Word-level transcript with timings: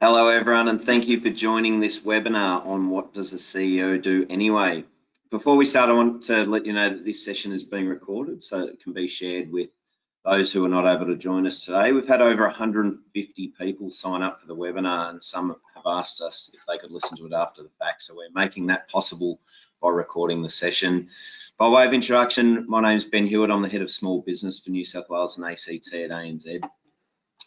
Hello 0.00 0.28
everyone 0.28 0.68
and 0.68 0.80
thank 0.80 1.08
you 1.08 1.18
for 1.18 1.28
joining 1.28 1.80
this 1.80 1.98
webinar 1.98 2.64
on 2.64 2.88
what 2.88 3.12
does 3.12 3.32
a 3.32 3.36
CEO 3.36 4.00
do 4.00 4.24
anyway. 4.30 4.84
Before 5.28 5.56
we 5.56 5.64
start, 5.64 5.90
I 5.90 5.94
want 5.94 6.22
to 6.26 6.44
let 6.44 6.66
you 6.66 6.72
know 6.72 6.90
that 6.90 7.04
this 7.04 7.24
session 7.24 7.50
is 7.50 7.64
being 7.64 7.88
recorded 7.88 8.44
so 8.44 8.60
it 8.60 8.80
can 8.80 8.92
be 8.92 9.08
shared 9.08 9.50
with 9.50 9.70
those 10.24 10.52
who 10.52 10.64
are 10.64 10.68
not 10.68 10.86
able 10.86 11.06
to 11.06 11.16
join 11.16 11.48
us 11.48 11.64
today. 11.64 11.90
We've 11.90 12.06
had 12.06 12.22
over 12.22 12.44
150 12.44 13.54
people 13.58 13.90
sign 13.90 14.22
up 14.22 14.40
for 14.40 14.46
the 14.46 14.54
webinar 14.54 15.10
and 15.10 15.20
some 15.20 15.56
have 15.74 15.84
asked 15.84 16.20
us 16.20 16.54
if 16.54 16.64
they 16.64 16.78
could 16.78 16.92
listen 16.92 17.18
to 17.18 17.26
it 17.26 17.32
after 17.32 17.64
the 17.64 17.70
fact. 17.80 18.04
So 18.04 18.14
we're 18.14 18.30
making 18.32 18.68
that 18.68 18.88
possible 18.88 19.40
by 19.82 19.88
recording 19.88 20.42
the 20.42 20.48
session. 20.48 21.08
By 21.58 21.70
way 21.70 21.84
of 21.84 21.92
introduction, 21.92 22.66
my 22.68 22.80
name 22.82 22.98
is 22.98 23.04
Ben 23.04 23.26
Hewitt. 23.26 23.50
I'm 23.50 23.62
the 23.62 23.68
head 23.68 23.82
of 23.82 23.90
small 23.90 24.22
business 24.22 24.60
for 24.60 24.70
New 24.70 24.84
South 24.84 25.10
Wales 25.10 25.38
and 25.38 25.44
ACT 25.44 25.92
at 25.92 26.10
ANZ. 26.10 26.62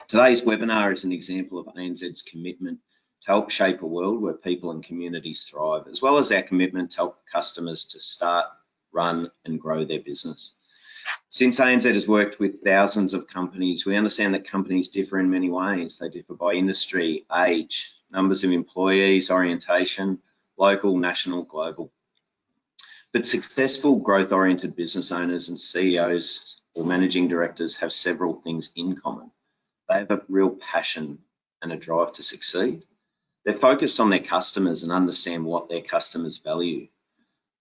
Today's 0.07 0.41
webinar 0.41 0.91
is 0.91 1.03
an 1.03 1.11
example 1.11 1.59
of 1.59 1.67
ANZ's 1.67 2.21
commitment 2.21 2.79
to 3.21 3.27
help 3.27 3.49
shape 3.49 3.81
a 3.81 3.87
world 3.87 4.21
where 4.21 4.33
people 4.33 4.71
and 4.71 4.83
communities 4.83 5.43
thrive, 5.43 5.87
as 5.89 6.01
well 6.01 6.17
as 6.17 6.31
our 6.31 6.41
commitment 6.41 6.91
to 6.91 6.97
help 6.97 7.25
customers 7.31 7.85
to 7.85 7.99
start, 7.99 8.45
run 8.91 9.31
and 9.45 9.61
grow 9.61 9.85
their 9.85 10.01
business. 10.01 10.55
Since 11.29 11.59
ANZ 11.59 11.93
has 11.93 12.07
worked 12.07 12.39
with 12.39 12.63
thousands 12.63 13.13
of 13.13 13.27
companies, 13.27 13.85
we 13.85 13.95
understand 13.95 14.33
that 14.33 14.49
companies 14.49 14.89
differ 14.89 15.19
in 15.19 15.29
many 15.29 15.49
ways. 15.49 15.97
They 15.97 16.09
differ 16.09 16.33
by 16.33 16.53
industry, 16.53 17.25
age, 17.33 17.93
numbers 18.11 18.43
of 18.43 18.51
employees, 18.51 19.31
orientation, 19.31 20.19
local, 20.57 20.97
national, 20.97 21.43
global. 21.43 21.91
But 23.13 23.25
successful 23.25 23.97
growth-oriented 23.97 24.75
business 24.75 25.11
owners 25.11 25.49
and 25.49 25.59
CEOs 25.59 26.61
or 26.73 26.85
managing 26.85 27.27
directors 27.27 27.77
have 27.77 27.93
several 27.93 28.33
things 28.33 28.71
in 28.75 28.95
common. 28.95 29.31
They 29.91 29.97
have 29.97 30.11
a 30.11 30.21
real 30.29 30.51
passion 30.51 31.19
and 31.61 31.73
a 31.73 31.75
drive 31.75 32.13
to 32.13 32.23
succeed. 32.23 32.85
They're 33.43 33.53
focused 33.53 33.99
on 33.99 34.09
their 34.09 34.23
customers 34.23 34.83
and 34.83 34.91
understand 34.91 35.43
what 35.43 35.67
their 35.67 35.81
customers 35.81 36.37
value. 36.37 36.87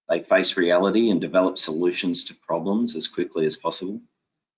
They 0.08 0.20
face 0.20 0.56
reality 0.56 1.10
and 1.10 1.20
develop 1.20 1.58
solutions 1.58 2.26
to 2.26 2.34
problems 2.34 2.94
as 2.94 3.08
quickly 3.08 3.46
as 3.46 3.56
possible. 3.56 4.00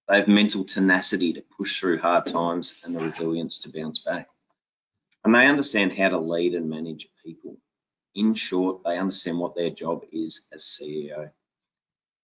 They 0.07 0.19
have 0.19 0.29
mental 0.29 0.65
tenacity 0.65 1.33
to 1.33 1.45
push 1.57 1.81
through 1.81 2.01
hard 2.01 2.27
times 2.27 2.75
and 2.85 2.95
the 2.95 3.01
resilience 3.01 3.61
to 3.61 3.73
bounce 3.73 4.01
back. 4.01 4.29
And 5.25 5.35
they 5.35 5.47
understand 5.47 5.95
how 5.95 6.11
to 6.11 6.19
lead 6.19 6.55
and 6.55 6.69
manage 6.69 7.09
people. 7.25 7.57
In 8.15 8.35
short, 8.35 8.83
they 8.85 8.99
understand 8.99 9.39
what 9.39 9.55
their 9.55 9.71
job 9.71 10.05
is 10.13 10.47
as 10.53 10.63
CEO. 10.63 11.31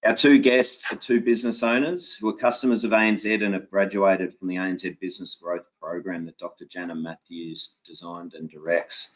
Our 0.05 0.15
two 0.15 0.39
guests 0.39 0.87
are 0.93 0.97
two 0.97 1.21
business 1.21 1.65
owners 1.65 2.15
who 2.15 2.29
are 2.29 2.37
customers 2.37 2.85
of 2.85 2.93
ANZ 2.93 3.45
and 3.45 3.55
have 3.55 3.69
graduated 3.69 4.39
from 4.39 4.47
the 4.47 4.57
ANZ 4.57 5.01
Business 5.01 5.37
Growth 5.43 5.67
Program 5.81 6.27
that 6.27 6.39
Dr. 6.39 6.67
Jana 6.67 6.95
Matthews 6.95 7.75
designed 7.85 8.35
and 8.35 8.49
directs. 8.49 9.11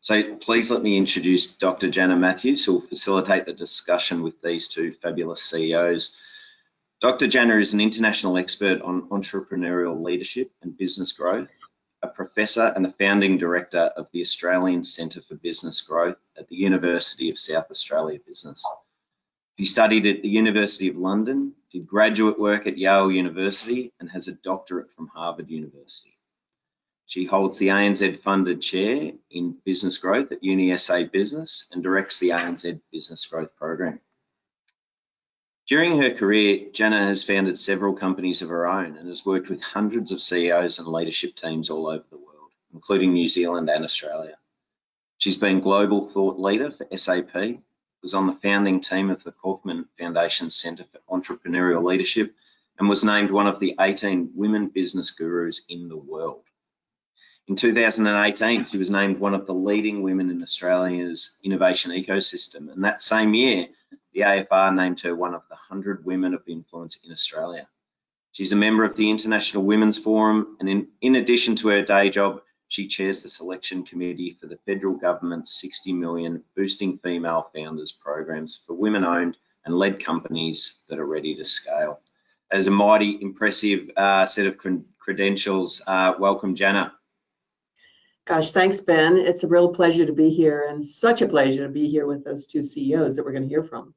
So 0.00 0.34
please 0.34 0.72
let 0.72 0.82
me 0.82 0.98
introduce 0.98 1.56
Dr. 1.56 1.88
Jana 1.88 2.16
Matthews, 2.16 2.64
who 2.64 2.74
will 2.74 2.80
facilitate 2.80 3.46
the 3.46 3.52
discussion 3.52 4.24
with 4.24 4.42
these 4.42 4.66
two 4.66 4.92
fabulous 4.94 5.42
CEOs. 5.44 6.16
Dr. 7.00 7.28
Jana 7.28 7.56
is 7.58 7.72
an 7.72 7.80
international 7.80 8.36
expert 8.36 8.82
on 8.82 9.08
entrepreneurial 9.10 10.02
leadership 10.02 10.50
and 10.62 10.76
business 10.76 11.12
growth, 11.12 11.52
a 12.02 12.08
professor 12.08 12.72
and 12.74 12.84
the 12.84 12.94
founding 12.98 13.38
director 13.38 13.92
of 13.96 14.10
the 14.10 14.20
Australian 14.20 14.82
Centre 14.82 15.22
for 15.22 15.36
Business 15.36 15.80
Growth 15.80 16.18
at 16.36 16.48
the 16.48 16.56
University 16.56 17.30
of 17.30 17.38
South 17.38 17.70
Australia 17.70 18.18
Business. 18.26 18.64
She 19.58 19.66
studied 19.66 20.06
at 20.06 20.22
the 20.22 20.28
University 20.28 20.88
of 20.88 20.96
London, 20.96 21.54
did 21.70 21.86
graduate 21.86 22.38
work 22.38 22.66
at 22.66 22.76
Yale 22.76 23.10
University, 23.10 23.92
and 24.00 24.10
has 24.10 24.26
a 24.26 24.32
doctorate 24.32 24.92
from 24.92 25.06
Harvard 25.06 25.48
University. 25.48 26.18
She 27.06 27.24
holds 27.24 27.58
the 27.58 27.68
ANZ 27.68 28.18
funded 28.18 28.62
chair 28.62 29.12
in 29.30 29.58
business 29.64 29.98
growth 29.98 30.32
at 30.32 30.42
UniSA 30.42 31.12
Business 31.12 31.68
and 31.70 31.82
directs 31.82 32.18
the 32.18 32.30
ANZ 32.30 32.80
Business 32.90 33.26
Growth 33.26 33.54
Program. 33.56 34.00
During 35.66 35.98
her 35.98 36.10
career, 36.10 36.70
Jana 36.72 36.98
has 36.98 37.22
founded 37.22 37.56
several 37.56 37.94
companies 37.94 38.42
of 38.42 38.48
her 38.48 38.66
own 38.66 38.96
and 38.96 39.08
has 39.08 39.24
worked 39.24 39.48
with 39.48 39.62
hundreds 39.62 40.12
of 40.12 40.22
CEOs 40.22 40.78
and 40.78 40.88
leadership 40.88 41.36
teams 41.36 41.70
all 41.70 41.86
over 41.86 42.04
the 42.10 42.18
world, 42.18 42.50
including 42.72 43.12
New 43.12 43.28
Zealand 43.28 43.70
and 43.70 43.84
Australia. 43.84 44.36
She's 45.18 45.38
been 45.38 45.60
global 45.60 46.06
thought 46.06 46.38
leader 46.38 46.70
for 46.70 46.86
SAP 46.96 47.60
was 48.04 48.14
on 48.14 48.26
the 48.26 48.34
founding 48.34 48.82
team 48.82 49.08
of 49.08 49.24
the 49.24 49.32
Kauffman 49.32 49.86
Foundation 49.98 50.50
Center 50.50 50.84
for 50.84 51.00
Entrepreneurial 51.10 51.82
Leadership 51.82 52.34
and 52.78 52.86
was 52.86 53.02
named 53.02 53.30
one 53.30 53.46
of 53.46 53.58
the 53.58 53.74
18 53.80 54.32
women 54.34 54.68
business 54.68 55.10
gurus 55.10 55.62
in 55.70 55.88
the 55.88 55.96
world. 55.96 56.42
In 57.48 57.56
2018, 57.56 58.66
she 58.66 58.76
was 58.76 58.90
named 58.90 59.18
one 59.18 59.34
of 59.34 59.46
the 59.46 59.54
leading 59.54 60.02
women 60.02 60.30
in 60.30 60.42
Australia's 60.42 61.38
innovation 61.42 61.92
ecosystem. 61.92 62.70
And 62.70 62.84
that 62.84 63.00
same 63.00 63.32
year, 63.32 63.68
the 64.12 64.20
AFR 64.20 64.74
named 64.74 65.00
her 65.00 65.16
one 65.16 65.34
of 65.34 65.42
the 65.48 65.54
100 65.54 66.04
women 66.04 66.34
of 66.34 66.42
influence 66.46 66.98
in 67.04 67.10
Australia. 67.10 67.66
She's 68.32 68.52
a 68.52 68.56
member 68.56 68.84
of 68.84 68.96
the 68.96 69.08
International 69.08 69.62
Women's 69.62 69.96
Forum, 69.96 70.58
and 70.60 70.68
in, 70.68 70.88
in 71.00 71.16
addition 71.16 71.56
to 71.56 71.68
her 71.68 71.82
day 71.82 72.10
job, 72.10 72.42
she 72.74 72.88
chairs 72.88 73.22
the 73.22 73.28
selection 73.28 73.84
committee 73.84 74.36
for 74.40 74.48
the 74.48 74.58
federal 74.66 74.94
government's 74.94 75.60
60 75.60 75.92
million 75.92 76.42
Boosting 76.56 76.98
Female 76.98 77.48
Founders 77.54 77.92
programs 77.92 78.60
for 78.66 78.74
women-owned 78.74 79.36
and 79.64 79.78
led 79.78 80.04
companies 80.04 80.80
that 80.88 80.98
are 80.98 81.06
ready 81.06 81.36
to 81.36 81.44
scale. 81.44 82.00
As 82.50 82.66
a 82.66 82.72
mighty 82.72 83.16
impressive 83.22 83.90
uh, 83.96 84.26
set 84.26 84.48
of 84.48 84.58
credentials, 84.98 85.82
uh, 85.86 86.14
welcome 86.18 86.56
Jana. 86.56 86.92
Gosh, 88.24 88.50
thanks, 88.50 88.80
Ben. 88.80 89.18
It's 89.18 89.44
a 89.44 89.48
real 89.48 89.72
pleasure 89.72 90.06
to 90.06 90.12
be 90.12 90.30
here 90.30 90.66
and 90.68 90.84
such 90.84 91.22
a 91.22 91.28
pleasure 91.28 91.66
to 91.66 91.72
be 91.72 91.88
here 91.88 92.08
with 92.08 92.24
those 92.24 92.46
two 92.46 92.64
CEOs 92.64 93.14
that 93.14 93.24
we're 93.24 93.32
going 93.32 93.44
to 93.44 93.48
hear 93.48 93.62
from. 93.62 93.94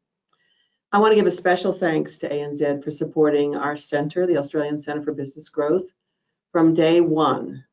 I 0.92 1.00
want 1.00 1.14
to 1.14 1.16
give 1.16 1.26
a 1.26 1.32
special 1.32 1.74
thanks 1.74 2.20
to 2.20 2.30
ANZ 2.30 2.84
for 2.84 2.92
supporting 2.92 3.56
our 3.56 3.76
center, 3.76 4.28
the 4.28 4.38
Australian 4.38 4.78
Centre 4.78 5.02
for 5.02 5.14
Business 5.14 5.50
Growth, 5.50 5.92
from 6.52 6.76
day 6.76 7.02
one. 7.02 7.64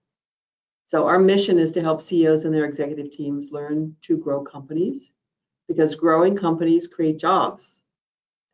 So 0.84 1.06
our 1.06 1.18
mission 1.18 1.58
is 1.58 1.70
to 1.72 1.80
help 1.80 2.02
CEOs 2.02 2.44
and 2.44 2.54
their 2.54 2.66
executive 2.66 3.10
teams 3.10 3.52
learn 3.52 3.96
to 4.02 4.16
grow 4.16 4.42
companies 4.42 5.12
because 5.66 5.94
growing 5.94 6.36
companies 6.36 6.86
create 6.86 7.18
jobs 7.18 7.84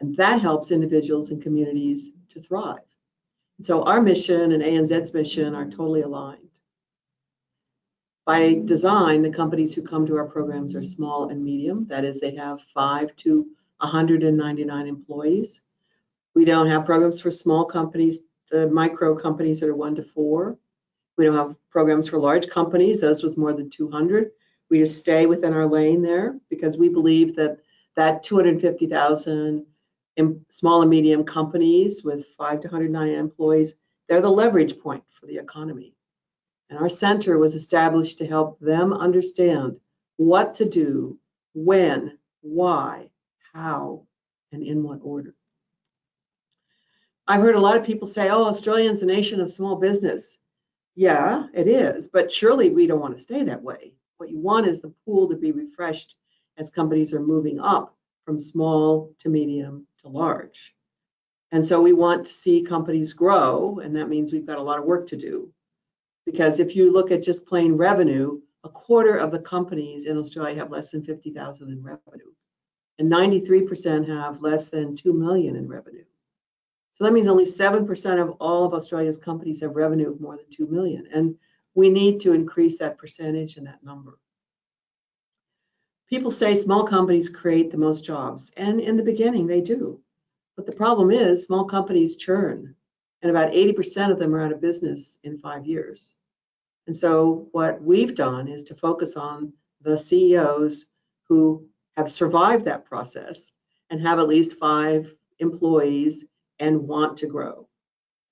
and 0.01 0.15
that 0.17 0.41
helps 0.41 0.71
individuals 0.71 1.31
and 1.31 1.43
communities 1.43 2.11
to 2.31 2.41
thrive. 2.41 2.79
So 3.61 3.83
our 3.83 4.01
mission 4.01 4.53
and 4.53 4.63
ANZ's 4.63 5.13
mission 5.13 5.55
are 5.55 5.67
totally 5.67 6.03
aligned. 6.03 6.39
By 8.25 8.61
design, 8.65 9.23
the 9.23 9.31
companies 9.31 9.75
who 9.75 9.83
come 9.83 10.07
to 10.07 10.17
our 10.17 10.25
programs 10.25 10.75
are 10.75 10.83
small 10.83 11.29
and 11.29 11.45
medium. 11.45 11.87
That 11.89 12.05
is, 12.05 12.21
they 12.21 12.35
have 12.37 12.61
five 12.73 13.15
to 13.17 13.47
199 13.79 14.87
employees. 14.87 15.63
We 16.35 16.45
don't 16.45 16.69
have 16.69 16.87
programs 16.87 17.21
for 17.21 17.31
small 17.31 17.65
companies, 17.65 18.21
the 18.51 18.69
micro 18.69 19.15
companies 19.15 19.61
that 19.61 19.69
are 19.69 19.75
one 19.75 19.95
to 19.97 20.03
four. 20.03 20.57
We 21.21 21.27
don't 21.27 21.37
have 21.37 21.55
programs 21.71 22.09
for 22.09 22.19
large 22.19 22.49
companies, 22.49 23.03
those 23.03 23.23
with 23.23 23.37
more 23.37 23.53
than 23.53 23.69
200. 23.69 24.31
We 24.71 24.79
just 24.79 24.99
stay 24.99 25.27
within 25.27 25.53
our 25.53 25.67
lane 25.67 26.01
there 26.01 26.41
because 26.49 26.79
we 26.79 26.89
believe 26.89 27.37
that 27.37 27.59
that 27.95 28.23
250,000 28.23 29.67
small 30.49 30.81
and 30.81 30.91
medium 30.91 31.25
companies 31.25 32.03
with 32.03 32.25
five 32.39 32.63
to 32.63 32.69
109 32.69 33.11
employees, 33.11 33.75
they're 34.09 34.23
the 34.23 34.31
leverage 34.31 34.79
point 34.79 35.05
for 35.11 35.27
the 35.27 35.37
economy. 35.37 35.95
And 36.71 36.79
our 36.79 36.89
center 36.89 37.37
was 37.37 37.55
established 37.55 38.17
to 38.19 38.27
help 38.27 38.59
them 38.59 38.95
understand 38.95 39.77
what 40.17 40.55
to 40.55 40.65
do, 40.65 41.19
when, 41.53 42.17
why, 42.41 43.11
how, 43.53 44.07
and 44.53 44.63
in 44.63 44.83
what 44.83 45.01
order. 45.03 45.35
I've 47.29 47.43
heard 47.43 47.57
a 47.57 47.61
lot 47.61 47.77
of 47.77 47.85
people 47.85 48.09
say, 48.09 48.31
oh, 48.31 48.47
Australia's 48.47 49.03
a 49.03 49.07
nation 49.07 49.43
of 49.43 49.53
small 49.53 49.77
business. 49.77 50.39
Yeah, 50.97 51.47
it 51.55 51.69
is, 51.69 52.09
but 52.09 52.33
surely 52.33 52.71
we 52.71 52.87
don't 52.87 53.01
want 53.01 53.17
to 53.17 53.23
stay 53.23 53.43
that 53.45 53.63
way. 53.63 53.95
What 54.19 54.31
you 54.31 54.39
want 54.39 54.67
is 54.67 54.81
the 54.81 54.93
pool 55.05 55.29
to 55.29 55.37
be 55.37 55.53
refreshed 55.53 56.17
as 56.59 56.71
companies 56.71 57.15
are 57.15 57.21
moving 57.21 57.61
up 57.61 57.97
from 58.25 58.39
small 58.39 59.15
to 59.21 59.29
medium 59.29 59.87
to 60.03 60.09
large. 60.09 60.75
And 61.53 61.65
so 61.65 61.81
we 61.81 61.93
want 61.93 62.27
to 62.27 62.33
see 62.33 62.63
companies 62.63 63.13
grow, 63.13 63.81
and 63.81 63.97
that 63.97 64.09
means 64.09 64.33
we've 64.33 64.47
got 64.47 64.59
a 64.59 64.63
lot 64.63 64.79
of 64.79 64.85
work 64.85 65.07
to 65.09 65.17
do. 65.17 65.53
Because 66.27 66.61
if 66.61 66.77
you 66.77 66.93
look 66.93 67.11
at 67.11 67.23
just 67.23 67.47
plain 67.47 67.73
revenue, 67.73 68.41
a 68.63 68.69
quarter 68.69 69.17
of 69.17 69.33
the 69.33 69.39
companies 69.39 70.07
in 70.07 70.19
Australia 70.19 70.57
have 70.57 70.71
less 70.71 70.91
than 70.91 71.03
50,000 71.03 71.71
in 71.71 71.83
revenue, 71.83 72.31
and 72.99 73.11
93% 73.11 74.07
have 74.07 74.43
less 74.43 74.69
than 74.69 74.97
2 74.97 75.13
million 75.13 75.57
in 75.57 75.67
revenue. 75.67 76.05
So 76.93 77.05
that 77.05 77.13
means 77.13 77.27
only 77.27 77.45
7% 77.45 78.21
of 78.21 78.31
all 78.41 78.65
of 78.65 78.75
Australia's 78.75 79.19
companies 79.19 79.61
have 79.61 79.77
revenue 79.77 80.11
of 80.11 80.21
more 80.21 80.37
than 80.37 80.47
2 80.51 80.67
million. 80.67 81.07
And 81.13 81.37
we 81.75 81.89
need 81.89 82.21
to 82.21 82.33
increase 82.33 82.79
that 82.79 82.99
percentage 82.99 83.57
and 83.57 83.67
that 83.67 83.83
number. 83.83 84.19
People 86.09 86.31
say 86.31 86.57
small 86.57 86.85
companies 86.85 87.29
create 87.29 87.71
the 87.71 87.79
most 87.79 88.05
jobs, 88.05 88.51
and 88.57 88.81
in 88.81 88.97
the 88.97 89.03
beginning 89.03 89.47
they 89.47 89.61
do. 89.61 90.01
But 90.57 90.67
the 90.67 90.73
problem 90.73 91.13
is 91.13 91.45
small 91.45 91.65
companies 91.65 92.17
churn, 92.17 92.75
and 93.23 93.31
about 93.31 93.53
80% 93.53 94.11
of 94.11 94.19
them 94.19 94.35
are 94.35 94.43
out 94.43 94.53
of 94.53 94.61
business 94.61 95.19
in 95.23 95.39
five 95.39 95.65
years. 95.65 96.17
And 96.87 96.97
so 96.97 97.49
what 97.53 97.81
we've 97.81 98.17
done 98.17 98.49
is 98.49 98.65
to 98.65 98.75
focus 98.75 99.17
on 99.17 99.53
the 99.83 99.97
CEOs 99.97 100.87
who 101.29 101.67
have 101.97 102.11
survived 102.11 102.65
that 102.65 102.85
process 102.85 103.53
and 103.91 104.01
have 104.01 104.19
at 104.19 104.29
least 104.29 104.59
five 104.59 105.15
employees 105.39 106.27
and 106.61 106.87
want 106.87 107.19
to 107.19 107.27
grow. 107.27 107.67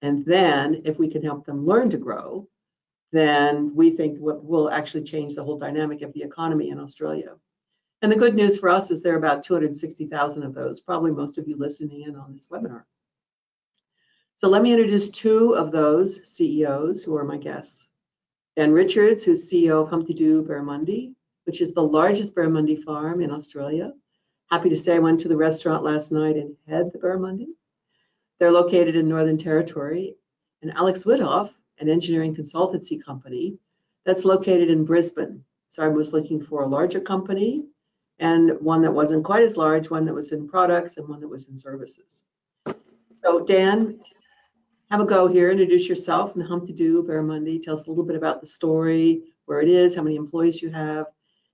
And 0.03 0.25
then 0.25 0.83
if 0.85 0.99
we 0.99 1.09
can 1.09 1.23
help 1.23 1.45
them 1.45 1.67
learn 1.67 1.91
to 1.91 1.97
grow, 1.97 2.49
then 3.11 3.75
we 3.75 3.91
think 3.91 4.19
what 4.19 4.45
will 4.45 4.71
actually 4.71 5.03
change 5.03 5.35
the 5.35 5.43
whole 5.43 5.59
dynamic 5.59 6.03
of 6.03 6.13
the 6.13 6.23
economy 6.23 6.71
in 6.71 6.79
Australia. 6.79 7.35
And 8.03 8.13
the 8.13 8.17
good 8.17 8.35
news 8.35 8.59
for 8.59 8.69
us 8.69 8.91
is 8.91 9.03
there 9.03 9.15
are 9.15 9.19
about 9.19 9.43
260,000 9.43 10.43
of 10.45 10.55
those, 10.55 10.81
probably 10.81 11.11
most 11.11 11.37
of 11.39 11.49
you 11.49 11.57
listening 11.57 12.03
in 12.03 12.15
on 12.15 12.33
this 12.33 12.47
webinar. 12.47 12.85
So 14.37 14.49
let 14.49 14.63
me 14.63 14.73
introduce 14.73 15.09
two 15.09 15.57
of 15.57 15.73
those 15.73 16.25
CEOs 16.29 17.03
who 17.03 17.17
are 17.17 17.25
my 17.25 17.39
guests. 17.39 17.89
Dan 18.57 18.73
Richards, 18.73 19.25
who's 19.25 19.51
CEO 19.51 19.83
of 19.83 19.91
Humpty 19.91 20.15
Doo 20.15 20.45
Barramundi, 20.45 21.15
which 21.45 21.61
is 21.61 21.73
the 21.73 21.83
largest 21.83 22.37
barramundi 22.37 22.81
farm 22.85 23.21
in 23.21 23.33
Australia. 23.33 23.93
Happy 24.51 24.69
to 24.69 24.77
say 24.77 24.95
I 24.95 25.01
went 25.01 25.19
to 25.21 25.29
the 25.29 25.37
restaurant 25.37 25.83
last 25.83 26.13
night 26.13 26.37
and 26.37 26.55
had 26.69 26.93
the 26.93 26.99
barramundi. 26.99 27.49
They're 28.39 28.51
located 28.51 28.97
in 28.97 29.09
Northern 29.09 29.39
Territory. 29.39 30.17
And 30.63 30.73
Alex 30.73 31.05
Withoff, 31.05 31.53
an 31.79 31.89
engineering 31.89 32.35
consultancy 32.35 33.03
company 33.03 33.59
that's 34.05 34.25
located 34.25 34.71
in 34.71 34.85
Brisbane. 34.85 35.45
So 35.69 35.83
I 35.83 35.89
was 35.89 36.13
looking 36.13 36.43
for 36.43 36.63
a 36.63 36.67
larger 36.67 37.01
company 37.01 37.65
and 38.19 38.53
one 38.61 38.83
that 38.83 38.93
wasn't 38.93 39.25
quite 39.25 39.45
as 39.45 39.57
large, 39.57 39.91
one 39.91 40.05
that 40.07 40.15
was 40.15 40.33
in 40.33 40.49
products 40.49 40.97
and 40.97 41.09
one 41.09 41.21
that 41.21 41.29
was 41.29 41.49
in 41.49 41.57
services. 41.57 42.25
So 43.15 43.45
Dan, 43.45 44.01
have 44.91 45.01
a 45.01 45.05
go 45.05 45.27
here. 45.27 45.51
Introduce 45.51 45.89
yourself 45.89 46.35
and 46.35 46.43
Humpty 46.43 46.73
Doo 46.73 47.03
Barramundi. 47.03 47.63
Tell 47.63 47.75
us 47.75 47.87
a 47.87 47.91
little 47.91 48.05
bit 48.05 48.17
about 48.17 48.41
the 48.41 48.47
story, 48.47 49.23
where 49.45 49.61
it 49.61 49.69
is, 49.69 49.95
how 49.95 50.03
many 50.03 50.17
employees 50.17 50.63
you 50.63 50.71
have, 50.71 51.07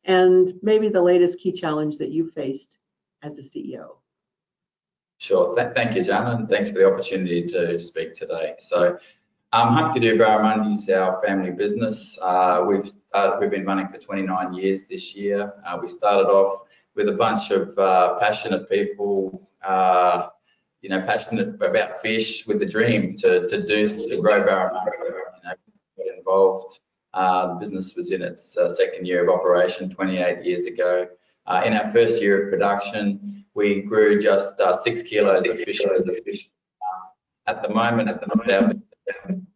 and 0.05 0.55
maybe 0.63 0.89
the 0.89 1.03
latest 1.03 1.41
key 1.41 1.53
challenge 1.53 1.99
that 1.99 2.11
you 2.11 2.31
faced 2.31 2.79
as 3.23 3.39
a 3.39 3.43
CEO. 3.43 3.97
Sure. 5.25 5.55
Th 5.57 5.73
thank 5.75 5.97
you, 5.97 6.05
Jan, 6.05 6.27
and 6.27 6.49
thanks 6.51 6.69
for 6.71 6.77
the 6.81 6.87
opportunity 6.87 7.47
to 7.55 7.79
speak 7.79 8.13
today. 8.13 8.57
So, 8.59 8.99
um, 9.55 9.69
Humpty 9.73 10.01
Doo 10.01 10.23
is 10.71 10.91
our 10.91 11.23
family 11.25 11.51
business. 11.51 12.19
Uh, 12.21 12.63
we've 12.69 12.87
started, 12.87 13.39
we've 13.41 13.51
been 13.51 13.65
running 13.65 13.89
for 13.89 13.97
29 13.97 14.53
years 14.53 14.83
this 14.83 15.17
year. 15.17 15.55
Uh, 15.65 15.79
we 15.81 15.89
started 15.89 16.29
off 16.29 16.67
with 16.95 17.09
a 17.09 17.13
bunch 17.13 17.51
of 17.53 17.79
uh, 17.79 18.19
passionate 18.19 18.69
people, 18.69 19.49
uh, 19.63 20.29
you 20.83 20.91
know, 20.91 21.01
passionate 21.01 21.55
about 21.55 22.03
fish 22.03 22.47
with 22.47 22.59
the 22.59 22.67
dream 22.67 23.17
to, 23.17 23.49
to 23.49 23.67
do 23.67 23.89
to 23.89 24.21
grow 24.21 24.43
barramundi. 24.43 24.91
You 24.95 25.49
know, 25.49 25.55
get 25.97 26.19
involved. 26.19 26.81
Uh, 27.15 27.47
the 27.47 27.55
business 27.55 27.97
was 27.97 28.11
in 28.13 28.21
its 28.21 28.59
uh, 28.59 28.69
second 28.69 29.07
year 29.07 29.23
of 29.25 29.31
operation 29.31 29.89
28 29.89 30.45
years 30.45 30.67
ago. 30.67 31.09
Uh, 31.47 31.63
in 31.65 31.73
our 31.73 31.91
first 31.91 32.21
year 32.21 32.45
of 32.45 32.51
production, 32.51 33.44
we 33.55 33.83
grew 33.83 34.19
just 34.19 34.61
uh, 34.61 34.73
six 34.73 35.03
kilos 35.03 35.47
of 35.47 35.59
fish. 35.59 35.81
at 37.47 37.63
the 37.63 37.69
moment, 37.69 38.09
at 38.09 38.21
the 38.21 38.35
moment, 38.37 38.83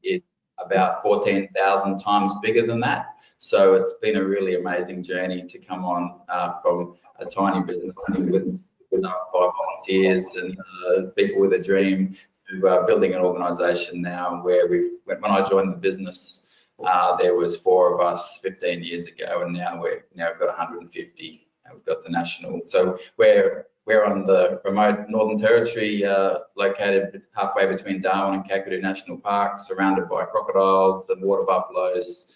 it's 0.03 0.27
about 0.59 1.03
14,000 1.03 1.99
times 1.99 2.33
bigger 2.43 2.67
than 2.67 2.81
that. 2.81 3.07
So 3.39 3.75
it's 3.75 3.95
been 4.01 4.17
a 4.17 4.25
really 4.25 4.57
amazing 4.57 5.03
journey 5.03 5.45
to 5.47 5.59
come 5.59 5.85
on 5.85 6.21
uh, 6.29 6.55
from 6.63 6.97
a 7.19 7.25
tiny 7.25 7.65
business 7.65 7.97
with, 8.11 8.61
with 8.91 9.05
five 9.05 9.23
volunteers 9.33 10.35
and 10.37 10.57
uh, 10.59 11.03
people 11.17 11.41
with 11.41 11.53
a 11.53 11.59
dream 11.59 12.17
to 12.51 12.69
uh, 12.69 12.87
building 12.87 13.15
an 13.15 13.21
organisation 13.21 14.01
now 14.01 14.43
where 14.43 14.67
we 14.67 14.91
when 15.05 15.31
I 15.31 15.43
joined 15.43 15.73
the 15.73 15.77
business, 15.77 16.47
uh, 16.85 17.17
there 17.17 17.35
was 17.35 17.57
four 17.57 17.95
of 17.95 18.01
us 18.01 18.39
15 18.43 18.83
years 18.83 19.07
ago, 19.07 19.43
and 19.43 19.55
now 19.55 19.81
we're 19.81 20.05
now 20.15 20.31
we've 20.31 20.39
got 20.39 20.49
150. 20.49 21.49
We've 21.73 21.85
got 21.85 22.03
the 22.03 22.11
national. 22.11 22.63
So 22.67 22.99
we're 23.17 23.67
we're 23.89 24.05
on 24.05 24.27
the 24.27 24.61
remote 24.67 25.07
Northern 25.09 25.39
Territory, 25.39 26.05
uh, 26.05 26.41
located 26.57 27.23
halfway 27.35 27.67
between 27.67 28.03
Darwin 28.03 28.41
and 28.41 28.49
Kakadu 28.49 28.83
National 28.83 29.17
Park, 29.17 29.59
surrounded 29.59 30.11
by 30.11 30.27
crocodiles 30.27 31.09
and 31.09 31.23
water 31.23 31.45
buffaloes. 31.45 32.27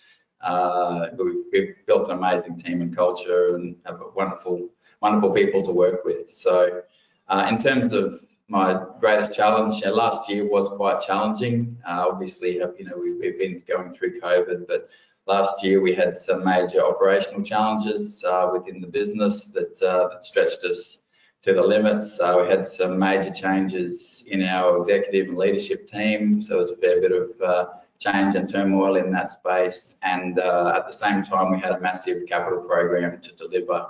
Uh, 0.40 1.08
we've, 1.18 1.44
we've, 1.52 1.74
built 1.86 2.08
an 2.08 2.16
amazing 2.16 2.56
team 2.56 2.80
and 2.80 2.96
culture 2.96 3.54
and 3.54 3.76
have 3.84 4.00
wonderful, 4.16 4.70
wonderful 5.02 5.30
people 5.30 5.62
to 5.62 5.70
work 5.70 6.06
with. 6.06 6.30
So, 6.30 6.80
uh, 7.28 7.46
in 7.50 7.58
terms 7.58 7.92
of 7.92 8.22
my 8.48 8.82
greatest 8.98 9.34
challenge, 9.34 9.82
uh, 9.84 9.94
last 9.94 10.30
year 10.30 10.48
was 10.48 10.68
quite 10.68 11.00
challenging. 11.00 11.76
Uh, 11.86 12.06
obviously, 12.10 12.54
you 12.54 12.86
know, 12.86 12.96
we, 12.96 13.12
we've 13.12 13.38
been 13.38 13.62
going 13.68 13.92
through 13.92 14.20
COVID, 14.20 14.66
but 14.66 14.88
Last 15.26 15.62
year 15.62 15.80
we 15.80 15.94
had 15.94 16.16
some 16.16 16.42
major 16.42 16.84
operational 16.84 17.44
challenges 17.44 18.24
uh, 18.24 18.50
within 18.52 18.80
the 18.80 18.88
business 18.88 19.44
that, 19.52 19.80
uh, 19.80 20.08
that 20.08 20.24
stretched 20.24 20.64
us 20.64 21.01
to 21.42 21.52
the 21.52 21.62
limits. 21.62 22.20
We 22.22 22.48
had 22.48 22.64
some 22.64 22.98
major 22.98 23.30
changes 23.30 24.24
in 24.26 24.42
our 24.42 24.78
executive 24.78 25.28
and 25.28 25.36
leadership 25.36 25.88
team, 25.88 26.42
so 26.42 26.50
there 26.50 26.58
was 26.58 26.70
a 26.70 26.76
fair 26.76 27.00
bit 27.00 27.12
of 27.12 27.40
uh, 27.40 27.66
change 27.98 28.34
and 28.34 28.48
turmoil 28.48 28.96
in 28.96 29.10
that 29.12 29.30
space. 29.30 29.96
And 30.02 30.38
uh, 30.38 30.74
at 30.76 30.86
the 30.86 30.92
same 30.92 31.22
time, 31.22 31.50
we 31.50 31.60
had 31.60 31.72
a 31.72 31.80
massive 31.80 32.26
capital 32.26 32.60
program 32.60 33.20
to 33.20 33.32
deliver. 33.36 33.86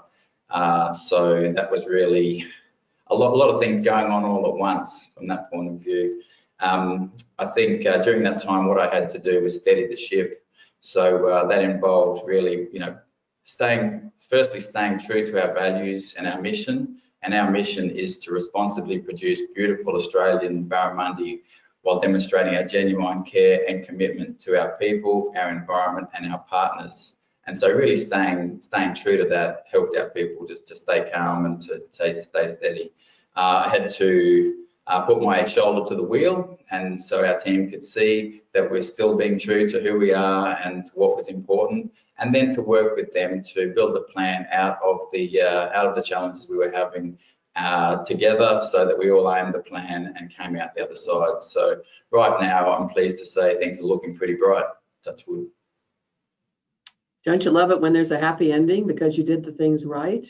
Uh, 0.50 0.92
so 0.92 1.52
that 1.52 1.70
was 1.70 1.86
really 1.86 2.46
a 3.08 3.14
lot, 3.14 3.32
a 3.32 3.36
lot 3.36 3.50
of 3.50 3.60
things 3.60 3.80
going 3.80 4.10
on 4.10 4.24
all 4.24 4.46
at 4.48 4.54
once 4.54 5.10
from 5.14 5.28
that 5.28 5.50
point 5.50 5.68
of 5.68 5.80
view. 5.80 6.22
Um, 6.60 7.12
I 7.38 7.46
think 7.46 7.86
uh, 7.86 7.98
during 7.98 8.22
that 8.24 8.42
time, 8.42 8.66
what 8.66 8.78
I 8.78 8.92
had 8.94 9.08
to 9.10 9.18
do 9.18 9.42
was 9.42 9.56
steady 9.56 9.86
the 9.88 9.96
ship. 9.96 10.44
So 10.80 11.28
uh, 11.28 11.46
that 11.48 11.62
involved 11.62 12.26
really, 12.26 12.68
you 12.72 12.80
know, 12.80 12.96
staying, 13.44 14.12
firstly, 14.18 14.60
staying 14.60 15.00
true 15.00 15.26
to 15.26 15.42
our 15.42 15.54
values 15.54 16.14
and 16.16 16.26
our 16.26 16.40
mission, 16.40 16.98
and 17.22 17.34
our 17.34 17.50
mission 17.50 17.90
is 17.90 18.18
to 18.18 18.32
responsibly 18.32 18.98
produce 18.98 19.40
beautiful 19.54 19.94
Australian 19.94 20.64
barramundi 20.64 21.40
while 21.82 22.00
demonstrating 22.00 22.54
our 22.54 22.64
genuine 22.64 23.22
care 23.24 23.64
and 23.68 23.86
commitment 23.86 24.38
to 24.40 24.60
our 24.60 24.76
people, 24.78 25.32
our 25.36 25.50
environment 25.50 26.08
and 26.14 26.32
our 26.32 26.38
partners. 26.40 27.16
And 27.46 27.58
so 27.58 27.68
really 27.68 27.96
staying 27.96 28.60
staying 28.60 28.94
true 28.94 29.16
to 29.16 29.24
that 29.30 29.64
helped 29.70 29.96
our 29.96 30.10
people 30.10 30.46
to, 30.46 30.56
to 30.56 30.74
stay 30.76 31.10
calm 31.12 31.44
and 31.46 31.60
to, 31.62 31.82
to 31.92 32.22
stay 32.22 32.48
steady. 32.48 32.92
Uh, 33.34 33.64
I 33.66 33.68
had 33.68 33.90
to 33.94 34.54
uh, 34.86 35.00
put 35.02 35.22
my 35.22 35.44
shoulder 35.46 35.88
to 35.88 35.94
the 35.96 36.02
wheel 36.02 36.58
and 36.72 37.00
so 37.00 37.24
our 37.24 37.38
team 37.38 37.70
could 37.70 37.84
see 37.84 38.42
that 38.54 38.68
we're 38.68 38.82
still 38.82 39.14
being 39.14 39.38
true 39.38 39.68
to 39.68 39.80
who 39.80 39.98
we 39.98 40.12
are 40.12 40.58
and 40.64 40.90
what 40.94 41.14
was 41.14 41.28
important 41.28 41.92
and 42.18 42.34
then 42.34 42.52
to 42.54 42.62
work 42.62 42.96
with 42.96 43.12
them 43.12 43.42
to 43.42 43.72
build 43.74 43.96
a 43.96 44.00
plan 44.00 44.46
out 44.50 44.78
of 44.82 45.00
the 45.12 45.40
uh, 45.40 45.68
out 45.72 45.86
of 45.86 45.94
the 45.94 46.02
challenges 46.02 46.48
we 46.48 46.56
were 46.56 46.72
having 46.72 47.16
uh, 47.56 48.02
together 48.04 48.60
so 48.62 48.86
that 48.86 48.98
we 48.98 49.10
all 49.10 49.32
aimed 49.32 49.54
the 49.54 49.60
plan 49.60 50.14
and 50.18 50.30
came 50.30 50.56
out 50.56 50.74
the 50.74 50.82
other 50.82 50.94
side. 50.94 51.40
So 51.40 51.82
right 52.10 52.40
now 52.40 52.72
I'm 52.72 52.88
pleased 52.88 53.18
to 53.18 53.26
say 53.26 53.56
things 53.58 53.78
are 53.78 53.84
looking 53.84 54.14
pretty 54.14 54.34
bright 54.34 54.64
touch 55.04 55.24
wood. 55.26 55.48
Don't 57.24 57.44
you 57.44 57.50
love 57.50 57.70
it 57.70 57.80
when 57.80 57.92
there's 57.92 58.10
a 58.10 58.18
happy 58.18 58.50
ending 58.50 58.86
because 58.86 59.16
you 59.16 59.24
did 59.24 59.44
the 59.44 59.52
things 59.52 59.84
right? 59.84 60.26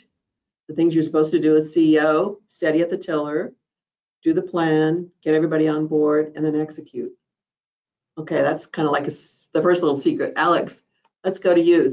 The 0.67 0.75
things 0.75 0.93
you're 0.93 1.03
supposed 1.03 1.31
to 1.31 1.39
do 1.39 1.55
as 1.55 1.73
CEO 1.73 2.37
steady 2.47 2.81
at 2.81 2.89
the 2.89 2.97
tiller 2.97 3.53
do 4.23 4.33
the 4.33 4.41
plan, 4.41 5.11
get 5.21 5.35
everybody 5.35 5.67
on 5.67 5.87
board, 5.87 6.33
and 6.35 6.45
then 6.45 6.59
execute. 6.59 7.11
Okay, 8.17 8.41
that's 8.41 8.65
kind 8.65 8.87
of 8.87 8.91
like 8.91 9.07
a, 9.07 9.11
the 9.53 9.61
first 9.61 9.81
little 9.81 9.97
secret. 9.97 10.33
Alex, 10.35 10.83
let's 11.23 11.39
go 11.39 11.53
to 11.53 11.61
you. 11.61 11.89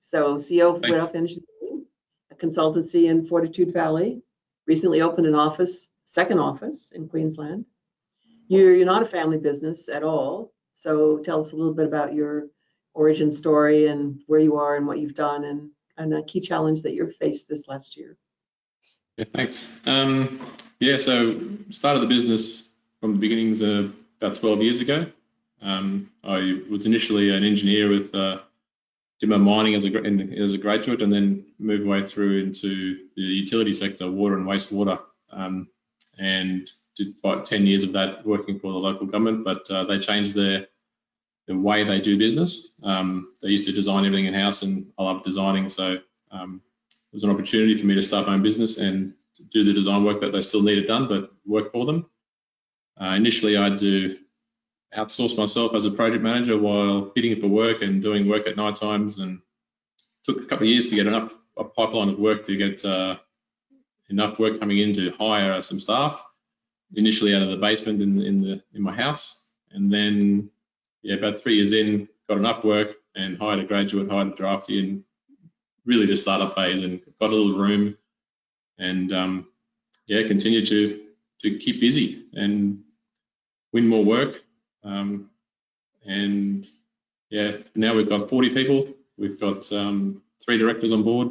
So 0.00 0.36
CEO 0.36 0.76
of 0.76 0.82
Withoff 0.82 1.14
Engineering, 1.14 1.84
a 2.30 2.34
consultancy 2.34 3.08
in 3.08 3.26
Fortitude 3.26 3.72
Valley, 3.72 4.22
recently 4.66 5.02
opened 5.02 5.26
an 5.26 5.34
office, 5.34 5.88
second 6.04 6.38
office 6.38 6.92
in 6.92 7.08
Queensland. 7.08 7.66
You're, 8.48 8.74
you're 8.74 8.86
not 8.86 9.02
a 9.02 9.06
family 9.06 9.38
business 9.38 9.88
at 9.88 10.02
all. 10.02 10.52
So 10.74 11.18
tell 11.18 11.40
us 11.40 11.52
a 11.52 11.56
little 11.56 11.74
bit 11.74 11.86
about 11.86 12.14
your 12.14 12.48
origin 12.94 13.32
story 13.32 13.86
and 13.86 14.20
where 14.26 14.40
you 14.40 14.56
are 14.56 14.76
and 14.76 14.86
what 14.86 15.00
you've 15.00 15.14
done 15.14 15.44
and, 15.44 15.70
and 15.96 16.14
a 16.14 16.22
key 16.22 16.40
challenge 16.40 16.82
that 16.82 16.94
you've 16.94 17.16
faced 17.16 17.48
this 17.48 17.66
last 17.66 17.96
year. 17.96 18.16
Yeah, 19.16 19.26
thanks. 19.32 19.68
Um, 19.86 20.40
yeah, 20.80 20.96
so 20.96 21.40
started 21.70 22.00
the 22.00 22.06
business 22.06 22.68
from 23.00 23.12
the 23.12 23.18
beginnings 23.18 23.60
about 23.60 24.34
12 24.34 24.62
years 24.62 24.80
ago. 24.80 25.06
Um, 25.62 26.10
I 26.24 26.60
was 26.68 26.84
initially 26.86 27.30
an 27.30 27.44
engineer 27.44 27.88
with 27.88 28.14
uh, 28.14 28.40
did 29.20 29.28
my 29.28 29.36
mining 29.36 29.74
as 29.74 29.84
a 29.84 29.96
as 30.36 30.52
a 30.52 30.58
graduate, 30.58 31.00
and 31.00 31.14
then 31.14 31.46
moved 31.58 31.84
my 31.84 32.00
way 32.00 32.06
through 32.06 32.42
into 32.42 33.06
the 33.14 33.22
utility 33.22 33.72
sector, 33.72 34.10
water 34.10 34.36
and 34.36 34.46
wastewater, 34.46 35.00
um, 35.30 35.68
and 36.18 36.68
did 36.96 37.14
about 37.22 37.44
10 37.44 37.66
years 37.66 37.84
of 37.84 37.92
that 37.92 38.26
working 38.26 38.58
for 38.58 38.72
the 38.72 38.78
local 38.78 39.06
government. 39.06 39.44
But 39.44 39.70
uh, 39.70 39.84
they 39.84 40.00
changed 40.00 40.34
their 40.34 40.66
the 41.46 41.56
way 41.56 41.84
they 41.84 42.00
do 42.00 42.18
business. 42.18 42.74
Um, 42.82 43.32
they 43.42 43.48
used 43.48 43.66
to 43.66 43.72
design 43.72 44.04
everything 44.06 44.26
in 44.26 44.34
house, 44.34 44.62
and 44.62 44.92
I 44.98 45.04
love 45.04 45.22
designing, 45.22 45.68
so 45.68 45.98
um, 46.30 46.62
was 47.14 47.24
an 47.24 47.30
opportunity 47.30 47.78
for 47.78 47.86
me 47.86 47.94
to 47.94 48.02
start 48.02 48.26
my 48.26 48.34
own 48.34 48.42
business 48.42 48.78
and 48.78 49.14
do 49.50 49.64
the 49.64 49.72
design 49.72 50.04
work 50.04 50.20
that 50.20 50.32
they 50.32 50.42
still 50.42 50.62
needed 50.62 50.86
done, 50.86 51.08
but 51.08 51.32
work 51.46 51.72
for 51.72 51.86
them. 51.86 52.06
Uh, 53.00 53.14
initially, 53.16 53.56
I'd 53.56 53.76
do 53.76 54.10
outsource 54.96 55.38
myself 55.38 55.74
as 55.74 55.86
a 55.86 55.90
project 55.90 56.22
manager 56.22 56.58
while 56.58 57.00
bidding 57.00 57.40
for 57.40 57.48
work 57.48 57.82
and 57.82 58.02
doing 58.02 58.28
work 58.28 58.46
at 58.46 58.56
night 58.56 58.76
times 58.76 59.18
and 59.18 59.40
took 60.22 60.38
a 60.38 60.46
couple 60.46 60.66
of 60.66 60.70
years 60.70 60.88
to 60.88 60.96
get 60.96 61.06
enough 61.06 61.32
a 61.56 61.64
pipeline 61.64 62.08
of 62.08 62.18
work 62.18 62.44
to 62.46 62.56
get 62.56 62.84
uh, 62.84 63.16
enough 64.10 64.38
work 64.38 64.58
coming 64.58 64.78
in 64.78 64.92
to 64.92 65.10
hire 65.12 65.60
some 65.62 65.80
staff 65.80 66.22
initially 66.94 67.34
out 67.34 67.42
of 67.42 67.50
the 67.50 67.56
basement 67.56 68.02
in, 68.02 68.20
in 68.22 68.40
the 68.40 68.62
in 68.74 68.82
my 68.82 68.92
house 68.92 69.46
and 69.72 69.92
then 69.92 70.50
yeah 71.02 71.14
about 71.14 71.40
three 71.40 71.56
years 71.56 71.72
in 71.72 72.08
got 72.28 72.38
enough 72.38 72.64
work 72.64 72.94
and 73.16 73.38
hired 73.38 73.60
a 73.60 73.64
graduate 73.64 74.10
hired 74.10 74.28
a 74.28 74.34
drafty 74.34 74.78
and 74.80 75.04
really 75.86 76.06
the 76.06 76.16
startup 76.16 76.54
phase 76.54 76.80
and 76.80 77.00
got 77.20 77.30
a 77.30 77.34
little 77.34 77.58
room 77.58 77.96
and 78.78 79.12
um, 79.12 79.48
yeah 80.06 80.26
continue 80.26 80.64
to 80.64 81.00
to 81.40 81.58
keep 81.58 81.80
busy 81.80 82.26
and 82.32 82.82
win 83.72 83.88
more 83.88 84.04
work. 84.04 84.42
Um, 84.82 85.30
and 86.06 86.66
yeah 87.30 87.58
now 87.74 87.94
we've 87.94 88.08
got 88.08 88.28
40 88.28 88.50
people. 88.50 88.88
We've 89.16 89.40
got 89.40 89.70
um, 89.72 90.22
three 90.44 90.58
directors 90.58 90.92
on 90.92 91.02
board 91.02 91.30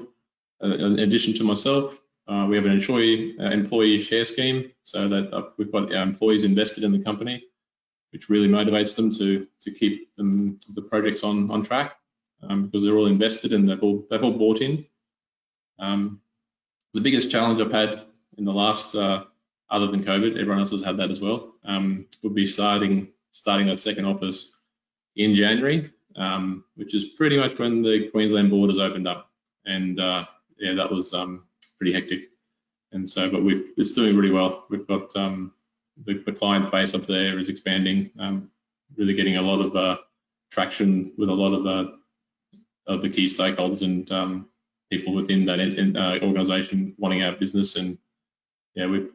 uh, 0.63 0.67
in 0.67 0.99
addition 0.99 1.33
to 1.35 1.43
myself. 1.43 1.99
Uh, 2.27 2.45
we 2.49 2.55
have 2.55 2.65
an 2.65 2.71
employee 2.71 3.35
uh, 3.39 3.49
employee 3.49 3.99
share 3.99 4.25
scheme 4.25 4.71
so 4.83 5.09
that 5.09 5.33
uh, 5.33 5.49
we've 5.57 5.71
got 5.71 5.93
our 5.93 6.03
employees 6.03 6.43
invested 6.43 6.83
in 6.83 6.91
the 6.91 7.03
company 7.03 7.43
which 8.13 8.29
really 8.29 8.47
motivates 8.47 8.95
them 8.95 9.09
to 9.09 9.45
to 9.59 9.71
keep 9.71 10.15
them 10.15 10.57
the 10.75 10.81
projects 10.81 11.23
on 11.23 11.51
on 11.51 11.63
track 11.63 11.97
um, 12.49 12.65
because 12.65 12.83
they're 12.83 12.95
all 12.95 13.07
invested 13.07 13.53
and 13.53 13.67
they've 13.67 13.81
all 13.81 14.05
they've 14.09 14.23
all 14.23 14.37
bought 14.37 14.61
in. 14.61 14.85
Um, 15.79 16.21
the 16.93 17.01
biggest 17.01 17.31
challenge 17.31 17.59
I've 17.59 17.71
had 17.71 18.03
in 18.37 18.45
the 18.45 18.53
last, 18.53 18.95
uh, 18.95 19.23
other 19.69 19.87
than 19.87 20.03
COVID, 20.03 20.39
everyone 20.39 20.59
else 20.59 20.71
has 20.71 20.83
had 20.83 20.97
that 20.97 21.09
as 21.09 21.19
well, 21.19 21.53
um, 21.65 22.05
would 22.23 22.35
be 22.35 22.45
starting 22.45 23.09
starting 23.31 23.67
that 23.67 23.79
second 23.79 24.05
office 24.05 24.59
in 25.15 25.35
January, 25.35 25.91
um, 26.15 26.63
which 26.75 26.93
is 26.93 27.05
pretty 27.05 27.37
much 27.37 27.57
when 27.57 27.81
the 27.81 28.09
Queensland 28.09 28.49
borders 28.49 28.77
opened 28.77 29.07
up, 29.07 29.31
and 29.65 29.99
uh, 29.99 30.25
yeah, 30.59 30.73
that 30.75 30.91
was 30.91 31.13
um, 31.13 31.45
pretty 31.77 31.93
hectic. 31.93 32.29
And 32.91 33.09
so, 33.09 33.29
but 33.31 33.43
we've 33.43 33.71
it's 33.77 33.93
doing 33.93 34.15
really 34.15 34.31
well. 34.31 34.65
We've 34.69 34.87
got 34.87 35.15
um, 35.15 35.53
the, 36.05 36.21
the, 36.25 36.31
client 36.31 36.71
base 36.71 36.93
up 36.93 37.07
there 37.07 37.39
is 37.39 37.49
expanding, 37.49 38.11
really 38.95 39.13
getting 39.13 39.37
a 39.37 39.41
lot 39.41 39.61
of 39.61 39.75
uh, 39.75 39.97
traction 40.51 41.11
with 41.17 41.29
a 41.29 41.33
lot 41.33 41.53
of 41.53 41.65
uh, 41.65 41.91
of 42.87 43.01
the 43.01 43.09
key 43.09 43.25
stakeholders 43.25 43.83
and 43.83 44.11
um, 44.11 44.47
people 44.91 45.13
within 45.13 45.45
that 45.45 45.59
in, 45.59 45.95
uh, 45.95 46.19
organisation 46.21 46.95
wanting 46.97 47.23
our 47.23 47.33
business. 47.33 47.75
And 47.75 47.97
yeah, 48.75 48.87
we've 48.87 49.09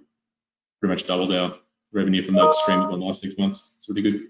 pretty 0.81 0.93
much 0.93 1.07
doubled 1.07 1.33
our 1.33 1.55
revenue 1.93 2.23
from 2.23 2.35
that 2.35 2.53
stream 2.53 2.81
in 2.81 2.89
the 2.89 2.97
last 2.97 3.23
six 3.23 3.37
months. 3.39 3.75
It's 3.77 3.89
really 3.89 4.03
good. 4.03 4.21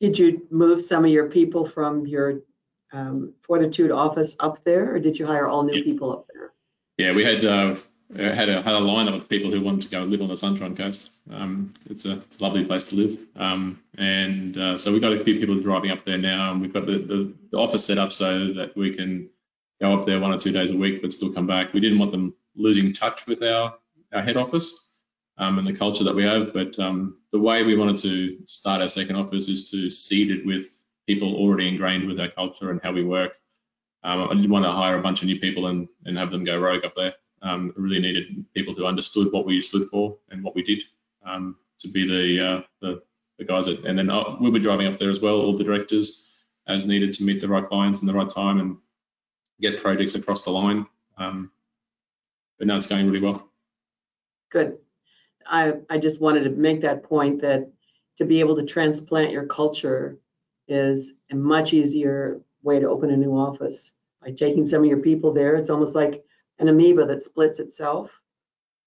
Did 0.00 0.18
you 0.18 0.46
move 0.50 0.82
some 0.82 1.04
of 1.04 1.10
your 1.10 1.28
people 1.30 1.66
from 1.66 2.06
your 2.06 2.40
um, 2.92 3.32
Fortitude 3.42 3.90
office 3.90 4.36
up 4.40 4.62
there, 4.64 4.94
or 4.94 5.00
did 5.00 5.18
you 5.18 5.26
hire 5.26 5.48
all 5.48 5.62
new 5.62 5.74
yes. 5.74 5.84
people 5.84 6.12
up 6.12 6.26
there? 6.32 6.52
Yeah, 6.98 7.12
we 7.12 7.24
had 7.24 7.44
uh, 7.44 7.76
had 8.14 8.48
a 8.48 8.62
had 8.62 8.74
a 8.74 8.80
lineup 8.80 9.16
of 9.16 9.28
people 9.28 9.50
who 9.50 9.60
wanted 9.60 9.82
to 9.82 9.88
go 9.88 10.04
live 10.04 10.22
on 10.22 10.28
the 10.28 10.36
Sunshine 10.36 10.76
Coast. 10.76 11.10
Um, 11.30 11.70
it's 11.90 12.04
a 12.04 12.12
it's 12.18 12.38
a 12.38 12.42
lovely 12.42 12.64
place 12.64 12.84
to 12.84 12.96
live, 12.96 13.18
um, 13.34 13.80
and 13.98 14.56
uh, 14.56 14.78
so 14.78 14.92
we've 14.92 15.00
got 15.00 15.12
a 15.12 15.24
few 15.24 15.38
people 15.38 15.60
driving 15.60 15.90
up 15.90 16.04
there 16.04 16.18
now, 16.18 16.52
and 16.52 16.60
we've 16.60 16.72
got 16.72 16.86
the, 16.86 16.98
the, 16.98 17.34
the 17.50 17.58
office 17.58 17.84
set 17.84 17.98
up 17.98 18.12
so 18.12 18.52
that 18.54 18.76
we 18.76 18.94
can 18.94 19.28
go 19.80 19.98
up 19.98 20.06
there 20.06 20.20
one 20.20 20.32
or 20.32 20.38
two 20.38 20.52
days 20.52 20.70
a 20.70 20.76
week, 20.76 21.02
but 21.02 21.12
still 21.12 21.32
come 21.32 21.46
back. 21.46 21.72
We 21.72 21.80
didn't 21.80 21.98
want 21.98 22.12
them 22.12 22.34
losing 22.54 22.92
touch 22.92 23.26
with 23.26 23.42
our 23.42 23.74
our 24.12 24.22
head 24.22 24.36
office 24.36 24.88
um, 25.36 25.58
and 25.58 25.66
the 25.66 25.72
culture 25.72 26.04
that 26.04 26.14
we 26.14 26.24
have, 26.24 26.52
but 26.54 26.78
um, 26.78 27.18
the 27.32 27.40
way 27.40 27.64
we 27.64 27.76
wanted 27.76 27.98
to 27.98 28.38
start 28.46 28.82
our 28.82 28.88
second 28.88 29.16
office 29.16 29.48
is 29.48 29.70
to 29.70 29.90
seed 29.90 30.30
it 30.30 30.46
with 30.46 30.66
people 31.08 31.34
already 31.34 31.68
ingrained 31.68 32.06
with 32.06 32.20
our 32.20 32.28
culture 32.28 32.70
and 32.70 32.80
how 32.82 32.92
we 32.92 33.04
work. 33.04 33.32
Um, 34.04 34.28
I 34.28 34.34
didn't 34.34 34.50
want 34.50 34.64
to 34.64 34.70
hire 34.70 34.96
a 34.96 35.02
bunch 35.02 35.22
of 35.22 35.26
new 35.26 35.40
people 35.40 35.66
and, 35.66 35.88
and 36.04 36.16
have 36.16 36.30
them 36.30 36.44
go 36.44 36.58
rogue 36.60 36.84
up 36.84 36.94
there 36.94 37.14
um, 37.42 37.72
really 37.76 38.00
needed 38.00 38.44
people 38.54 38.74
who 38.74 38.86
understood 38.86 39.32
what 39.32 39.46
we 39.46 39.60
stood 39.60 39.88
for 39.88 40.16
and 40.30 40.42
what 40.42 40.54
we 40.54 40.62
did 40.62 40.82
um, 41.24 41.56
to 41.78 41.88
be 41.88 42.06
the, 42.06 42.46
uh, 42.46 42.62
the, 42.80 43.02
the 43.38 43.44
guys 43.44 43.66
that, 43.66 43.84
and 43.84 43.98
then 43.98 44.10
uh, 44.10 44.36
we'll 44.40 44.52
be 44.52 44.58
driving 44.58 44.86
up 44.86 44.98
there 44.98 45.10
as 45.10 45.20
well, 45.20 45.40
all 45.40 45.56
the 45.56 45.64
directors 45.64 46.26
as 46.66 46.86
needed 46.86 47.12
to 47.12 47.24
meet 47.24 47.40
the 47.40 47.48
right 47.48 47.66
clients 47.66 48.00
in 48.00 48.06
the 48.06 48.14
right 48.14 48.30
time 48.30 48.60
and 48.60 48.76
get 49.60 49.80
projects 49.80 50.14
across 50.14 50.42
the 50.42 50.50
line. 50.50 50.86
Um, 51.18 51.50
but 52.58 52.66
now 52.66 52.76
it's 52.76 52.86
going 52.86 53.06
really 53.06 53.24
well. 53.24 53.48
Good. 54.50 54.78
I, 55.46 55.74
I 55.88 55.98
just 55.98 56.20
wanted 56.20 56.44
to 56.44 56.50
make 56.50 56.80
that 56.80 57.02
point 57.02 57.40
that 57.42 57.70
to 58.18 58.24
be 58.24 58.40
able 58.40 58.56
to 58.56 58.64
transplant 58.64 59.30
your 59.30 59.46
culture 59.46 60.18
is 60.68 61.14
a 61.30 61.36
much 61.36 61.72
easier 61.72 62.40
way 62.62 62.80
to 62.80 62.88
open 62.88 63.10
a 63.10 63.16
new 63.16 63.32
office 63.32 63.92
by 64.22 64.32
taking 64.32 64.66
some 64.66 64.82
of 64.82 64.88
your 64.88 64.98
people 64.98 65.32
there. 65.32 65.54
It's 65.54 65.70
almost 65.70 65.94
like 65.94 66.24
an 66.58 66.68
amoeba 66.68 67.06
that 67.06 67.22
splits 67.22 67.60
itself 67.60 68.10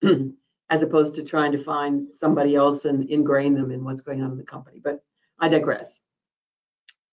as 0.69 0.81
opposed 0.81 1.15
to 1.15 1.23
trying 1.23 1.51
to 1.51 1.63
find 1.63 2.09
somebody 2.09 2.55
else 2.55 2.85
and 2.85 3.09
ingrain 3.09 3.53
them 3.53 3.71
in 3.71 3.83
what's 3.83 4.01
going 4.01 4.21
on 4.21 4.31
in 4.31 4.37
the 4.37 4.43
company. 4.43 4.79
But 4.83 5.03
I 5.39 5.49
digress. 5.49 5.99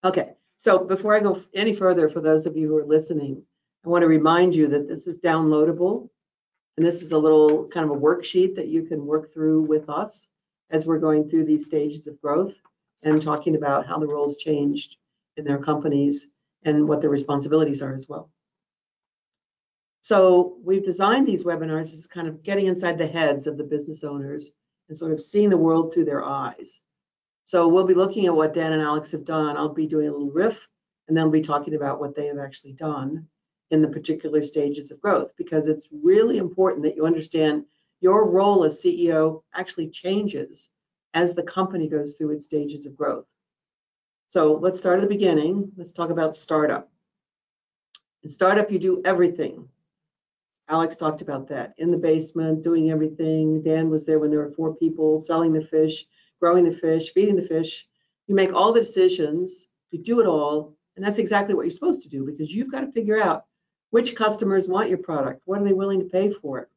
Okay, 0.05 0.35
so 0.59 0.79
before 0.79 1.17
I 1.17 1.21
go 1.21 1.43
any 1.55 1.75
further, 1.75 2.09
for 2.09 2.21
those 2.21 2.47
of 2.47 2.57
you 2.57 2.69
who 2.69 2.77
are 2.77 2.87
listening, 2.87 3.43
I 3.85 3.89
want 3.89 4.03
to 4.03 4.09
remind 4.09 4.55
you 4.55 4.69
that 4.69 4.89
this 4.89 5.07
is 5.07 5.19
downloadable. 5.19 6.09
And 6.77 6.85
this 6.85 7.01
is 7.01 7.13
a 7.13 7.19
little 7.19 7.67
kind 7.69 7.89
of 7.89 7.97
a 7.97 8.01
worksheet 8.01 8.55
that 8.57 8.69
you 8.69 8.83
can 8.83 9.07
work 9.07 9.33
through 9.33 9.63
with 9.63 9.89
us 9.89 10.29
as 10.71 10.87
we're 10.87 10.99
going 10.99 11.29
through 11.29 11.47
these 11.47 11.67
stages 11.67 12.07
of 12.07 12.21
growth 12.21 12.55
and 13.03 13.23
talking 13.23 13.57
about 13.57 13.87
how 13.87 13.99
the 13.99 14.07
roles 14.07 14.37
changed 14.37 14.97
in 15.37 15.45
their 15.45 15.59
companies 15.59 16.29
and 16.65 16.87
what 16.87 17.01
their 17.01 17.11
responsibilities 17.11 17.81
are 17.83 17.95
as 17.95 18.09
well. 18.09 18.31
So 20.07 20.57
we've 20.63 20.85
designed 20.85 21.27
these 21.27 21.43
webinars 21.43 21.93
as 21.93 22.07
kind 22.07 22.29
of 22.29 22.45
getting 22.45 22.67
inside 22.67 22.97
the 22.97 23.09
heads 23.09 23.49
of 23.49 23.57
the 23.59 23.65
business 23.65 24.05
owners 24.05 24.53
and 24.87 24.97
sort 24.97 25.11
of 25.11 25.21
seeing 25.21 25.51
the 25.51 25.57
world 25.57 25.93
through 25.93 26.05
their 26.05 26.25
eyes. 26.25 26.81
So 27.43 27.67
we'll 27.67 27.89
be 27.89 27.93
looking 27.93 28.27
at 28.27 28.35
what 28.37 28.55
Dan 28.55 28.73
and 28.73 28.81
Alex 28.81 29.11
have 29.11 29.25
done. 29.25 29.57
I'll 29.57 29.75
be 29.75 29.89
doing 29.89 30.07
a 30.07 30.13
little 30.13 30.31
riff 30.31 30.69
and 31.09 31.17
then 31.17 31.25
we'll 31.25 31.33
be 31.33 31.41
talking 31.41 31.75
about 31.75 31.99
what 31.99 32.15
they 32.15 32.27
have 32.27 32.39
actually 32.39 32.75
done 32.75 33.27
in 33.73 33.83
the 33.83 33.89
particular 33.89 34.45
stages 34.45 34.93
of 34.93 35.01
growth 35.01 35.33
because 35.37 35.67
it's 35.67 35.89
really 35.91 36.39
important 36.39 36.85
that 36.85 36.95
you 36.95 37.05
understand 37.05 37.65
your 38.01 38.31
role 38.31 38.63
as 38.63 38.81
CEO 38.81 39.43
actually 39.57 39.89
changes 39.89 40.71
as 41.15 41.35
the 41.35 41.43
company 41.43 41.89
goes 41.89 42.13
through 42.13 42.31
its 42.31 42.45
stages 42.45 42.87
of 42.87 42.95
growth. 42.95 43.27
So 44.29 44.55
let's 44.55 44.79
start 44.79 45.01
at 45.01 45.03
the 45.03 45.09
beginning. 45.09 45.73
Let's 45.77 45.91
talk 45.91 46.11
about 46.11 46.37
startup. 46.37 46.93
In 48.23 48.31
startup, 48.31 48.71
you 48.71 48.79
do 48.79 49.03
everything 49.05 49.69
Alex 50.69 50.97
talked 50.97 51.23
about 51.23 51.49
that 51.49 51.75
in 51.79 51.91
the 51.91 51.97
basement, 51.97 52.63
doing 52.63 52.91
everything. 52.91 53.63
Dan 53.63 53.89
was 53.89 54.05
there 54.05 54.19
when 54.19 54.31
there 54.31 54.41
were 54.41 54.53
four 54.53 54.75
people 54.75 55.21
selling 55.21 55.53
the 55.53 55.65
fish, 55.65 56.05
growing 56.41 56.65
the 56.65 56.75
fish, 56.75 57.13
feeding 57.13 57.37
the 57.37 57.43
fish. 57.43 57.87
You 58.27 58.35
make 58.35 58.53
all 58.53 58.73
the 58.73 58.81
decisions, 58.81 59.69
you 59.91 60.03
do 60.03 60.21
it 60.21 60.27
all, 60.27 60.77
and 60.97 61.05
that's 61.05 61.19
exactly 61.19 61.55
what 61.55 61.63
you're 61.63 61.71
supposed 61.71 62.03
to 62.03 62.09
do 62.09 62.25
because 62.25 62.53
you've 62.53 62.73
got 62.73 62.81
to 62.81 62.91
figure 62.91 63.23
out 63.23 63.45
which 63.91 64.17
customers 64.17 64.67
want 64.69 64.89
your 64.89 64.99
product. 64.99 65.43
What 65.45 65.61
are 65.61 65.65
they 65.65 65.73
willing 65.73 66.01
to 66.01 66.07
pay 66.07 66.33
for 66.33 66.59
it? 66.61 66.69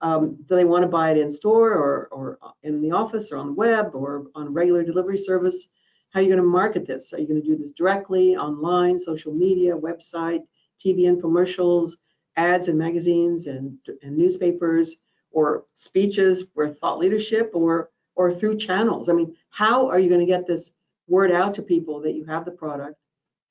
Um, 0.00 0.36
do 0.46 0.56
they 0.56 0.64
want 0.64 0.82
to 0.82 0.88
buy 0.88 1.12
it 1.12 1.18
in 1.18 1.30
store 1.30 1.72
or, 1.72 2.08
or 2.10 2.38
in 2.64 2.82
the 2.82 2.90
office 2.90 3.32
or 3.32 3.38
on 3.38 3.46
the 3.46 3.52
web 3.52 3.92
or 3.94 4.26
on 4.34 4.52
regular 4.52 4.82
delivery 4.82 5.18
service? 5.18 5.68
How 6.10 6.20
are 6.20 6.22
you 6.22 6.28
going 6.28 6.40
to 6.40 6.46
market 6.46 6.86
this? 6.86 7.12
Are 7.12 7.18
you 7.18 7.26
going 7.26 7.40
to 7.40 7.46
do 7.46 7.56
this 7.56 7.72
directly, 7.72 8.36
online, 8.36 8.98
social 8.98 9.32
media, 9.32 9.76
website, 9.76 10.40
TV 10.84 11.02
infomercials? 11.02 11.92
Ads 12.36 12.68
in 12.68 12.78
magazines 12.78 13.46
and, 13.46 13.78
and 14.02 14.16
newspapers 14.16 14.96
or 15.30 15.64
speeches 15.74 16.44
or 16.54 16.68
thought 16.68 16.98
leadership 16.98 17.50
or 17.54 17.90
or 18.14 18.32
through 18.32 18.56
channels. 18.56 19.08
I 19.08 19.12
mean, 19.12 19.36
how 19.50 19.88
are 19.88 19.98
you 19.98 20.08
going 20.08 20.20
to 20.20 20.26
get 20.26 20.46
this 20.46 20.72
word 21.06 21.30
out 21.30 21.52
to 21.54 21.62
people 21.62 22.00
that 22.00 22.14
you 22.14 22.24
have 22.24 22.46
the 22.46 22.50
product 22.50 22.96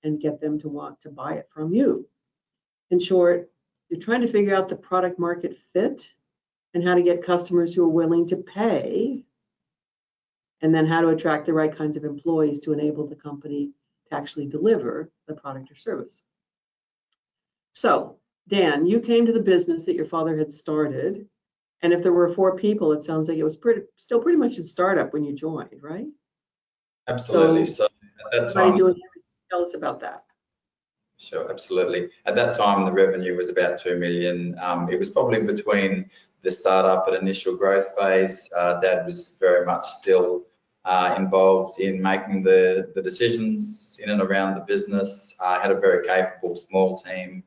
and 0.03 0.19
get 0.19 0.41
them 0.41 0.59
to 0.59 0.69
want 0.69 0.99
to 1.01 1.09
buy 1.09 1.33
it 1.33 1.47
from 1.53 1.73
you? 1.73 2.07
In 2.89 2.99
short, 2.99 3.51
you're 3.89 3.99
trying 3.99 4.21
to 4.21 4.27
figure 4.27 4.55
out 4.55 4.67
the 4.67 4.75
product 4.75 5.19
market 5.19 5.57
fit 5.71 6.09
and 6.73 6.83
how 6.83 6.95
to 6.95 7.03
get 7.03 7.23
customers 7.23 7.73
who 7.73 7.83
are 7.83 7.89
willing 7.89 8.27
to 8.27 8.37
pay 8.37 9.23
and 10.61 10.73
then 10.73 10.87
how 10.87 11.01
to 11.01 11.09
attract 11.09 11.45
the 11.45 11.53
right 11.53 11.75
kinds 11.75 11.95
of 11.95 12.03
employees 12.03 12.59
to 12.61 12.73
enable 12.73 13.05
the 13.05 13.15
company 13.15 13.71
to 14.09 14.15
actually 14.15 14.47
deliver 14.47 15.11
the 15.27 15.33
product 15.33 15.71
or 15.71 15.75
service. 15.75 16.23
So 17.73 18.17
Dan, 18.47 18.85
you 18.85 18.99
came 18.99 19.25
to 19.25 19.31
the 19.31 19.41
business 19.41 19.85
that 19.85 19.95
your 19.95 20.05
father 20.05 20.37
had 20.37 20.51
started, 20.51 21.27
and 21.81 21.93
if 21.93 22.03
there 22.03 22.13
were 22.13 22.33
four 22.33 22.55
people, 22.55 22.91
it 22.91 23.03
sounds 23.03 23.27
like 23.27 23.37
it 23.37 23.43
was 23.43 23.55
pretty, 23.55 23.81
still 23.97 24.21
pretty 24.21 24.37
much 24.37 24.57
a 24.57 24.63
startup 24.63 25.13
when 25.13 25.23
you 25.23 25.33
joined, 25.33 25.81
right? 25.81 26.07
Absolutely. 27.07 27.65
So, 27.65 27.87
so 27.87 28.37
at 28.37 28.47
that 28.47 28.53
time, 28.53 28.77
doing, 28.77 28.95
tell 29.49 29.61
us 29.61 29.73
about 29.73 29.99
that. 30.01 30.23
Sure, 31.17 31.49
absolutely. 31.49 32.09
At 32.25 32.35
that 32.35 32.57
time, 32.57 32.85
the 32.85 32.91
revenue 32.91 33.37
was 33.37 33.49
about 33.49 33.79
two 33.79 33.97
million. 33.97 34.57
Um, 34.59 34.89
it 34.89 34.99
was 34.99 35.09
probably 35.09 35.41
between 35.41 36.09
the 36.41 36.51
startup 36.51 37.07
and 37.07 37.15
initial 37.15 37.55
growth 37.55 37.95
phase. 37.97 38.49
Uh, 38.55 38.79
Dad 38.79 39.05
was 39.05 39.37
very 39.39 39.65
much 39.65 39.85
still 39.85 40.43
uh, 40.83 41.15
involved 41.17 41.79
in 41.79 42.01
making 42.01 42.43
the, 42.43 42.91
the 42.93 43.01
decisions 43.01 43.99
in 44.03 44.09
and 44.09 44.21
around 44.21 44.55
the 44.55 44.61
business. 44.61 45.35
I 45.39 45.59
had 45.59 45.71
a 45.71 45.79
very 45.79 46.05
capable 46.05 46.55
small 46.55 46.97
team, 46.97 47.43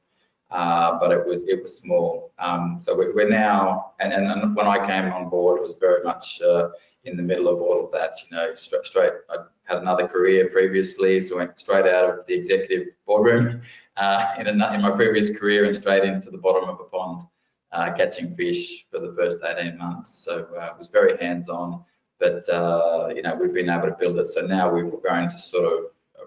uh, 0.51 0.99
but 0.99 1.13
it 1.13 1.27
was 1.27 1.43
it 1.45 1.63
was 1.63 1.77
small. 1.77 2.33
Um, 2.39 2.79
so 2.81 2.95
we, 2.95 3.05
are 3.23 3.29
now, 3.29 3.93
and, 4.01 4.13
and 4.13 4.57
when 4.57 4.67
I 4.67 4.87
came 4.87 5.13
on 5.13 5.29
board, 5.29 5.59
it 5.59 5.63
was 5.63 5.75
very 5.75 6.03
much 6.03 6.41
uh, 6.41 6.71
in 7.05 7.17
the 7.17 7.23
middle 7.23 7.49
of 7.49 7.61
all 7.61 7.85
of 7.85 7.93
that. 7.93 8.17
You 8.31 8.37
know, 8.37 8.55
straight, 8.55 8.87
straight 8.87 9.13
I 9.29 9.37
had 9.65 9.79
another 9.79 10.09
career 10.09 10.49
previously, 10.49 11.21
so 11.21 11.35
I 11.37 11.39
went 11.45 11.59
straight 11.59 11.87
out 11.87 12.19
of 12.19 12.27
the 12.27 12.35
executive 12.35 12.89
boardroom 13.07 13.63
uh, 13.97 14.35
in, 14.39 14.47
a, 14.47 14.75
in 14.75 14.83
my 14.83 14.91
previous 14.91 15.37
career 15.37 15.65
and 15.65 15.75
straight 15.75 16.05
into 16.05 16.31
the 16.31 16.39
bottom 16.39 16.69
of 16.69 16.81
a 16.81 16.85
pond. 16.85 17.23
Uh, 17.71 17.93
catching 17.93 18.35
fish 18.35 18.87
for 18.91 18.99
the 18.99 19.13
first 19.13 19.37
18 19.45 19.77
months. 19.77 20.09
So 20.09 20.49
uh, 20.59 20.71
it 20.73 20.79
was 20.79 20.89
very 20.89 21.19
hands-on 21.19 21.85
but 22.19 22.43
you 23.15 23.23
know 23.23 23.37
we've 23.41 23.53
been 23.53 23.69
able 23.69 23.89
to 23.89 23.97
build 24.01 24.19
it. 24.19 24.29
So 24.29 24.41
now 24.41 24.73
we've 24.73 24.91
grown 25.03 25.29
to 25.29 25.39
sort 25.39 25.67
of 25.67 25.85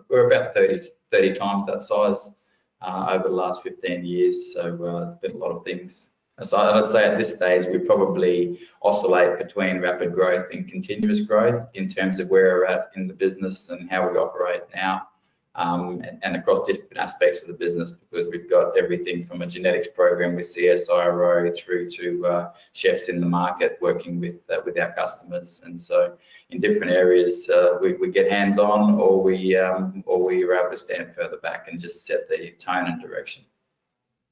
we're 0.07 0.27
about 0.27 0.53
30 0.53 0.79
30 1.09 1.33
times 1.33 1.65
that 1.65 1.81
size 1.81 2.35
uh, 2.81 3.07
over 3.11 3.27
the 3.27 3.33
last 3.33 3.63
15 3.63 4.05
years. 4.05 4.53
So 4.53 4.77
uh, 4.83 5.07
it's 5.07 5.15
been 5.17 5.31
a 5.31 5.37
lot 5.37 5.51
of 5.51 5.63
things. 5.63 6.09
So 6.41 6.57
I'd 6.57 6.87
say 6.87 7.05
at 7.05 7.19
this 7.19 7.35
stage 7.35 7.67
we 7.67 7.77
probably 7.77 8.59
oscillate 8.81 9.37
between 9.37 9.79
rapid 9.79 10.13
growth 10.13 10.47
and 10.51 10.67
continuous 10.67 11.19
growth 11.19 11.67
in 11.75 11.87
terms 11.87 12.19
of 12.19 12.29
where 12.29 12.57
we're 12.57 12.65
at 12.65 12.91
in 12.95 13.07
the 13.07 13.13
business 13.13 13.69
and 13.69 13.89
how 13.89 14.09
we 14.09 14.17
operate 14.17 14.63
now 14.73 15.07
um, 15.55 16.01
and, 16.01 16.19
and, 16.23 16.35
across 16.37 16.65
different 16.65 16.97
aspects 16.97 17.41
of 17.41 17.49
the 17.49 17.53
business 17.53 17.91
because 17.91 18.27
we've 18.31 18.49
got 18.49 18.77
everything 18.77 19.21
from 19.21 19.41
a 19.41 19.47
genetics 19.47 19.87
program 19.87 20.35
with 20.35 20.45
CSIRO 20.45 21.55
through 21.57 21.89
to 21.91 22.25
uh, 22.25 22.51
chefs 22.71 23.09
in 23.09 23.19
the 23.19 23.25
market 23.25 23.77
working 23.81 24.19
with 24.21 24.49
uh, 24.49 24.61
with 24.65 24.79
our 24.79 24.93
customers. 24.93 25.61
And 25.65 25.79
so 25.79 26.17
in 26.49 26.61
different 26.61 26.93
areas, 26.93 27.49
uh, 27.49 27.77
we, 27.81 27.93
we, 27.93 28.11
get 28.11 28.31
hands 28.31 28.57
on 28.57 28.95
or 28.95 29.21
we 29.21 29.57
um, 29.57 30.03
or 30.05 30.23
we 30.23 30.43
are 30.45 30.53
able 30.53 30.71
to 30.71 30.77
stand 30.77 31.13
further 31.13 31.37
back 31.37 31.67
and 31.67 31.79
just 31.79 32.05
set 32.05 32.29
the 32.29 32.51
tone 32.51 32.87
and 32.87 33.01
direction. 33.01 33.43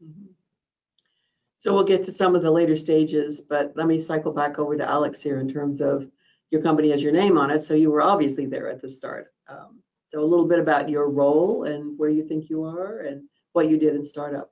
Mm-hmm. 0.01 0.31
So 1.57 1.73
we'll 1.73 1.83
get 1.83 2.05
to 2.05 2.13
some 2.13 2.35
of 2.35 2.41
the 2.43 2.51
later 2.51 2.77
stages, 2.77 3.41
but 3.41 3.73
let 3.75 3.87
me 3.87 3.99
cycle 3.99 4.31
back 4.31 4.57
over 4.57 4.77
to 4.77 4.89
Alex 4.89 5.21
here 5.21 5.39
in 5.41 5.49
terms 5.49 5.81
of 5.81 6.09
your 6.49 6.61
company 6.61 6.91
has 6.91 7.03
your 7.03 7.11
name 7.11 7.37
on 7.37 7.51
it. 7.51 7.65
So 7.65 7.73
you 7.73 7.91
were 7.91 8.01
obviously 8.01 8.45
there 8.45 8.69
at 8.69 8.81
the 8.81 8.87
start. 8.87 9.33
Um, 9.49 9.79
so 10.09 10.21
a 10.21 10.25
little 10.25 10.47
bit 10.47 10.59
about 10.59 10.89
your 10.89 11.09
role 11.09 11.63
and 11.63 11.97
where 11.97 12.09
you 12.09 12.27
think 12.27 12.49
you 12.49 12.63
are 12.63 12.99
and 12.99 13.23
what 13.53 13.69
you 13.69 13.77
did 13.77 13.95
in 13.95 14.03
startup. 14.03 14.51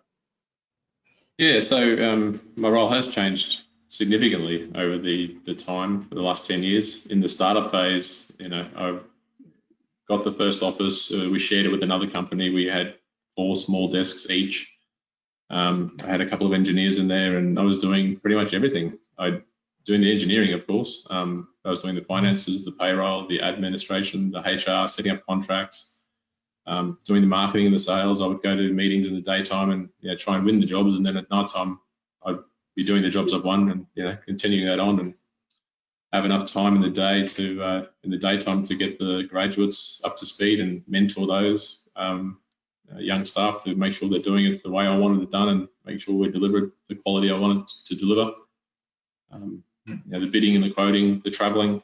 Yeah, 1.37 1.59
so 1.59 1.77
um, 1.77 2.41
my 2.55 2.69
role 2.69 2.89
has 2.89 3.07
changed 3.07 3.61
significantly 3.89 4.69
over 4.75 4.97
the, 4.97 5.37
the 5.45 5.53
time 5.53 6.03
for 6.07 6.15
the 6.15 6.21
last 6.21 6.45
10 6.45 6.63
years. 6.63 7.05
In 7.07 7.19
the 7.19 7.27
startup 7.27 7.71
phase, 7.71 8.31
you 8.39 8.49
know, 8.49 8.67
I 8.75 8.99
got 10.07 10.23
the 10.23 10.31
first 10.31 10.63
office. 10.63 11.11
Uh, 11.11 11.29
we 11.31 11.39
shared 11.39 11.65
it 11.65 11.71
with 11.71 11.83
another 11.83 12.07
company. 12.07 12.49
We 12.49 12.65
had 12.65 12.95
four 13.35 13.55
small 13.55 13.87
desks 13.87 14.29
each. 14.29 14.71
Um, 15.49 15.97
I 16.03 16.07
had 16.07 16.21
a 16.21 16.27
couple 16.27 16.47
of 16.47 16.53
engineers 16.53 16.97
in 16.97 17.07
there, 17.07 17.37
and 17.37 17.57
I 17.57 17.63
was 17.63 17.77
doing 17.77 18.17
pretty 18.17 18.35
much 18.35 18.53
everything. 18.53 18.97
I 19.17 19.41
doing 19.87 20.01
the 20.01 20.11
engineering, 20.11 20.53
of 20.53 20.67
course. 20.67 21.07
Um, 21.09 21.47
I 21.65 21.69
was 21.69 21.81
doing 21.81 21.95
the 21.95 22.03
finances, 22.03 22.63
the 22.63 22.73
payroll, 22.73 23.27
the 23.27 23.41
administration, 23.41 24.31
the 24.31 24.41
HR, 24.41 24.87
setting 24.87 25.11
up 25.11 25.25
contracts, 25.25 25.93
um, 26.67 26.99
doing 27.05 27.21
the 27.21 27.27
marketing 27.27 27.65
and 27.65 27.75
the 27.75 27.79
sales. 27.79 28.21
I 28.21 28.27
would 28.27 28.43
go 28.43 28.55
to 28.55 28.73
meetings 28.73 29.07
in 29.07 29.15
the 29.15 29.21
daytime 29.21 29.71
and 29.71 29.89
you 30.01 30.09
know, 30.09 30.17
try 30.17 30.35
and 30.35 30.45
win 30.45 30.59
the 30.59 30.65
jobs, 30.65 30.93
and 30.93 31.05
then 31.05 31.17
at 31.17 31.31
night 31.31 31.47
time 31.47 31.79
I'd 32.25 32.39
be 32.75 32.83
doing 32.83 33.01
the 33.01 33.09
jobs 33.09 33.33
I've 33.33 33.43
won 33.43 33.71
and 33.71 33.85
you 33.95 34.03
know 34.03 34.17
continuing 34.23 34.67
that 34.67 34.79
on 34.79 34.99
and 34.99 35.13
have 36.13 36.25
enough 36.25 36.45
time 36.45 36.75
in 36.75 36.81
the 36.81 36.89
day 36.89 37.27
to 37.27 37.63
uh, 37.63 37.85
in 38.03 38.11
the 38.11 38.17
daytime 38.17 38.63
to 38.63 38.75
get 38.75 38.99
the 38.99 39.23
graduates 39.23 40.01
up 40.03 40.17
to 40.17 40.25
speed 40.25 40.59
and 40.59 40.83
mentor 40.87 41.27
those 41.27 41.87
um, 41.95 42.39
uh, 42.93 42.99
young 42.99 43.25
staff 43.25 43.63
to 43.63 43.75
make 43.75 43.93
sure 43.93 44.09
they're 44.09 44.19
doing 44.19 44.45
it 44.45 44.63
the 44.63 44.71
way 44.71 44.85
I 44.85 44.97
wanted 44.97 45.23
it 45.23 45.31
done 45.31 45.49
and 45.49 45.67
make 45.85 45.99
sure 45.99 46.15
we 46.15 46.29
delivered 46.29 46.71
the 46.87 46.95
quality 46.95 47.31
I 47.31 47.37
wanted 47.37 47.67
to 47.85 47.95
deliver. 47.95 48.31
Um, 49.31 49.63
you 49.87 50.01
know, 50.05 50.19
the 50.19 50.27
bidding 50.27 50.55
and 50.55 50.63
the 50.63 50.69
quoting, 50.71 51.21
the 51.23 51.31
traveling, 51.31 51.81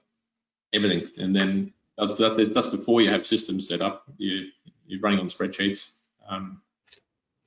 everything. 0.74 1.10
And 1.18 1.36
then 1.36 1.74
that's, 1.98 2.14
that's, 2.16 2.36
that's 2.54 2.68
before 2.68 3.02
you 3.02 3.10
have 3.10 3.26
systems 3.26 3.68
set 3.68 3.82
up. 3.82 4.04
You, 4.18 4.48
you're 4.86 5.00
running 5.00 5.20
on 5.20 5.28
spreadsheets. 5.28 5.96
Um, 6.28 6.62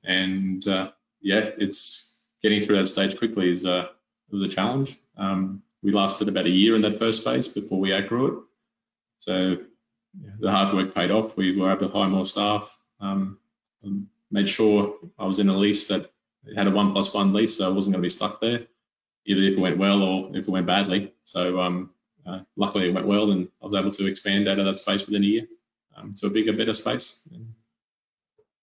and 0.03 0.67
uh, 0.67 0.91
yeah, 1.21 1.49
it's 1.57 2.23
getting 2.41 2.61
through 2.61 2.77
that 2.77 2.87
stage 2.87 3.17
quickly 3.17 3.51
is 3.51 3.65
uh, 3.65 3.87
was 4.31 4.41
a 4.41 4.47
challenge. 4.47 4.97
Um, 5.17 5.63
we 5.81 5.91
lasted 5.91 6.27
about 6.27 6.45
a 6.45 6.49
year 6.49 6.75
in 6.75 6.81
that 6.81 6.97
first 6.97 7.23
phase 7.23 7.47
before 7.47 7.79
we 7.79 7.93
outgrew 7.93 8.27
it. 8.27 8.43
So 9.19 9.57
yeah, 10.19 10.31
the 10.39 10.51
hard 10.51 10.73
work 10.73 10.95
paid 10.95 11.11
off. 11.11 11.37
We 11.37 11.55
were 11.55 11.71
able 11.71 11.87
to 11.87 11.93
hire 11.93 12.09
more 12.09 12.25
staff. 12.25 12.77
Um, 12.99 13.37
made 14.31 14.49
sure 14.49 14.95
I 15.17 15.25
was 15.25 15.39
in 15.39 15.49
a 15.49 15.57
lease 15.57 15.87
that 15.87 16.09
had 16.55 16.67
a 16.67 16.71
one 16.71 16.93
plus 16.93 17.13
one 17.13 17.33
lease, 17.33 17.57
so 17.57 17.67
I 17.67 17.73
wasn't 17.73 17.93
going 17.93 18.01
to 18.01 18.05
be 18.05 18.09
stuck 18.09 18.41
there 18.41 18.67
either 19.27 19.41
if 19.41 19.57
it 19.57 19.59
went 19.59 19.77
well 19.77 20.01
or 20.01 20.29
if 20.35 20.47
it 20.47 20.51
went 20.51 20.65
badly. 20.65 21.13
So 21.25 21.59
um, 21.59 21.91
uh, 22.25 22.39
luckily 22.55 22.89
it 22.89 22.93
went 22.93 23.07
well 23.07 23.31
and 23.31 23.47
I 23.61 23.65
was 23.65 23.75
able 23.75 23.91
to 23.91 24.07
expand 24.07 24.47
out 24.47 24.59
of 24.59 24.65
that 24.65 24.79
space 24.79 25.05
within 25.05 25.23
a 25.23 25.27
year 25.27 25.47
um, 25.95 26.13
to 26.17 26.27
a 26.27 26.29
bigger, 26.29 26.53
better 26.53 26.73
space. 26.73 27.27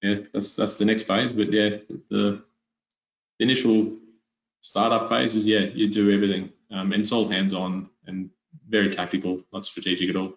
Yeah, 0.02 0.16
that's 0.32 0.54
that's 0.54 0.76
the 0.76 0.84
next 0.84 1.04
phase. 1.04 1.32
But 1.32 1.52
yeah, 1.52 1.68
the, 1.88 2.02
the 2.10 2.42
initial 3.38 3.96
startup 4.60 5.08
phase 5.08 5.36
is 5.36 5.46
yeah, 5.46 5.60
you 5.60 5.88
do 5.88 6.10
everything 6.10 6.50
um, 6.70 6.92
and 6.92 7.00
it's 7.00 7.12
all 7.12 7.28
hands-on 7.28 7.88
and 8.06 8.30
very 8.68 8.90
tactical, 8.90 9.42
not 9.52 9.66
strategic 9.66 10.10
at 10.10 10.16
all. 10.16 10.34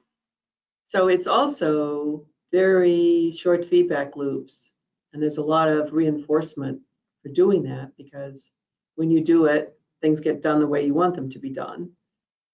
So 0.87 1.07
it's 1.07 1.27
also 1.27 2.25
very 2.51 3.33
short 3.37 3.65
feedback 3.65 4.15
loops, 4.15 4.71
and 5.11 5.21
there's 5.21 5.37
a 5.37 5.43
lot 5.43 5.69
of 5.69 5.93
reinforcement 5.93 6.81
for 7.23 7.29
doing 7.29 7.63
that 7.63 7.91
because 7.97 8.51
when 8.95 9.11
you 9.11 9.21
do 9.23 9.45
it, 9.45 9.76
things 10.01 10.19
get 10.19 10.41
done 10.41 10.59
the 10.59 10.67
way 10.67 10.85
you 10.85 10.93
want 10.93 11.15
them 11.15 11.29
to 11.29 11.39
be 11.39 11.49
done. 11.49 11.91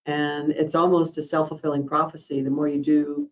And 0.06 0.51
it's 0.51 0.75
almost 0.75 1.17
a 1.17 1.23
self-fulfilling 1.23 1.88
prophecy. 1.88 2.41
The 2.41 2.49
more 2.49 2.67
you 2.67 2.82
do, 2.82 3.29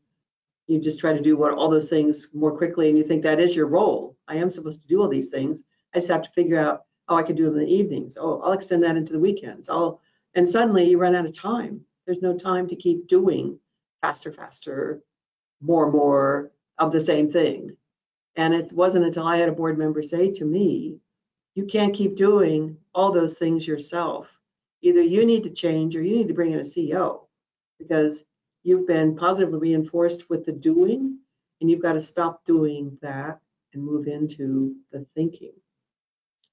you 0.67 0.79
just 0.79 0.99
try 0.99 1.13
to 1.13 1.21
do 1.21 1.35
what 1.35 1.53
all 1.53 1.69
those 1.69 1.89
things 1.89 2.29
more 2.33 2.55
quickly, 2.55 2.87
and 2.87 2.97
you 2.97 3.03
think 3.03 3.23
that 3.23 3.39
is 3.39 3.55
your 3.55 3.67
role. 3.67 4.15
I 4.27 4.35
am 4.35 4.49
supposed 4.49 4.81
to 4.81 4.87
do 4.87 5.01
all 5.01 5.09
these 5.09 5.29
things. 5.29 5.63
I 5.93 5.97
just 5.97 6.07
have 6.09 6.21
to 6.21 6.31
figure 6.31 6.59
out, 6.59 6.85
oh, 7.09 7.17
I 7.17 7.23
can 7.23 7.35
do 7.35 7.45
them 7.45 7.55
in 7.55 7.65
the 7.65 7.73
evenings. 7.73 8.17
Oh, 8.19 8.39
I'll 8.41 8.53
extend 8.53 8.83
that 8.83 8.95
into 8.95 9.11
the 9.11 9.19
weekends. 9.19 9.67
I'll, 9.67 9.99
and 10.33 10.49
suddenly 10.49 10.89
you 10.89 10.97
run 10.97 11.15
out 11.15 11.25
of 11.25 11.37
time. 11.37 11.81
There's 12.05 12.21
no 12.21 12.37
time 12.37 12.67
to 12.69 12.75
keep 12.75 13.07
doing 13.07 13.59
faster, 14.01 14.31
faster, 14.31 15.01
more, 15.61 15.91
more 15.91 16.51
of 16.77 16.91
the 16.91 16.99
same 16.99 17.31
thing. 17.31 17.75
And 18.37 18.53
it 18.53 18.71
wasn't 18.71 19.05
until 19.05 19.27
I 19.27 19.37
had 19.37 19.49
a 19.49 19.53
board 19.53 19.77
member 19.77 20.01
say 20.01 20.31
to 20.31 20.45
me, 20.45 20.97
you 21.53 21.65
can't 21.65 21.93
keep 21.93 22.15
doing 22.15 22.77
all 22.93 23.11
those 23.11 23.37
things 23.37 23.67
yourself. 23.67 24.29
Either 24.81 25.01
you 25.01 25.25
need 25.25 25.43
to 25.43 25.49
change 25.49 25.95
or 25.95 26.01
you 26.01 26.15
need 26.15 26.27
to 26.27 26.33
bring 26.33 26.51
in 26.51 26.59
a 26.59 26.63
CEO 26.63 27.21
because 27.77 28.25
you've 28.63 28.87
been 28.87 29.15
positively 29.15 29.59
reinforced 29.59 30.29
with 30.29 30.45
the 30.45 30.51
doing 30.51 31.17
and 31.59 31.69
you've 31.69 31.81
got 31.81 31.93
to 31.93 32.01
stop 32.01 32.43
doing 32.45 32.97
that 33.01 33.39
and 33.73 33.83
move 33.83 34.07
into 34.07 34.75
the 34.91 35.05
thinking. 35.15 35.53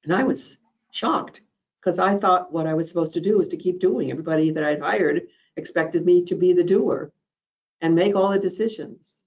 And 0.05 0.15
I 0.15 0.23
was 0.23 0.59
shocked 0.93 1.41
because 1.81 1.99
I 1.99 2.17
thought 2.17 2.53
what 2.53 2.67
I 2.67 2.75
was 2.75 2.89
supposed 2.89 3.15
to 3.15 3.21
do 3.21 3.39
was 3.39 3.49
to 3.49 3.57
keep 3.57 3.81
doing. 3.81 4.11
Everybody 4.11 4.51
that 4.51 4.65
I'd 4.65 4.81
hired 4.81 5.23
expected 5.57 6.05
me 6.05 6.25
to 6.27 6.35
be 6.35 6.53
the 6.53 6.65
doer 6.65 7.13
and 7.81 7.95
make 7.95 8.15
all 8.15 8.31
the 8.31 8.39
decisions. 8.39 9.25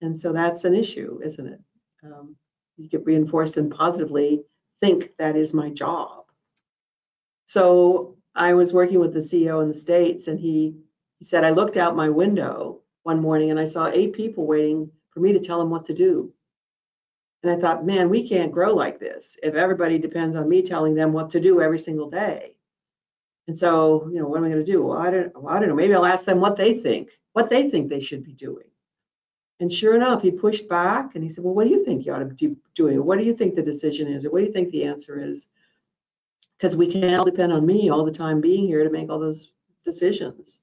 And 0.00 0.16
so 0.16 0.32
that's 0.32 0.64
an 0.64 0.74
issue, 0.74 1.20
isn't 1.22 1.46
it? 1.46 1.60
Um, 2.04 2.36
you 2.76 2.88
get 2.88 3.04
reinforced 3.04 3.56
and 3.56 3.70
positively 3.70 4.42
think 4.80 5.10
that 5.18 5.36
is 5.36 5.54
my 5.54 5.70
job. 5.70 6.21
So 7.52 8.16
I 8.34 8.54
was 8.54 8.72
working 8.72 8.98
with 8.98 9.12
the 9.12 9.20
CEO 9.20 9.60
in 9.60 9.68
the 9.68 9.74
States 9.74 10.26
and 10.26 10.40
he, 10.40 10.74
he 11.18 11.26
said, 11.26 11.44
I 11.44 11.50
looked 11.50 11.76
out 11.76 11.94
my 11.94 12.08
window 12.08 12.80
one 13.02 13.20
morning 13.20 13.50
and 13.50 13.60
I 13.60 13.66
saw 13.66 13.88
eight 13.88 14.14
people 14.14 14.46
waiting 14.46 14.90
for 15.10 15.20
me 15.20 15.34
to 15.34 15.38
tell 15.38 15.58
them 15.58 15.68
what 15.68 15.84
to 15.84 15.92
do. 15.92 16.32
And 17.42 17.52
I 17.52 17.60
thought, 17.60 17.84
man, 17.84 18.08
we 18.08 18.26
can't 18.26 18.52
grow 18.52 18.72
like 18.72 18.98
this 18.98 19.38
if 19.42 19.54
everybody 19.54 19.98
depends 19.98 20.34
on 20.34 20.48
me 20.48 20.62
telling 20.62 20.94
them 20.94 21.12
what 21.12 21.32
to 21.32 21.40
do 21.40 21.60
every 21.60 21.78
single 21.78 22.08
day. 22.08 22.56
And 23.48 23.58
so, 23.58 24.08
you 24.10 24.18
know, 24.18 24.28
what 24.28 24.38
am 24.38 24.44
I 24.44 24.48
going 24.48 24.64
to 24.64 24.72
do? 24.72 24.84
Well, 24.84 24.96
I 24.96 25.10
don't, 25.10 25.42
well, 25.42 25.54
I 25.54 25.60
don't 25.60 25.68
know. 25.68 25.74
Maybe 25.74 25.94
I'll 25.94 26.06
ask 26.06 26.24
them 26.24 26.40
what 26.40 26.56
they 26.56 26.80
think, 26.80 27.10
what 27.34 27.50
they 27.50 27.68
think 27.68 27.90
they 27.90 28.00
should 28.00 28.24
be 28.24 28.32
doing. 28.32 28.70
And 29.60 29.70
sure 29.70 29.94
enough, 29.94 30.22
he 30.22 30.30
pushed 30.30 30.70
back 30.70 31.16
and 31.16 31.22
he 31.22 31.28
said, 31.28 31.44
Well, 31.44 31.52
what 31.52 31.64
do 31.64 31.70
you 31.70 31.84
think 31.84 32.06
you 32.06 32.14
ought 32.14 32.20
to 32.20 32.24
be 32.24 32.56
doing? 32.74 33.04
What 33.04 33.18
do 33.18 33.26
you 33.26 33.34
think 33.36 33.54
the 33.54 33.62
decision 33.62 34.08
is? 34.08 34.24
Or 34.24 34.30
what 34.30 34.38
do 34.38 34.46
you 34.46 34.52
think 34.52 34.70
the 34.70 34.84
answer 34.84 35.22
is? 35.22 35.50
Because 36.62 36.76
we 36.76 36.86
can't 36.86 37.16
all 37.16 37.24
depend 37.24 37.52
on 37.52 37.66
me 37.66 37.90
all 37.90 38.04
the 38.04 38.12
time 38.12 38.40
being 38.40 38.68
here 38.68 38.84
to 38.84 38.90
make 38.90 39.10
all 39.10 39.18
those 39.18 39.50
decisions. 39.84 40.62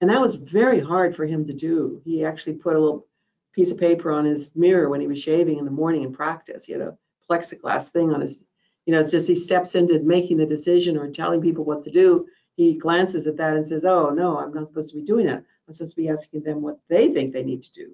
And 0.00 0.08
that 0.08 0.20
was 0.20 0.36
very 0.36 0.78
hard 0.78 1.16
for 1.16 1.26
him 1.26 1.44
to 1.46 1.52
do. 1.52 2.00
He 2.04 2.24
actually 2.24 2.54
put 2.54 2.76
a 2.76 2.78
little 2.78 3.08
piece 3.52 3.72
of 3.72 3.78
paper 3.78 4.12
on 4.12 4.24
his 4.24 4.54
mirror 4.54 4.88
when 4.88 5.00
he 5.00 5.08
was 5.08 5.20
shaving 5.20 5.58
in 5.58 5.64
the 5.64 5.72
morning 5.72 6.04
in 6.04 6.12
practice. 6.12 6.66
He 6.66 6.72
had 6.72 6.82
a 6.82 6.96
plexiglass 7.28 7.88
thing 7.88 8.14
on 8.14 8.20
his, 8.20 8.44
you 8.86 8.92
know, 8.92 9.00
it's 9.00 9.10
just 9.10 9.26
he 9.26 9.34
steps 9.34 9.74
into 9.74 9.98
making 9.98 10.36
the 10.36 10.46
decision 10.46 10.96
or 10.96 11.10
telling 11.10 11.40
people 11.40 11.64
what 11.64 11.82
to 11.82 11.90
do. 11.90 12.28
He 12.54 12.74
glances 12.74 13.26
at 13.26 13.38
that 13.38 13.56
and 13.56 13.66
says, 13.66 13.84
Oh, 13.84 14.10
no, 14.10 14.38
I'm 14.38 14.54
not 14.54 14.68
supposed 14.68 14.90
to 14.90 15.00
be 15.00 15.02
doing 15.02 15.26
that. 15.26 15.42
I'm 15.66 15.74
supposed 15.74 15.96
to 15.96 16.00
be 16.00 16.08
asking 16.08 16.44
them 16.44 16.62
what 16.62 16.78
they 16.88 17.12
think 17.12 17.32
they 17.32 17.42
need 17.42 17.64
to 17.64 17.72
do. 17.72 17.92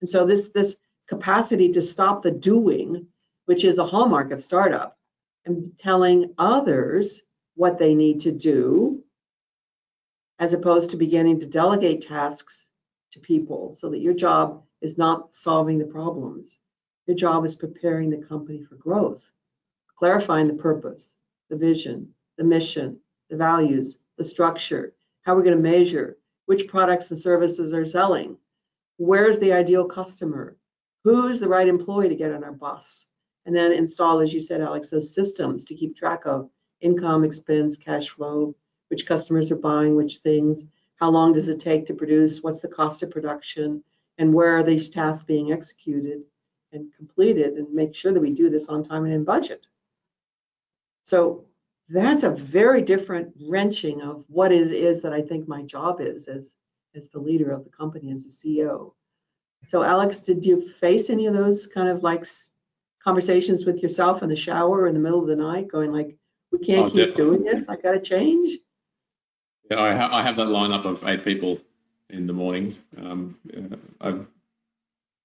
And 0.00 0.08
so 0.08 0.24
this, 0.24 0.48
this 0.48 0.76
capacity 1.08 1.72
to 1.72 1.82
stop 1.82 2.22
the 2.22 2.30
doing, 2.30 3.06
which 3.44 3.64
is 3.64 3.78
a 3.78 3.86
hallmark 3.86 4.30
of 4.30 4.42
startup, 4.42 4.97
and 5.44 5.76
telling 5.78 6.34
others 6.38 7.22
what 7.54 7.78
they 7.78 7.94
need 7.94 8.20
to 8.20 8.32
do, 8.32 9.02
as 10.38 10.52
opposed 10.52 10.90
to 10.90 10.96
beginning 10.96 11.40
to 11.40 11.46
delegate 11.46 12.02
tasks 12.02 12.68
to 13.12 13.20
people 13.20 13.72
so 13.72 13.90
that 13.90 14.00
your 14.00 14.14
job 14.14 14.62
is 14.80 14.98
not 14.98 15.34
solving 15.34 15.78
the 15.78 15.84
problems. 15.84 16.58
Your 17.06 17.16
job 17.16 17.44
is 17.44 17.56
preparing 17.56 18.10
the 18.10 18.24
company 18.26 18.62
for 18.62 18.76
growth, 18.76 19.24
clarifying 19.96 20.46
the 20.46 20.54
purpose, 20.54 21.16
the 21.48 21.56
vision, 21.56 22.14
the 22.36 22.44
mission, 22.44 23.00
the 23.30 23.36
values, 23.36 23.98
the 24.16 24.24
structure, 24.24 24.94
how 25.22 25.34
we're 25.34 25.42
going 25.42 25.56
to 25.56 25.62
measure, 25.62 26.18
which 26.46 26.68
products 26.68 27.10
and 27.10 27.18
services 27.18 27.74
are 27.74 27.86
selling, 27.86 28.36
where's 28.98 29.38
the 29.38 29.52
ideal 29.52 29.84
customer, 29.84 30.56
who's 31.04 31.40
the 31.40 31.48
right 31.48 31.68
employee 31.68 32.08
to 32.08 32.14
get 32.14 32.32
on 32.32 32.44
our 32.44 32.52
bus, 32.52 33.06
and 33.46 33.54
then 33.54 33.72
install, 33.72 34.20
as 34.20 34.32
you 34.32 34.40
said, 34.40 34.60
Alex, 34.60 34.90
those 34.90 35.14
systems 35.14 35.64
to 35.64 35.74
keep 35.74 35.96
track 35.96 36.26
of 36.26 36.50
income, 36.80 37.24
expense, 37.24 37.76
cash 37.76 38.10
flow, 38.10 38.54
which 38.88 39.06
customers 39.06 39.50
are 39.50 39.56
buying, 39.56 39.96
which 39.96 40.18
things, 40.18 40.66
how 40.96 41.10
long 41.10 41.32
does 41.32 41.48
it 41.48 41.60
take 41.60 41.86
to 41.86 41.94
produce, 41.94 42.42
what's 42.42 42.60
the 42.60 42.68
cost 42.68 43.02
of 43.02 43.10
production, 43.10 43.82
and 44.18 44.32
where 44.32 44.58
are 44.58 44.64
these 44.64 44.90
tasks 44.90 45.22
being 45.22 45.52
executed 45.52 46.22
and 46.72 46.92
completed, 46.94 47.54
and 47.54 47.72
make 47.72 47.94
sure 47.94 48.12
that 48.12 48.20
we 48.20 48.30
do 48.30 48.50
this 48.50 48.68
on 48.68 48.84
time 48.84 49.04
and 49.04 49.14
in 49.14 49.24
budget. 49.24 49.66
So 51.02 51.44
that's 51.88 52.24
a 52.24 52.30
very 52.30 52.82
different 52.82 53.34
wrenching 53.48 54.02
of 54.02 54.24
what 54.28 54.52
it 54.52 54.70
is 54.72 55.00
that 55.02 55.12
I 55.12 55.22
think 55.22 55.48
my 55.48 55.62
job 55.62 56.00
is 56.00 56.28
as, 56.28 56.56
as 56.94 57.08
the 57.08 57.18
leader 57.18 57.50
of 57.50 57.64
the 57.64 57.70
company, 57.70 58.12
as 58.12 58.24
the 58.24 58.30
CEO. 58.30 58.92
So 59.66 59.82
Alex, 59.82 60.20
did 60.20 60.44
you 60.44 60.68
face 60.80 61.08
any 61.08 61.26
of 61.26 61.34
those 61.34 61.66
kind 61.66 61.88
of 61.88 62.02
like 62.02 62.26
conversations 63.08 63.64
with 63.64 63.82
yourself 63.82 64.22
in 64.22 64.28
the 64.28 64.36
shower 64.36 64.86
in 64.86 64.92
the 64.92 65.00
middle 65.00 65.22
of 65.22 65.28
the 65.28 65.34
night, 65.34 65.66
going 65.66 65.90
like, 65.90 66.14
we 66.52 66.58
can't 66.58 66.92
Oh, 66.92 66.94
keep 66.94 67.14
doing 67.14 67.42
this, 67.42 67.66
I 67.66 67.76
gotta 67.76 68.00
change? 68.00 68.58
Yeah, 69.70 69.80
I, 69.80 69.94
ha- 69.94 70.10
I 70.12 70.22
have 70.22 70.36
that 70.36 70.48
lineup 70.48 70.84
of 70.84 71.02
eight 71.08 71.24
people 71.24 71.58
in 72.10 72.26
the 72.26 72.34
mornings. 72.34 72.78
Um, 72.98 73.38
uh, 74.02 74.18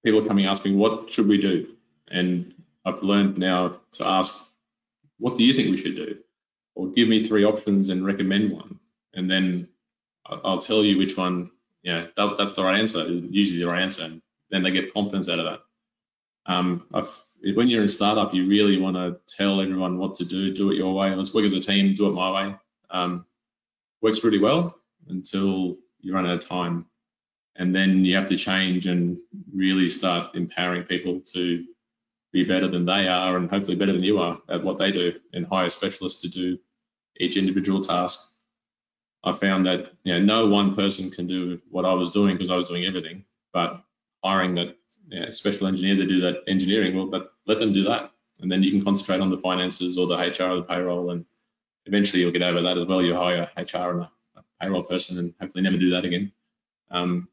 people 0.02 0.24
coming 0.24 0.46
asking, 0.46 0.78
what 0.78 1.12
should 1.12 1.28
we 1.28 1.36
do? 1.36 1.76
And 2.10 2.54
I've 2.86 3.02
learned 3.02 3.36
now 3.36 3.80
to 3.92 4.06
ask, 4.06 4.34
what 5.18 5.36
do 5.36 5.44
you 5.44 5.52
think 5.52 5.70
we 5.70 5.76
should 5.76 5.96
do? 5.96 6.16
Or 6.74 6.88
give 6.88 7.08
me 7.08 7.22
three 7.22 7.44
options 7.44 7.90
and 7.90 8.06
recommend 8.06 8.50
one. 8.50 8.80
And 9.12 9.30
then 9.30 9.68
I'll 10.24 10.58
tell 10.58 10.82
you 10.82 10.96
which 10.96 11.18
one, 11.18 11.50
yeah, 11.82 12.06
that, 12.16 12.36
that's 12.38 12.54
the 12.54 12.64
right 12.64 12.80
answer, 12.80 13.02
is 13.06 13.20
usually 13.20 13.60
the 13.60 13.70
right 13.70 13.82
answer. 13.82 14.04
And 14.04 14.22
then 14.48 14.62
they 14.62 14.70
get 14.70 14.94
confidence 14.94 15.28
out 15.28 15.38
of 15.38 15.44
that. 15.44 15.60
Um, 16.46 16.86
when 17.54 17.68
you're 17.68 17.80
in 17.80 17.86
a 17.86 17.88
startup, 17.88 18.34
you 18.34 18.46
really 18.48 18.78
want 18.78 18.96
to 18.96 19.18
tell 19.36 19.60
everyone 19.60 19.98
what 19.98 20.16
to 20.16 20.24
do, 20.24 20.52
do 20.52 20.70
it 20.70 20.76
your 20.76 20.94
way. 20.94 21.14
Let's 21.14 21.34
work 21.34 21.44
as 21.44 21.52
a 21.52 21.60
team, 21.60 21.94
do 21.94 22.08
it 22.08 22.12
my 22.12 22.30
way. 22.30 22.56
Um, 22.90 23.26
works 24.00 24.24
really 24.24 24.38
well 24.38 24.76
until 25.08 25.76
you 26.00 26.14
run 26.14 26.26
out 26.26 26.34
of 26.34 26.48
time. 26.48 26.86
And 27.56 27.74
then 27.74 28.04
you 28.04 28.16
have 28.16 28.28
to 28.28 28.36
change 28.36 28.86
and 28.86 29.18
really 29.54 29.88
start 29.88 30.34
empowering 30.34 30.84
people 30.84 31.20
to 31.32 31.64
be 32.32 32.44
better 32.44 32.66
than 32.66 32.84
they 32.84 33.06
are 33.06 33.36
and 33.36 33.48
hopefully 33.48 33.76
better 33.76 33.92
than 33.92 34.02
you 34.02 34.18
are 34.18 34.40
at 34.48 34.64
what 34.64 34.76
they 34.76 34.90
do 34.90 35.14
and 35.32 35.46
hire 35.46 35.70
specialists 35.70 36.22
to 36.22 36.28
do 36.28 36.58
each 37.18 37.36
individual 37.36 37.80
task. 37.80 38.20
I 39.22 39.32
found 39.32 39.66
that 39.66 39.92
you 40.02 40.12
know 40.12 40.20
no 40.20 40.46
one 40.48 40.74
person 40.74 41.10
can 41.10 41.26
do 41.26 41.60
what 41.70 41.84
I 41.84 41.94
was 41.94 42.10
doing 42.10 42.34
because 42.34 42.50
I 42.50 42.56
was 42.56 42.68
doing 42.68 42.84
everything, 42.84 43.24
but 43.52 43.82
hiring 44.22 44.56
that 44.56 44.76
know, 45.08 45.30
special 45.30 45.66
engineer 45.66 45.96
to 45.96 46.06
do 46.06 46.20
that 46.22 46.42
engineering, 46.46 46.96
well, 46.96 47.06
but 47.06 47.32
let 47.46 47.58
them 47.58 47.72
do 47.72 47.84
that, 47.84 48.10
and 48.40 48.50
then 48.50 48.62
you 48.62 48.70
can 48.70 48.82
concentrate 48.82 49.20
on 49.20 49.30
the 49.30 49.38
finances 49.38 49.98
or 49.98 50.06
the 50.06 50.16
HR 50.16 50.50
or 50.50 50.56
the 50.56 50.64
payroll, 50.64 51.10
and 51.10 51.24
eventually 51.86 52.22
you'll 52.22 52.32
get 52.32 52.42
over 52.42 52.62
that 52.62 52.78
as 52.78 52.84
well. 52.84 53.02
You 53.02 53.14
hire 53.14 53.50
HR 53.56 53.90
and 53.90 54.00
a, 54.02 54.10
a 54.36 54.44
payroll 54.60 54.82
person, 54.82 55.18
and 55.18 55.34
hopefully 55.40 55.62
never 55.62 55.76
do 55.76 55.90
that 55.90 56.04
again. 56.04 56.32
Um, 56.90 57.28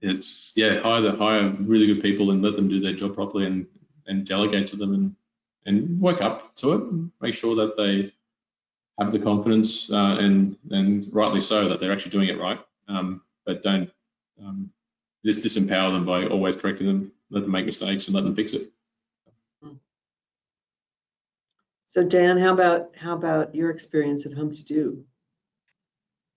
it's 0.00 0.52
yeah, 0.56 0.80
hire 0.80 1.00
the 1.00 1.12
hire 1.12 1.50
really 1.60 1.86
good 1.86 2.02
people 2.02 2.30
and 2.30 2.42
let 2.42 2.56
them 2.56 2.68
do 2.68 2.80
their 2.80 2.94
job 2.94 3.14
properly, 3.14 3.46
and 3.46 3.66
and 4.06 4.26
delegate 4.26 4.66
to 4.68 4.76
them, 4.76 4.94
and 4.94 5.16
and 5.66 6.00
work 6.00 6.20
up 6.22 6.54
to 6.56 6.72
it. 6.72 7.10
Make 7.20 7.34
sure 7.34 7.56
that 7.56 7.76
they 7.76 8.12
have 8.98 9.10
the 9.10 9.18
confidence 9.18 9.90
uh, 9.90 10.16
and 10.18 10.56
and 10.70 11.06
rightly 11.12 11.40
so 11.40 11.68
that 11.68 11.80
they're 11.80 11.92
actually 11.92 12.12
doing 12.12 12.28
it 12.28 12.38
right. 12.38 12.60
Um, 12.88 13.22
but 13.44 13.62
don't 13.62 13.90
um, 14.40 14.70
dis- 15.24 15.40
disempower 15.40 15.92
them 15.92 16.04
by 16.04 16.26
always 16.26 16.56
correcting 16.56 16.86
them. 16.86 17.12
Let 17.30 17.42
them 17.42 17.50
make 17.50 17.66
mistakes 17.66 18.06
and 18.08 18.14
let 18.14 18.24
them 18.24 18.34
fix 18.34 18.52
it. 18.52 18.70
So 21.88 22.04
Dan, 22.04 22.38
how 22.38 22.52
about, 22.52 22.96
how 22.96 23.14
about 23.14 23.54
your 23.54 23.70
experience 23.70 24.26
at 24.26 24.34
Humpty 24.34 24.62
Doo? 24.62 25.04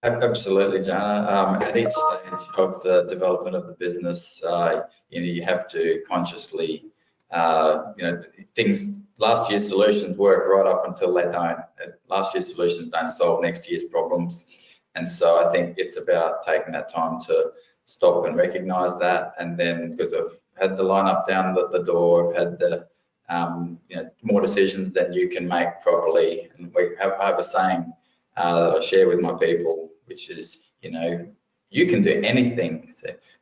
Absolutely, 0.04 0.82
Jana. 0.82 1.28
Um, 1.30 1.62
at 1.62 1.78
each 1.78 1.92
stage 1.92 2.48
of 2.58 2.82
the 2.82 3.06
development 3.08 3.56
of 3.56 3.68
the 3.68 3.74
business, 3.74 4.42
uh, 4.44 4.84
you 5.10 5.20
know, 5.20 5.28
you 5.28 5.44
have 5.44 5.68
to 5.70 6.02
consciously, 6.08 6.86
uh, 7.30 7.92
you 7.98 8.04
know, 8.04 8.24
things, 8.56 8.92
last 9.20 9.50
year's 9.50 9.68
solutions 9.68 10.18
work 10.18 10.48
right 10.48 10.66
up 10.66 10.88
until 10.88 11.14
they 11.14 11.24
don't. 11.24 11.36
Uh, 11.36 11.92
Last 12.10 12.34
year's 12.34 12.52
solutions 12.52 12.88
don't 12.88 13.10
solve 13.10 13.42
next 13.42 13.70
year's 13.70 13.84
problems. 13.84 14.48
And 14.96 15.08
so 15.08 15.48
I 15.48 15.52
think 15.52 15.76
it's 15.78 15.98
about 15.98 16.44
taking 16.44 16.74
that 16.74 16.90
time 16.90 17.20
to 17.28 17.52
stop 17.86 18.26
and 18.26 18.36
recognize 18.36 18.98
that. 19.00 19.34
And 19.40 19.58
then 19.58 19.96
because 19.96 20.14
I've 20.14 20.40
had 20.60 20.78
the 20.78 20.84
lineup 20.84 21.28
down 21.28 21.54
the, 21.54 21.68
the 21.68 21.84
door, 21.84 22.30
I've 22.30 22.38
had 22.38 22.60
the, 22.60 22.88
um, 23.30 23.80
you 23.90 23.98
know, 23.98 24.10
more 24.22 24.42
decisions 24.42 24.92
than 24.92 25.14
you 25.14 25.30
can 25.30 25.48
make 25.48 25.82
properly. 25.82 26.50
And 26.58 26.74
we 26.74 26.92
have, 27.00 27.14
I 27.20 27.26
have 27.28 27.40
a 27.40 27.44
saying 27.44 27.94
uh, 28.38 28.62
that 28.62 28.78
I 28.78 28.80
share 28.82 29.08
with 29.08 29.20
my 29.20 29.34
people, 29.34 29.92
which 30.06 30.30
is, 30.30 30.70
you 30.82 30.92
know, 30.92 31.28
you 31.74 31.88
can 31.88 32.02
do 32.02 32.22
anything, 32.22 32.90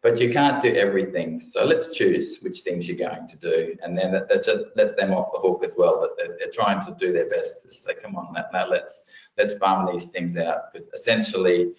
but 0.04 0.22
you 0.22 0.32
can't 0.32 0.62
do 0.62 0.72
everything. 0.76 1.40
So 1.40 1.66
let's 1.66 1.90
choose 1.90 2.38
which 2.42 2.60
things 2.60 2.88
you're 2.88 3.10
going 3.10 3.28
to 3.28 3.38
do, 3.38 3.76
and 3.82 3.98
then 3.98 4.12
that, 4.12 4.72
lets 4.76 4.94
them 4.94 5.14
off 5.14 5.32
the 5.34 5.40
hook 5.40 5.64
as 5.64 5.74
well. 5.76 6.02
That 6.02 6.12
they're, 6.16 6.38
they're 6.38 6.52
trying 6.52 6.80
to 6.82 6.96
do 7.00 7.12
their 7.12 7.28
best 7.28 7.64
to 7.64 7.72
say, 7.72 7.96
come 8.00 8.16
on, 8.16 8.32
now, 8.54 8.68
let's 8.70 9.10
let's 9.36 9.54
farm 9.54 9.92
these 9.92 10.06
things 10.06 10.38
out, 10.38 10.72
because 10.72 10.90
essentially, 10.94 11.72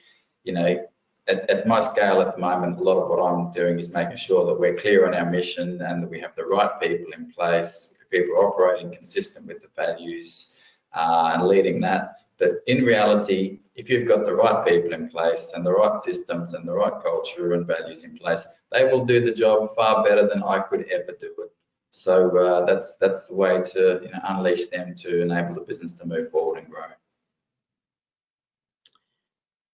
you 0.42 0.53
know, 0.53 0.88
at, 1.31 1.49
at 1.49 1.66
my 1.66 1.81
scale 1.81 2.21
at 2.21 2.35
the 2.35 2.40
moment, 2.40 2.79
a 2.79 2.83
lot 2.83 3.01
of 3.01 3.09
what 3.09 3.23
I'm 3.25 3.53
doing 3.53 3.79
is 3.79 3.93
making 3.93 4.16
sure 4.16 4.45
that 4.47 4.59
we're 4.59 4.75
clear 4.75 5.07
on 5.07 5.14
our 5.14 5.31
mission 5.31 5.81
and 5.83 6.03
that 6.03 6.11
we 6.11 6.21
have 6.21 6.35
the 6.35 6.45
right 6.45 6.81
people 6.81 7.12
in 7.12 7.33
place, 7.33 7.95
people 8.11 8.37
operating 8.37 8.93
consistent 8.93 9.47
with 9.47 9.62
the 9.62 9.69
values 9.77 10.57
uh, 10.93 11.31
and 11.35 11.47
leading 11.47 11.81
that. 11.81 12.16
But 12.38 12.62
in 12.66 12.85
reality, 12.85 13.61
if 13.77 13.88
you've 13.88 14.09
got 14.09 14.25
the 14.25 14.35
right 14.35 14.66
people 14.66 14.93
in 14.93 15.09
place 15.09 15.53
and 15.55 15.64
the 15.64 15.73
right 15.73 15.97
systems 16.01 16.55
and 16.55 16.66
the 16.66 16.73
right 16.73 17.03
culture 17.03 17.53
and 17.55 17.66
values 17.66 18.05
in 18.05 18.16
place, 18.16 18.47
they 18.73 18.85
will 18.85 19.05
do 19.05 19.25
the 19.25 19.33
job 19.33 19.75
far 19.75 20.03
better 20.03 20.27
than 20.27 20.43
I 20.43 20.59
could 20.61 20.87
ever 20.90 21.12
do 21.21 21.35
it. 21.38 21.53
So 21.90 22.37
uh, 22.38 22.66
that's 22.66 22.97
that's 22.97 23.27
the 23.27 23.35
way 23.35 23.61
to 23.61 24.01
you 24.03 24.11
know, 24.11 24.21
unleash 24.25 24.69
them 24.69 24.95
to 24.97 25.23
enable 25.23 25.55
the 25.55 25.61
business 25.62 25.93
to 25.95 26.07
move 26.07 26.31
forward 26.31 26.59
and 26.59 26.71
grow. 26.71 26.85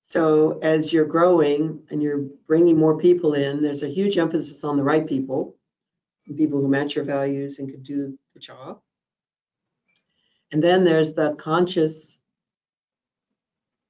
So 0.08 0.60
as 0.62 0.92
you're 0.92 1.04
growing 1.04 1.82
and 1.90 2.00
you're 2.00 2.28
bringing 2.46 2.76
more 2.78 2.96
people 2.96 3.34
in, 3.34 3.60
there's 3.60 3.82
a 3.82 3.88
huge 3.88 4.18
emphasis 4.18 4.62
on 4.62 4.76
the 4.76 4.84
right 4.84 5.04
people, 5.04 5.56
people 6.36 6.60
who 6.60 6.68
match 6.68 6.94
your 6.94 7.04
values 7.04 7.58
and 7.58 7.68
could 7.68 7.82
do 7.82 8.16
the 8.32 8.38
job. 8.38 8.80
And 10.52 10.62
then 10.62 10.84
there's 10.84 11.12
the 11.12 11.34
conscious 11.40 12.20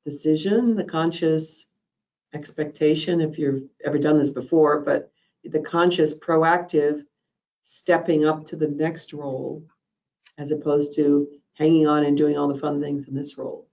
decision, 0.07 0.74
the 0.74 0.85
conscious 0.85 1.66
expectation, 2.33 3.20
if 3.20 3.37
you've 3.37 3.64
ever 3.85 3.98
done 3.98 4.18
this 4.18 4.31
before, 4.31 4.81
but 4.81 5.12
the 5.44 5.61
conscious 5.61 6.14
proactive 6.14 7.05
stepping 7.62 8.24
up 8.24 8.46
to 8.46 8.57
the 8.57 8.68
next 8.68 9.12
role 9.12 9.62
as 10.38 10.50
opposed 10.50 10.94
to 10.94 11.29
hanging 11.52 11.87
on 11.87 12.07
and 12.07 12.16
doing 12.16 12.38
all 12.38 12.48
the 12.48 12.59
fun 12.59 12.81
things 12.81 13.07
in 13.07 13.14
this 13.14 13.37
role. 13.37 13.68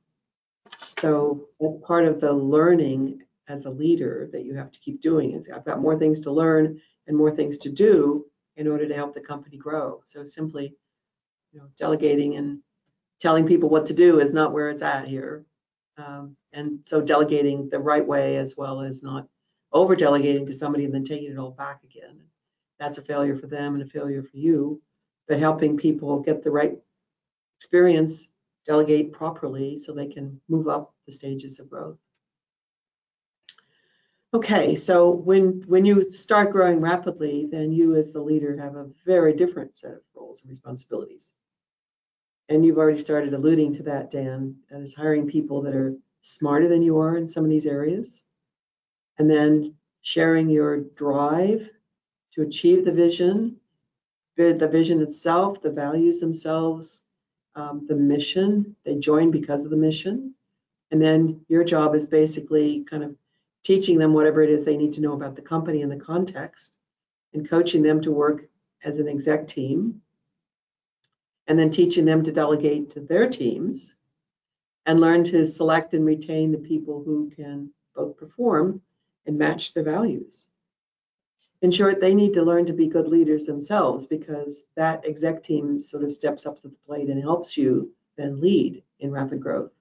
So 1.03 1.49
that's 1.59 1.75
part 1.85 2.05
of 2.05 2.21
the 2.21 2.31
learning 2.31 3.23
as 3.49 3.65
a 3.65 3.69
leader 3.69 4.29
that 4.31 4.45
you 4.45 4.53
have 4.55 4.71
to 4.71 4.79
keep 4.79 5.01
doing 5.01 5.33
is 5.33 5.49
I've 5.49 5.65
got 5.65 5.81
more 5.81 5.99
things 5.99 6.21
to 6.21 6.31
learn 6.31 6.79
and 7.07 7.17
more 7.17 7.35
things 7.35 7.57
to 7.57 7.69
do 7.69 8.25
in 8.55 8.69
order 8.69 8.87
to 8.87 8.95
help 8.95 9.13
the 9.13 9.19
company 9.19 9.57
grow. 9.57 10.01
So 10.05 10.23
simply, 10.23 10.73
you 11.51 11.59
know, 11.59 11.67
delegating 11.77 12.37
and 12.37 12.59
telling 13.19 13.45
people 13.45 13.67
what 13.67 13.85
to 13.87 13.93
do 13.93 14.21
is 14.21 14.31
not 14.31 14.53
where 14.53 14.69
it's 14.69 14.81
at 14.81 15.05
here. 15.05 15.43
Um, 15.97 16.37
and 16.53 16.79
so 16.83 17.01
delegating 17.01 17.67
the 17.67 17.79
right 17.79 18.07
way 18.07 18.37
as 18.37 18.55
well 18.55 18.79
as 18.79 19.03
not 19.03 19.27
over 19.73 19.97
delegating 19.97 20.45
to 20.45 20.53
somebody 20.53 20.85
and 20.85 20.93
then 20.93 21.03
taking 21.03 21.33
it 21.33 21.37
all 21.37 21.51
back 21.51 21.83
again. 21.83 22.21
That's 22.79 22.97
a 22.97 23.01
failure 23.01 23.35
for 23.35 23.47
them 23.47 23.73
and 23.73 23.83
a 23.83 23.87
failure 23.87 24.23
for 24.23 24.37
you. 24.37 24.81
But 25.27 25.39
helping 25.39 25.75
people 25.75 26.21
get 26.21 26.45
the 26.45 26.51
right 26.51 26.77
experience 27.59 28.29
delegate 28.65 29.11
properly 29.11 29.77
so 29.77 29.93
they 29.93 30.07
can 30.07 30.39
move 30.47 30.67
up 30.67 30.93
the 31.05 31.11
stages 31.11 31.59
of 31.59 31.69
growth. 31.69 31.97
Okay, 34.33 34.75
so 34.75 35.11
when, 35.11 35.63
when 35.67 35.85
you 35.85 36.11
start 36.11 36.51
growing 36.51 36.81
rapidly, 36.81 37.47
then 37.51 37.71
you 37.71 37.95
as 37.95 38.11
the 38.11 38.21
leader 38.21 38.57
have 38.57 38.75
a 38.75 38.89
very 39.05 39.33
different 39.33 39.77
set 39.77 39.91
of 39.91 40.01
roles 40.15 40.41
and 40.41 40.49
responsibilities. 40.49 41.35
And 42.49 42.65
you've 42.65 42.79
already 42.79 42.99
started 42.99 43.33
alluding 43.33 43.75
to 43.75 43.83
that, 43.83 44.09
Dan, 44.09 44.55
that 44.71 44.81
is 44.81 44.95
hiring 44.95 45.27
people 45.27 45.61
that 45.61 45.75
are 45.75 45.95
smarter 46.23 46.67
than 46.67 46.81
you 46.81 46.97
are 46.97 47.15
in 47.15 47.27
some 47.27 47.43
of 47.43 47.49
these 47.51 47.67
areas. 47.67 48.23
And 49.19 49.29
then 49.29 49.75
sharing 50.01 50.49
your 50.49 50.79
drive 50.79 51.69
to 52.33 52.41
achieve 52.41 52.85
the 52.85 52.91
vision, 52.91 53.57
the 54.35 54.67
vision 54.67 55.01
itself, 55.01 55.61
the 55.61 55.69
values 55.69 56.19
themselves, 56.19 57.03
um, 57.55 57.85
the 57.87 57.95
mission. 57.95 58.75
They 58.85 58.95
join 58.95 59.31
because 59.31 59.63
of 59.65 59.71
the 59.71 59.77
mission. 59.77 60.33
And 60.91 61.01
then 61.01 61.41
your 61.47 61.63
job 61.63 61.95
is 61.95 62.05
basically 62.05 62.83
kind 62.83 63.03
of 63.03 63.15
teaching 63.63 63.97
them 63.97 64.13
whatever 64.13 64.41
it 64.41 64.49
is 64.49 64.63
they 64.63 64.77
need 64.77 64.93
to 64.93 65.01
know 65.01 65.13
about 65.13 65.35
the 65.35 65.41
company 65.41 65.81
and 65.81 65.91
the 65.91 66.03
context 66.03 66.77
and 67.33 67.49
coaching 67.49 67.81
them 67.81 68.01
to 68.01 68.11
work 68.11 68.43
as 68.83 68.99
an 68.99 69.07
exec 69.07 69.47
team 69.47 70.01
and 71.47 71.57
then 71.57 71.71
teaching 71.71 72.05
them 72.05 72.23
to 72.23 72.31
delegate 72.31 72.91
to 72.91 72.99
their 72.99 73.29
teams 73.29 73.95
and 74.85 74.99
learn 74.99 75.23
to 75.23 75.45
select 75.45 75.93
and 75.93 76.05
retain 76.05 76.51
the 76.51 76.57
people 76.57 77.03
who 77.03 77.29
can 77.29 77.71
both 77.95 78.17
perform 78.17 78.81
and 79.25 79.37
match 79.37 79.73
the 79.73 79.83
values. 79.83 80.47
In 81.63 81.71
short, 81.71 82.01
they 82.01 82.13
need 82.13 82.33
to 82.33 82.43
learn 82.43 82.65
to 82.65 82.73
be 82.73 82.87
good 82.87 83.07
leaders 83.07 83.45
themselves 83.45 84.05
because 84.05 84.65
that 84.75 85.05
exec 85.05 85.41
team 85.41 85.79
sort 85.79 86.03
of 86.03 86.11
steps 86.11 86.45
up 86.45 86.57
to 86.57 86.67
the 86.67 86.75
plate 86.85 87.09
and 87.09 87.21
helps 87.21 87.55
you 87.55 87.89
then 88.17 88.41
lead 88.41 88.83
in 88.99 89.11
rapid 89.11 89.39
growth. 89.39 89.71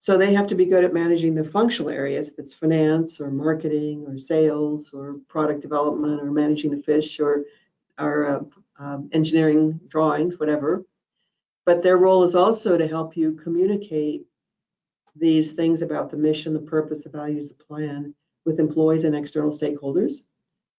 So 0.00 0.18
they 0.18 0.34
have 0.34 0.48
to 0.48 0.56
be 0.56 0.64
good 0.66 0.82
at 0.82 0.92
managing 0.92 1.36
the 1.36 1.44
functional 1.44 1.90
areas, 1.90 2.26
if 2.26 2.40
it's 2.40 2.54
finance 2.54 3.20
or 3.20 3.30
marketing 3.30 4.04
or 4.08 4.18
sales 4.18 4.92
or 4.92 5.20
product 5.28 5.60
development 5.60 6.20
or 6.20 6.32
managing 6.32 6.72
the 6.72 6.82
fish 6.82 7.20
or, 7.20 7.44
or 7.96 8.26
uh, 8.26 8.82
um, 8.82 9.08
engineering 9.12 9.78
drawings, 9.86 10.40
whatever. 10.40 10.84
But 11.66 11.84
their 11.84 11.98
role 11.98 12.24
is 12.24 12.34
also 12.34 12.76
to 12.76 12.88
help 12.88 13.16
you 13.16 13.32
communicate 13.44 14.26
these 15.14 15.52
things 15.52 15.82
about 15.82 16.10
the 16.10 16.16
mission, 16.16 16.52
the 16.52 16.58
purpose, 16.58 17.04
the 17.04 17.10
values, 17.10 17.48
the 17.48 17.54
plan 17.54 18.12
with 18.44 18.58
employees 18.58 19.04
and 19.04 19.14
external 19.14 19.52
stakeholders, 19.52 20.22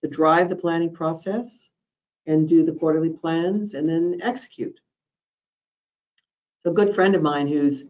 to 0.03 0.09
drive 0.09 0.49
the 0.49 0.55
planning 0.55 0.93
process 0.93 1.71
and 2.25 2.47
do 2.47 2.63
the 2.63 2.73
quarterly 2.73 3.09
plans 3.09 3.73
and 3.73 3.89
then 3.89 4.19
execute. 4.21 4.79
So 6.63 6.71
a 6.71 6.73
good 6.73 6.93
friend 6.93 7.15
of 7.15 7.21
mine 7.21 7.47
who's 7.47 7.85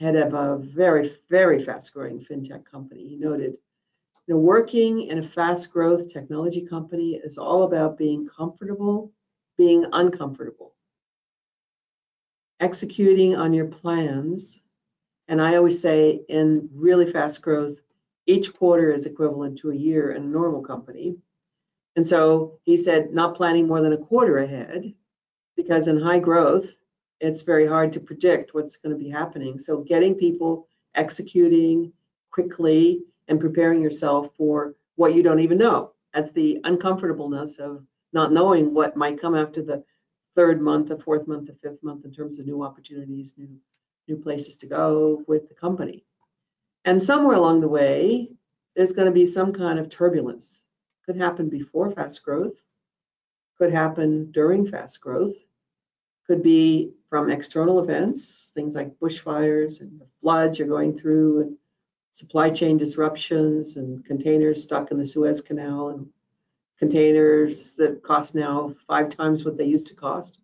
head 0.00 0.16
of 0.16 0.34
a 0.34 0.58
very, 0.58 1.16
very 1.30 1.62
fast 1.62 1.92
growing 1.92 2.18
fintech 2.18 2.64
company. 2.64 3.06
He 3.06 3.16
noted, 3.16 3.58
you 4.26 4.34
know, 4.34 4.40
working 4.40 5.02
in 5.02 5.18
a 5.18 5.22
fast 5.22 5.70
growth 5.72 6.08
technology 6.08 6.62
company 6.62 7.20
is 7.22 7.38
all 7.38 7.62
about 7.64 7.98
being 7.98 8.26
comfortable, 8.26 9.12
being 9.56 9.84
uncomfortable, 9.92 10.74
executing 12.60 13.36
on 13.36 13.52
your 13.52 13.66
plans. 13.66 14.62
And 15.28 15.40
I 15.40 15.56
always 15.56 15.80
say 15.80 16.22
in 16.28 16.68
really 16.72 17.10
fast 17.12 17.42
growth, 17.42 17.76
each 18.26 18.54
quarter 18.54 18.90
is 18.90 19.06
equivalent 19.06 19.58
to 19.58 19.70
a 19.70 19.76
year 19.76 20.12
in 20.12 20.22
a 20.24 20.26
normal 20.26 20.62
company. 20.62 21.16
And 21.96 22.06
so 22.06 22.58
he 22.64 22.76
said, 22.76 23.12
not 23.12 23.36
planning 23.36 23.68
more 23.68 23.80
than 23.80 23.92
a 23.92 23.98
quarter 23.98 24.38
ahead, 24.38 24.92
because 25.56 25.86
in 25.88 26.00
high 26.00 26.18
growth, 26.18 26.76
it's 27.20 27.42
very 27.42 27.66
hard 27.66 27.92
to 27.92 28.00
predict 28.00 28.54
what's 28.54 28.76
going 28.76 28.96
to 28.96 29.02
be 29.02 29.08
happening. 29.10 29.58
So 29.58 29.78
getting 29.78 30.14
people 30.14 30.66
executing 30.94 31.92
quickly 32.30 33.02
and 33.28 33.40
preparing 33.40 33.80
yourself 33.80 34.30
for 34.36 34.74
what 34.96 35.14
you 35.14 35.22
don't 35.22 35.40
even 35.40 35.58
know. 35.58 35.92
That's 36.12 36.32
the 36.32 36.60
uncomfortableness 36.64 37.58
of 37.58 37.84
not 38.12 38.32
knowing 38.32 38.74
what 38.74 38.96
might 38.96 39.20
come 39.20 39.34
after 39.34 39.62
the 39.62 39.84
third 40.34 40.60
month, 40.60 40.88
the 40.88 40.98
fourth 40.98 41.26
month, 41.26 41.46
the 41.46 41.54
fifth 41.54 41.82
month 41.82 42.04
in 42.04 42.12
terms 42.12 42.38
of 42.38 42.46
new 42.46 42.62
opportunities, 42.62 43.34
new 43.36 43.48
new 44.06 44.16
places 44.16 44.56
to 44.56 44.66
go 44.66 45.22
with 45.26 45.48
the 45.48 45.54
company. 45.54 46.04
And 46.84 47.02
somewhere 47.02 47.36
along 47.36 47.62
the 47.62 47.68
way, 47.68 48.28
there's 48.76 48.92
going 48.92 49.06
to 49.06 49.12
be 49.12 49.24
some 49.24 49.52
kind 49.52 49.78
of 49.78 49.88
turbulence. 49.88 50.62
Could 51.06 51.16
happen 51.16 51.48
before 51.50 51.90
fast 51.90 52.24
growth, 52.24 52.54
could 53.58 53.72
happen 53.72 54.30
during 54.32 54.66
fast 54.66 55.00
growth, 55.00 55.36
could 56.26 56.42
be 56.42 56.94
from 57.10 57.30
external 57.30 57.78
events, 57.80 58.50
things 58.54 58.74
like 58.74 58.98
bushfires 58.98 59.82
and 59.82 60.00
the 60.00 60.06
floods 60.20 60.58
you're 60.58 60.68
going 60.68 60.96
through, 60.96 61.40
and 61.42 61.56
supply 62.10 62.48
chain 62.48 62.78
disruptions, 62.78 63.76
and 63.76 64.04
containers 64.06 64.62
stuck 64.62 64.90
in 64.90 64.98
the 64.98 65.04
Suez 65.04 65.42
Canal, 65.42 65.90
and 65.90 66.08
containers 66.78 67.74
that 67.74 68.02
cost 68.02 68.34
now 68.34 68.74
five 68.86 69.10
times 69.10 69.44
what 69.44 69.58
they 69.58 69.64
used 69.64 69.88
to 69.88 69.94
cost. 69.94 70.38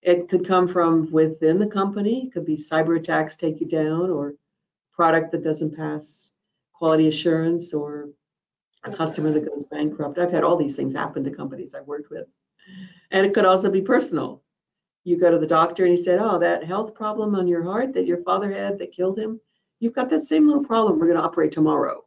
It 0.00 0.28
could 0.28 0.46
come 0.46 0.68
from 0.68 1.10
within 1.10 1.58
the 1.58 1.66
company, 1.66 2.26
it 2.26 2.32
could 2.32 2.46
be 2.46 2.56
cyber 2.56 2.96
attacks 2.98 3.36
take 3.36 3.60
you 3.60 3.66
down, 3.66 4.10
or 4.10 4.34
product 4.92 5.32
that 5.32 5.44
doesn't 5.44 5.76
pass 5.76 6.32
quality 6.72 7.08
assurance, 7.08 7.74
or 7.74 8.08
a 8.86 8.96
customer 8.96 9.32
that 9.32 9.46
goes 9.46 9.64
bankrupt. 9.70 10.18
I've 10.18 10.32
had 10.32 10.44
all 10.44 10.56
these 10.56 10.76
things 10.76 10.94
happen 10.94 11.24
to 11.24 11.30
companies 11.30 11.74
I've 11.74 11.86
worked 11.86 12.10
with. 12.10 12.26
And 13.10 13.26
it 13.26 13.34
could 13.34 13.44
also 13.44 13.70
be 13.70 13.82
personal 13.82 14.42
you 15.06 15.16
go 15.16 15.30
to 15.30 15.38
the 15.38 15.46
doctor 15.46 15.84
and 15.84 15.96
he 15.96 16.02
said, 16.02 16.18
oh, 16.20 16.36
that 16.40 16.64
health 16.64 16.92
problem 16.92 17.36
on 17.36 17.46
your 17.46 17.62
heart 17.62 17.94
that 17.94 18.06
your 18.06 18.24
father 18.24 18.50
had 18.50 18.76
that 18.76 18.90
killed 18.90 19.16
him, 19.16 19.40
you've 19.78 19.94
got 19.94 20.10
that 20.10 20.24
same 20.24 20.48
little 20.48 20.64
problem. 20.64 20.98
We're 20.98 21.06
going 21.06 21.18
to 21.18 21.22
operate 21.22 21.52
tomorrow. 21.52 22.04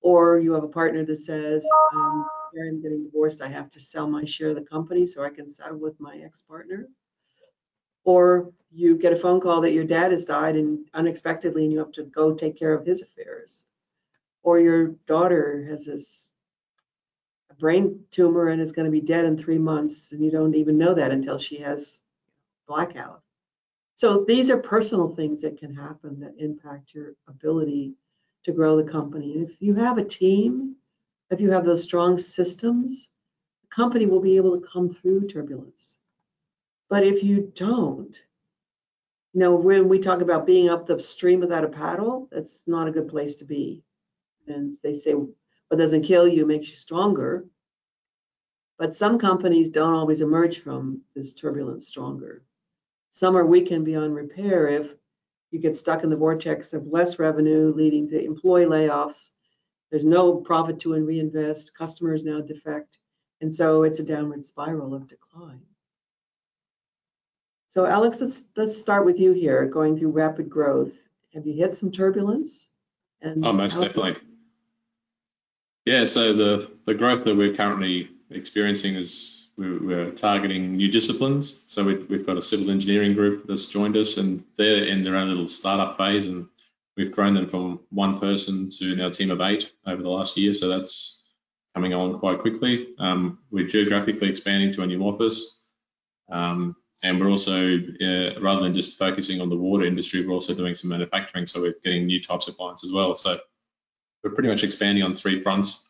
Or 0.00 0.36
you 0.40 0.52
have 0.54 0.64
a 0.64 0.68
partner 0.68 1.04
that 1.04 1.16
says, 1.16 1.64
um, 1.94 2.26
I'm 2.60 2.82
getting 2.82 3.04
divorced. 3.04 3.40
I 3.40 3.46
have 3.48 3.70
to 3.70 3.80
sell 3.80 4.08
my 4.08 4.24
share 4.24 4.48
of 4.48 4.56
the 4.56 4.62
company 4.62 5.06
so 5.06 5.22
I 5.22 5.30
can 5.30 5.48
settle 5.48 5.78
with 5.78 5.98
my 6.00 6.16
ex-partner. 6.24 6.88
Or 8.02 8.52
you 8.72 8.96
get 8.96 9.12
a 9.12 9.16
phone 9.16 9.40
call 9.40 9.60
that 9.60 9.72
your 9.72 9.84
dad 9.84 10.10
has 10.10 10.24
died 10.24 10.56
and 10.56 10.88
unexpectedly 10.92 11.62
and 11.62 11.72
you 11.72 11.78
have 11.78 11.92
to 11.92 12.02
go 12.02 12.34
take 12.34 12.58
care 12.58 12.74
of 12.74 12.84
his 12.84 13.02
affairs. 13.02 13.64
Or 14.46 14.60
your 14.60 14.94
daughter 15.08 15.66
has 15.68 15.84
this 15.84 16.30
brain 17.58 18.04
tumor 18.12 18.50
and 18.50 18.62
is 18.62 18.70
going 18.70 18.84
to 18.84 18.92
be 18.92 19.00
dead 19.00 19.24
in 19.24 19.36
three 19.36 19.58
months, 19.58 20.12
and 20.12 20.24
you 20.24 20.30
don't 20.30 20.54
even 20.54 20.78
know 20.78 20.94
that 20.94 21.10
until 21.10 21.36
she 21.36 21.56
has 21.56 21.98
blackout. 22.68 23.22
So 23.96 24.24
these 24.28 24.48
are 24.48 24.58
personal 24.58 25.08
things 25.08 25.40
that 25.40 25.58
can 25.58 25.74
happen 25.74 26.20
that 26.20 26.36
impact 26.38 26.94
your 26.94 27.14
ability 27.26 27.94
to 28.44 28.52
grow 28.52 28.76
the 28.76 28.88
company. 28.88 29.32
If 29.32 29.50
you 29.58 29.74
have 29.74 29.98
a 29.98 30.04
team, 30.04 30.76
if 31.30 31.40
you 31.40 31.50
have 31.50 31.64
those 31.64 31.82
strong 31.82 32.16
systems, 32.16 33.10
the 33.62 33.74
company 33.74 34.06
will 34.06 34.20
be 34.20 34.36
able 34.36 34.60
to 34.60 34.64
come 34.64 34.90
through 34.94 35.26
turbulence. 35.26 35.98
But 36.88 37.02
if 37.02 37.24
you 37.24 37.50
don't, 37.56 38.16
you 39.32 39.40
know, 39.40 39.56
when 39.56 39.88
we 39.88 39.98
talk 39.98 40.20
about 40.20 40.46
being 40.46 40.68
up 40.68 40.86
the 40.86 41.00
stream 41.00 41.40
without 41.40 41.64
a 41.64 41.68
paddle, 41.68 42.28
that's 42.30 42.68
not 42.68 42.86
a 42.86 42.92
good 42.92 43.08
place 43.08 43.34
to 43.36 43.44
be. 43.44 43.82
And 44.46 44.74
they 44.82 44.94
say 44.94 45.14
what 45.14 45.78
doesn't 45.78 46.02
kill 46.02 46.28
you 46.28 46.46
makes 46.46 46.68
you 46.68 46.76
stronger. 46.76 47.46
But 48.78 48.94
some 48.94 49.18
companies 49.18 49.70
don't 49.70 49.94
always 49.94 50.20
emerge 50.20 50.60
from 50.60 51.00
this 51.14 51.32
turbulence 51.34 51.88
stronger. 51.88 52.42
Some 53.10 53.36
are 53.36 53.46
weakened 53.46 53.86
beyond 53.86 54.14
repair 54.14 54.68
if 54.68 54.90
you 55.50 55.58
get 55.58 55.76
stuck 55.76 56.04
in 56.04 56.10
the 56.10 56.16
vortex 56.16 56.74
of 56.74 56.88
less 56.88 57.18
revenue 57.18 57.72
leading 57.74 58.06
to 58.08 58.22
employee 58.22 58.66
layoffs. 58.66 59.30
There's 59.90 60.04
no 60.04 60.34
profit 60.34 60.80
to 60.80 60.92
reinvest, 60.92 61.74
customers 61.74 62.24
now 62.24 62.40
defect, 62.40 62.98
and 63.40 63.52
so 63.52 63.84
it's 63.84 64.00
a 64.00 64.04
downward 64.04 64.44
spiral 64.44 64.94
of 64.94 65.06
decline. 65.06 65.62
So 67.70 67.86
Alex, 67.86 68.20
let's 68.20 68.44
let's 68.56 68.76
start 68.76 69.04
with 69.04 69.18
you 69.18 69.32
here, 69.32 69.66
going 69.66 69.98
through 69.98 70.10
rapid 70.10 70.50
growth. 70.50 71.00
Have 71.34 71.46
you 71.46 71.54
hit 71.54 71.74
some 71.74 71.92
turbulence? 71.92 72.68
And 73.20 73.44
oh, 73.44 73.52
most 73.52 73.80
definitely. 73.80 74.16
Yeah, 75.86 76.04
so 76.04 76.32
the, 76.32 76.68
the 76.84 76.94
growth 76.94 77.22
that 77.24 77.36
we're 77.36 77.54
currently 77.54 78.10
experiencing 78.30 78.96
is 78.96 79.48
we're, 79.56 79.80
we're 79.80 80.10
targeting 80.10 80.76
new 80.76 80.90
disciplines. 80.90 81.62
So 81.68 81.84
we, 81.84 81.94
we've 81.94 82.26
got 82.26 82.36
a 82.36 82.42
civil 82.42 82.72
engineering 82.72 83.14
group 83.14 83.46
that's 83.46 83.66
joined 83.66 83.96
us 83.96 84.16
and 84.16 84.42
they're 84.56 84.84
in 84.84 85.02
their 85.02 85.14
own 85.14 85.28
little 85.28 85.46
startup 85.46 85.96
phase 85.96 86.26
and 86.26 86.48
we've 86.96 87.12
grown 87.12 87.34
them 87.34 87.46
from 87.46 87.80
one 87.90 88.18
person 88.18 88.68
to 88.70 88.96
now 88.96 89.06
a 89.06 89.10
team 89.12 89.30
of 89.30 89.40
eight 89.40 89.70
over 89.86 90.02
the 90.02 90.08
last 90.08 90.36
year. 90.36 90.52
So 90.54 90.66
that's 90.66 91.32
coming 91.72 91.94
on 91.94 92.18
quite 92.18 92.40
quickly. 92.40 92.88
Um, 92.98 93.38
we're 93.52 93.68
geographically 93.68 94.28
expanding 94.28 94.72
to 94.72 94.82
a 94.82 94.86
new 94.88 95.02
office. 95.02 95.60
Um, 96.32 96.74
and 97.04 97.20
we're 97.20 97.30
also, 97.30 97.76
uh, 97.76 98.40
rather 98.40 98.62
than 98.62 98.74
just 98.74 98.98
focusing 98.98 99.40
on 99.40 99.50
the 99.50 99.56
water 99.56 99.84
industry, 99.84 100.26
we're 100.26 100.34
also 100.34 100.52
doing 100.52 100.74
some 100.74 100.90
manufacturing. 100.90 101.46
So 101.46 101.60
we're 101.60 101.76
getting 101.84 102.06
new 102.06 102.20
types 102.20 102.48
of 102.48 102.56
clients 102.56 102.82
as 102.82 102.90
well. 102.90 103.14
So 103.14 103.38
we're 104.26 104.34
pretty 104.34 104.48
much 104.48 104.64
expanding 104.64 105.04
on 105.04 105.14
three 105.14 105.40
fronts, 105.40 105.88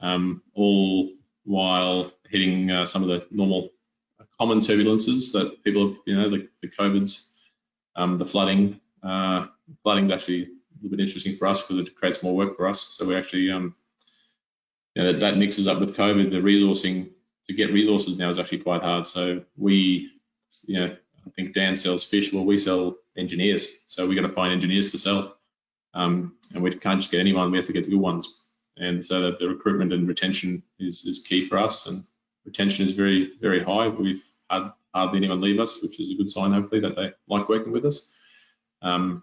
um, 0.00 0.42
all 0.54 1.10
while 1.44 2.10
hitting 2.26 2.70
uh, 2.70 2.86
some 2.86 3.02
of 3.02 3.08
the 3.08 3.26
normal 3.30 3.70
common 4.40 4.60
turbulences 4.60 5.32
that 5.32 5.62
people 5.62 5.88
have, 5.88 5.98
you 6.06 6.16
know, 6.16 6.30
the, 6.30 6.48
the 6.62 6.68
COVIDs, 6.68 7.28
um, 7.94 8.16
the 8.16 8.24
flooding. 8.24 8.80
Uh, 9.02 9.46
flooding's 9.82 10.10
actually 10.10 10.44
a 10.44 10.48
little 10.82 10.96
bit 10.96 11.00
interesting 11.04 11.36
for 11.36 11.46
us 11.46 11.62
because 11.62 11.86
it 11.86 11.94
creates 11.94 12.22
more 12.22 12.34
work 12.34 12.56
for 12.56 12.66
us. 12.66 12.80
So 12.80 13.04
we 13.04 13.14
actually, 13.14 13.50
um, 13.50 13.74
you 14.94 15.02
know, 15.02 15.12
that, 15.12 15.20
that 15.20 15.36
mixes 15.36 15.68
up 15.68 15.78
with 15.78 15.96
COVID. 15.96 16.30
The 16.30 16.38
resourcing 16.38 17.10
to 17.46 17.54
get 17.54 17.72
resources 17.72 18.18
now 18.18 18.30
is 18.30 18.38
actually 18.38 18.58
quite 18.58 18.82
hard. 18.82 19.06
So 19.06 19.42
we, 19.56 20.10
you 20.66 20.80
know, 20.80 20.96
I 21.26 21.30
think 21.30 21.54
Dan 21.54 21.76
sells 21.76 22.04
fish. 22.04 22.32
Well, 22.32 22.44
we 22.44 22.56
sell 22.56 22.96
engineers. 23.18 23.68
So 23.86 24.06
we 24.06 24.14
got 24.14 24.22
to 24.22 24.32
find 24.32 24.52
engineers 24.52 24.92
to 24.92 24.98
sell. 24.98 25.35
Um, 25.96 26.36
and 26.54 26.62
we 26.62 26.70
can't 26.70 27.00
just 27.00 27.10
get 27.10 27.20
anyone. 27.20 27.50
We 27.50 27.56
have 27.56 27.66
to 27.66 27.72
get 27.72 27.84
the 27.84 27.90
good 27.90 28.00
ones. 28.00 28.42
And 28.76 29.04
so 29.04 29.22
that 29.22 29.38
the 29.38 29.48
recruitment 29.48 29.94
and 29.94 30.06
retention 30.06 30.62
is, 30.78 31.04
is 31.06 31.20
key 31.20 31.44
for 31.44 31.58
us. 31.58 31.86
And 31.86 32.04
retention 32.44 32.84
is 32.84 32.92
very, 32.92 33.32
very 33.40 33.64
high. 33.64 33.88
We've 33.88 34.24
had 34.50 34.72
hardly 34.94 35.18
anyone 35.18 35.40
leave 35.40 35.58
us, 35.58 35.82
which 35.82 35.98
is 35.98 36.10
a 36.10 36.14
good 36.14 36.30
sign, 36.30 36.52
hopefully, 36.52 36.82
that 36.82 36.94
they 36.94 37.12
like 37.28 37.48
working 37.48 37.72
with 37.72 37.86
us. 37.86 38.12
Um, 38.82 39.22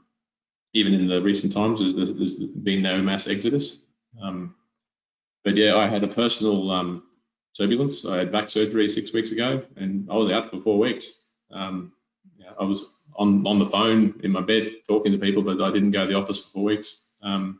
even 0.74 0.96
in 0.96 1.08
the 1.08 1.22
recent 1.22 1.54
times, 1.54 1.80
there's, 1.80 1.94
there's 1.94 2.34
been 2.36 2.82
no 2.82 3.00
mass 3.04 3.28
exodus. 3.28 3.80
Um, 4.20 4.56
but 5.44 5.56
yeah, 5.56 5.76
I 5.76 5.88
had 5.88 6.04
a 6.04 6.08
personal 6.08 6.72
um, 6.72 7.04
turbulence. 7.56 8.06
I 8.06 8.18
had 8.18 8.32
back 8.32 8.50
surgery 8.50 8.88
six 8.88 9.14
weeks 9.14 9.32
ago, 9.32 9.64
and 9.78 10.10
I 10.10 10.16
was 10.16 10.32
out 10.32 10.50
for 10.50 10.60
four 10.60 10.80
weeks. 10.80 11.14
Um, 11.52 11.94
I 12.60 12.64
was 12.64 12.96
on 13.16 13.46
on 13.48 13.60
the 13.60 13.66
phone 13.66 14.20
in 14.24 14.32
my 14.32 14.42
bed 14.42 14.72
talking 14.88 15.12
to 15.12 15.18
people, 15.18 15.44
but 15.44 15.62
I 15.62 15.72
didn't 15.72 15.92
go 15.92 16.06
to 16.06 16.12
the 16.12 16.20
office 16.20 16.40
for 16.40 16.52
four 16.52 16.64
weeks. 16.64 17.02
Um, 17.22 17.60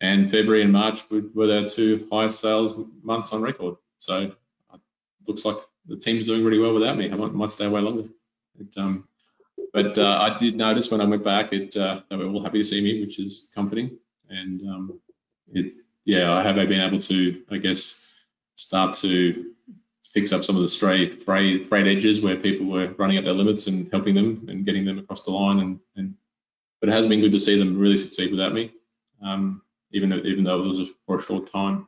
and 0.00 0.30
February 0.30 0.62
and 0.62 0.72
March 0.72 1.02
were 1.10 1.46
the 1.46 1.68
two 1.68 2.06
highest 2.12 2.40
sales 2.40 2.74
months 3.02 3.32
on 3.32 3.42
record. 3.42 3.76
So 3.98 4.22
it 4.22 4.80
looks 5.26 5.44
like 5.44 5.56
the 5.86 5.96
team's 5.96 6.24
doing 6.24 6.44
really 6.44 6.58
well 6.58 6.74
without 6.74 6.98
me. 6.98 7.10
I 7.10 7.14
might, 7.14 7.32
might 7.32 7.50
stay 7.50 7.66
away 7.66 7.80
longer. 7.80 8.08
It, 8.58 8.76
um, 8.76 9.08
but 9.72 9.98
uh, 9.98 10.18
I 10.20 10.36
did 10.36 10.56
notice 10.56 10.90
when 10.90 11.00
I 11.00 11.04
went 11.04 11.24
back, 11.24 11.52
it 11.52 11.76
uh, 11.76 12.00
they 12.10 12.16
were 12.16 12.26
all 12.26 12.42
happy 12.42 12.58
to 12.58 12.64
see 12.64 12.82
me, 12.82 13.00
which 13.00 13.18
is 13.18 13.50
comforting. 13.54 13.98
And 14.28 14.60
um, 14.68 15.00
it, 15.52 15.74
yeah, 16.04 16.32
I 16.32 16.42
have 16.42 16.56
been 16.56 16.80
able 16.80 16.98
to, 16.98 17.42
I 17.50 17.58
guess, 17.58 18.14
start 18.54 18.96
to 18.96 19.52
fix 20.16 20.32
up 20.32 20.42
some 20.42 20.56
of 20.56 20.62
the 20.62 20.68
stray 20.68 21.14
frayed 21.14 21.68
edges 21.70 22.22
where 22.22 22.36
people 22.36 22.64
were 22.64 22.88
running 22.96 23.18
at 23.18 23.24
their 23.24 23.34
limits 23.34 23.66
and 23.66 23.92
helping 23.92 24.14
them 24.14 24.46
and 24.48 24.64
getting 24.64 24.86
them 24.86 24.98
across 24.98 25.22
the 25.26 25.30
line. 25.30 25.58
And, 25.58 25.78
and 25.94 26.14
but 26.80 26.88
it 26.88 26.92
has 26.92 27.06
been 27.06 27.20
good 27.20 27.32
to 27.32 27.38
see 27.38 27.58
them 27.58 27.78
really 27.78 27.98
succeed 27.98 28.30
without 28.30 28.54
me, 28.54 28.72
um, 29.22 29.60
even 29.92 30.10
even 30.24 30.42
though 30.42 30.64
it 30.64 30.68
was 30.68 30.90
for 31.04 31.18
a 31.18 31.22
short 31.22 31.52
time. 31.52 31.86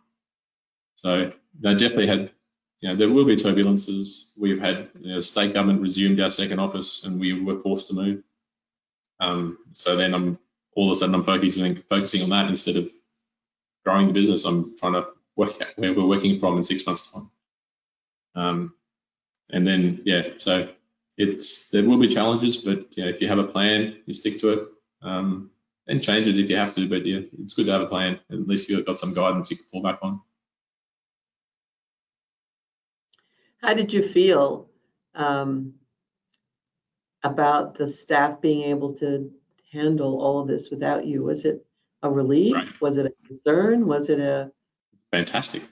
So 0.97 1.33
they 1.59 1.73
definitely 1.73 2.09
had 2.09 2.31
you 2.83 2.91
know, 2.91 2.97
there 2.97 3.09
will 3.09 3.25
be 3.25 3.35
turbulences. 3.35 4.33
We've 4.37 4.61
had 4.61 4.91
you 5.01 5.15
know, 5.15 5.21
state 5.21 5.55
government 5.55 5.81
resumed 5.81 6.21
our 6.21 6.29
second 6.29 6.59
office 6.59 7.05
and 7.05 7.19
we 7.19 7.33
were 7.43 7.59
forced 7.59 7.89
to 7.89 7.95
move. 7.95 8.23
Um, 9.21 9.57
so 9.73 9.97
then 9.97 10.13
I'm 10.15 10.39
all 10.77 10.91
of 10.91 10.97
a 10.97 11.01
sudden 11.01 11.15
I'm 11.15 11.25
focusing 11.25 11.83
focusing 11.89 12.23
on 12.23 12.29
that 12.29 12.49
instead 12.51 12.77
of 12.77 12.91
growing 13.87 14.07
the 14.07 14.13
business. 14.13 14.45
I'm 14.45 14.77
trying 14.77 14.93
to 14.93 15.07
work 15.35 15.63
out 15.63 15.69
where 15.77 15.95
we're 15.95 16.05
working 16.05 16.39
from 16.39 16.59
in 16.59 16.63
six 16.63 16.87
months' 16.87 17.11
time. 17.11 17.31
Um, 18.35 18.75
and 19.51 19.67
then 19.67 20.03
yeah, 20.05 20.23
so 20.37 20.69
it's 21.17 21.71
there 21.71 21.85
will 21.85 21.99
be 21.99 22.09
challenges, 22.09 22.57
but 22.59 22.87
yeah, 22.97 23.07
if 23.07 23.21
you 23.21 23.29
have 23.29 23.39
a 23.39 23.45
plan, 23.45 23.97
you 24.07 24.15
stick 24.15 24.39
to 24.41 24.51
it. 24.51 24.69
Um, 25.03 25.51
and 25.89 26.03
change 26.03 26.29
it 26.29 26.39
if 26.39 26.51
you 26.51 26.57
have 26.57 26.75
to, 26.75 26.89
but 26.89 27.07
yeah, 27.07 27.21
it's 27.41 27.55
good 27.55 27.67
to 27.67 27.73
have 27.73 27.81
a 27.81 27.87
plan. 27.87 28.21
At 28.31 28.47
least 28.47 28.69
you've 28.69 28.85
got 28.85 28.99
some 28.99 29.15
guidance 29.15 29.51
you 29.51 29.57
can 29.57 29.67
fall 29.67 29.83
back 29.83 29.99
on. 30.03 30.21
How 33.63 33.75
did 33.75 33.93
you 33.93 34.07
feel 34.07 34.69
um, 35.15 35.75
about 37.23 37.77
the 37.77 37.89
staff 37.89 38.41
being 38.41 38.63
able 38.63 38.95
to 38.95 39.33
handle 39.73 40.21
all 40.21 40.41
of 40.41 40.47
this 40.47 40.71
without 40.71 41.07
you? 41.07 41.25
Was 41.25 41.45
it 41.45 41.65
a 42.03 42.11
relief? 42.11 42.55
Right. 42.55 42.81
Was 42.81 42.99
it 42.99 43.07
a 43.07 43.27
concern? 43.27 43.87
Was 43.87 44.11
it 44.11 44.21
a 44.21 44.53
Fantastic. 45.11 45.63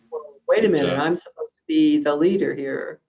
Wait 0.57 0.65
a 0.65 0.69
minute? 0.69 0.99
uh, 0.99 1.03
I'm 1.03 1.17
supposed 1.17 1.53
to 1.53 1.63
be 1.67 2.03
the 2.03 2.15
leader 2.15 2.55
here. 2.55 3.01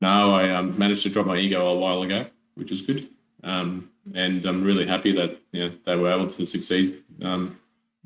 No, 0.00 0.34
I 0.34 0.50
um, 0.50 0.78
managed 0.78 1.02
to 1.02 1.10
drop 1.10 1.26
my 1.26 1.36
ego 1.36 1.68
a 1.68 1.78
while 1.78 2.02
ago, 2.02 2.26
which 2.54 2.72
is 2.72 2.82
good. 2.82 3.08
Um, 3.42 3.90
and 4.14 4.44
I'm 4.44 4.64
really 4.64 4.86
happy 4.86 5.12
that 5.12 5.38
you 5.52 5.60
know 5.60 5.72
they 5.84 5.96
were 5.96 6.10
able 6.10 6.26
to 6.26 6.46
succeed 6.46 7.02
um, 7.22 7.58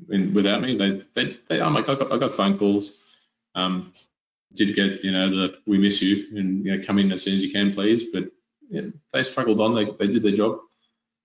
in, 0.09 0.33
without 0.33 0.61
me. 0.61 0.75
They, 0.77 1.03
they, 1.13 1.37
they 1.47 1.61
oh 1.61 1.69
my 1.69 1.81
God, 1.81 1.97
I 1.97 1.99
got, 1.99 2.13
I 2.13 2.17
got 2.17 2.33
phone 2.33 2.57
calls. 2.57 2.97
Um, 3.53 3.93
did 4.53 4.75
get 4.75 5.03
you 5.03 5.11
know 5.11 5.29
the 5.29 5.57
we 5.65 5.77
miss 5.77 6.01
you 6.01 6.37
and 6.37 6.65
you 6.65 6.77
know 6.77 6.83
come 6.83 6.99
in 6.99 7.11
as 7.11 7.23
soon 7.23 7.33
as 7.33 7.43
you 7.43 7.51
can, 7.51 7.71
please. 7.71 8.11
But 8.11 8.25
yeah, 8.69 8.87
they 9.13 9.23
struggled 9.23 9.61
on. 9.61 9.75
They 9.75 9.85
they 9.85 10.07
did 10.11 10.23
their 10.23 10.35
job, 10.35 10.59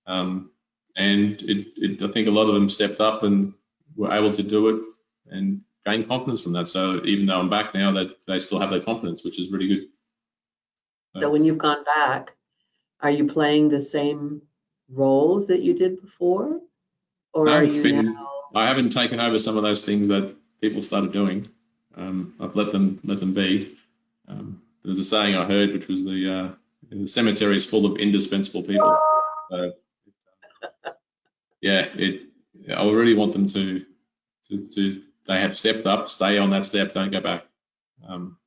um, 0.07 0.51
and 0.97 1.41
it, 1.43 1.67
it, 1.77 2.03
I 2.03 2.13
think 2.13 2.29
a 2.29 2.33
lot 2.33 2.49
of 2.49 2.55
them 2.55 2.69
stepped 2.69 3.01
up 3.01 3.23
and 3.23 3.55
were 3.97 4.13
able 4.13 4.31
to 4.33 4.43
do 4.43 4.69
it 4.69 4.83
and 5.31 5.63
gain 5.87 6.07
confidence 6.07 6.43
from 6.43 6.53
that. 6.53 6.69
So 6.69 7.03
even 7.05 7.27
though 7.27 7.39
I'm 7.39 7.51
back 7.51 7.75
now, 7.75 7.93
that 7.93 8.17
they 8.27 8.39
still 8.39 8.61
have 8.61 8.71
that 8.71 8.85
confidence, 8.85 9.25
which 9.25 9.39
is 9.41 9.51
really 9.51 9.69
good. 9.69 9.87
So 11.19 11.31
when 11.31 11.45
you've 11.45 11.59
gone 11.59 11.85
back, 11.85 12.31
are 13.01 13.11
you 13.11 13.27
playing 13.27 13.69
the 13.69 13.81
same 13.81 14.43
roles 14.89 15.49
that 15.49 15.63
you 15.63 15.75
did 15.75 16.01
before? 16.01 16.61
Or 17.33 17.47
No, 17.47 17.53
are 17.53 17.65
you 17.65 17.83
been- 17.83 18.15
now? 18.15 18.27
I 18.55 18.67
haven't 18.67 18.91
taken 18.91 19.21
over 19.21 19.39
some 19.39 19.57
of 19.57 19.63
those 19.63 19.85
things 19.85 20.09
that 20.09 20.35
people 20.61 20.83
started 20.83 21.13
doing. 21.13 21.47
Um, 21.95 22.35
I've 22.41 22.57
let 22.57 22.73
them 22.73 23.01
let 23.05 23.21
them 23.21 23.33
be. 23.35 23.77
Um, 24.29 24.63
there's 24.85 24.99
a 24.99 25.05
saying 25.05 25.37
I 25.37 25.45
heard, 25.45 25.73
which 25.73 25.87
was 25.89 26.03
the 26.03 26.33
uh, 26.33 26.55
the 26.91 27.07
cemetery 27.07 27.57
is 27.57 27.65
full 27.65 27.87
of 27.87 27.99
indispensable 27.99 28.63
people. 28.63 28.99
So, 29.51 29.73
yeah, 31.61 31.87
it. 31.95 32.23
I 32.75 32.85
really 32.91 33.15
want 33.15 33.33
them 33.33 33.47
to, 33.47 33.85
to 34.49 34.67
to 34.67 35.03
they 35.27 35.41
have 35.41 35.57
stepped 35.57 35.87
up, 35.87 36.09
stay 36.09 36.39
on 36.39 36.51
that 36.51 36.65
step, 36.65 36.93
don't 36.93 37.11
go 37.11 37.21
back. 37.21 37.45
Um, 38.07 38.39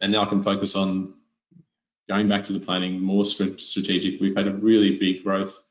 and 0.00 0.12
now 0.12 0.22
I 0.22 0.26
can 0.26 0.42
focus 0.42 0.76
on 0.76 1.14
going 2.08 2.28
back 2.28 2.44
to 2.44 2.52
the 2.52 2.60
planning, 2.60 3.00
more 3.00 3.24
strat- 3.24 3.60
strategic. 3.60 4.20
We've 4.20 4.36
had 4.36 4.48
a 4.48 4.52
really 4.52 4.98
big 4.98 5.24
growth 5.24 5.62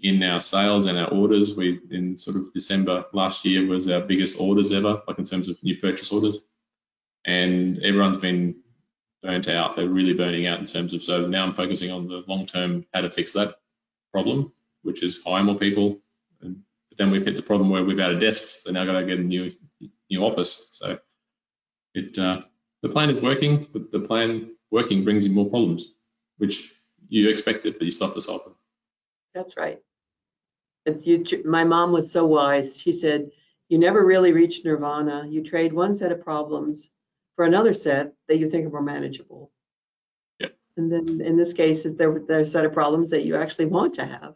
in 0.00 0.22
our 0.22 0.40
sales 0.40 0.86
and 0.86 0.96
our 0.96 1.08
orders. 1.08 1.56
We 1.56 1.80
in 1.90 2.16
sort 2.18 2.36
of 2.36 2.52
December 2.52 3.06
last 3.12 3.44
year 3.44 3.66
was 3.66 3.88
our 3.88 4.00
biggest 4.00 4.40
orders 4.40 4.72
ever, 4.72 5.02
like 5.06 5.18
in 5.18 5.24
terms 5.24 5.48
of 5.48 5.62
new 5.62 5.76
purchase 5.76 6.12
orders. 6.12 6.40
And 7.24 7.82
everyone's 7.82 8.16
been 8.16 8.60
burnt 9.22 9.48
out. 9.48 9.76
They're 9.76 9.88
really 9.88 10.14
burning 10.14 10.46
out 10.46 10.60
in 10.60 10.66
terms 10.66 10.94
of 10.94 11.02
so 11.02 11.26
now 11.26 11.44
I'm 11.44 11.52
focusing 11.52 11.90
on 11.90 12.08
the 12.08 12.24
long 12.28 12.46
term 12.46 12.86
how 12.94 13.00
to 13.00 13.10
fix 13.10 13.32
that 13.32 13.56
problem, 14.12 14.52
which 14.82 15.02
is 15.02 15.20
hire 15.24 15.42
more 15.42 15.56
people. 15.56 15.98
But 16.90 16.98
then 16.98 17.10
we've 17.10 17.24
hit 17.24 17.36
the 17.36 17.42
problem 17.42 17.70
where 17.70 17.84
we've 17.84 17.98
out 17.98 18.12
of 18.12 18.20
desks, 18.20 18.62
so 18.64 18.70
now 18.70 18.84
got 18.84 19.00
to 19.00 19.06
get 19.06 19.18
a 19.18 19.22
new 19.22 19.52
new 20.10 20.24
office. 20.24 20.68
So 20.72 20.98
it 21.94 22.18
uh, 22.18 22.42
the 22.82 22.88
plan 22.88 23.10
is 23.10 23.20
working, 23.20 23.66
but 23.72 23.90
the 23.90 24.00
plan 24.00 24.54
working 24.70 25.04
brings 25.04 25.26
you 25.26 25.32
more 25.32 25.48
problems, 25.48 25.94
which 26.38 26.72
you 27.08 27.28
expected, 27.28 27.74
but 27.78 27.84
you 27.84 27.90
still 27.90 28.08
have 28.08 28.14
to 28.14 28.20
solve 28.20 28.44
them. 28.44 28.54
That's 29.34 29.56
right. 29.56 29.78
It's 30.86 31.06
you, 31.06 31.24
my 31.44 31.64
mom 31.64 31.92
was 31.92 32.10
so 32.10 32.26
wise. 32.26 32.80
She 32.80 32.92
said, 32.92 33.30
you 33.68 33.78
never 33.78 34.04
really 34.04 34.32
reach 34.32 34.64
nirvana. 34.64 35.26
You 35.28 35.42
trade 35.42 35.72
one 35.72 35.94
set 35.94 36.12
of 36.12 36.22
problems 36.22 36.90
for 37.36 37.44
another 37.44 37.74
set 37.74 38.14
that 38.28 38.38
you 38.38 38.48
think 38.48 38.66
are 38.66 38.70
more 38.70 38.82
manageable. 38.82 39.52
Yep. 40.40 40.56
And 40.76 40.92
then 40.92 41.20
in 41.20 41.36
this 41.36 41.52
case, 41.52 41.82
there, 41.82 42.18
there 42.26 42.38
are 42.38 42.42
a 42.42 42.46
set 42.46 42.64
of 42.64 42.72
problems 42.72 43.10
that 43.10 43.24
you 43.24 43.36
actually 43.36 43.66
want 43.66 43.94
to 43.94 44.06
have 44.06 44.34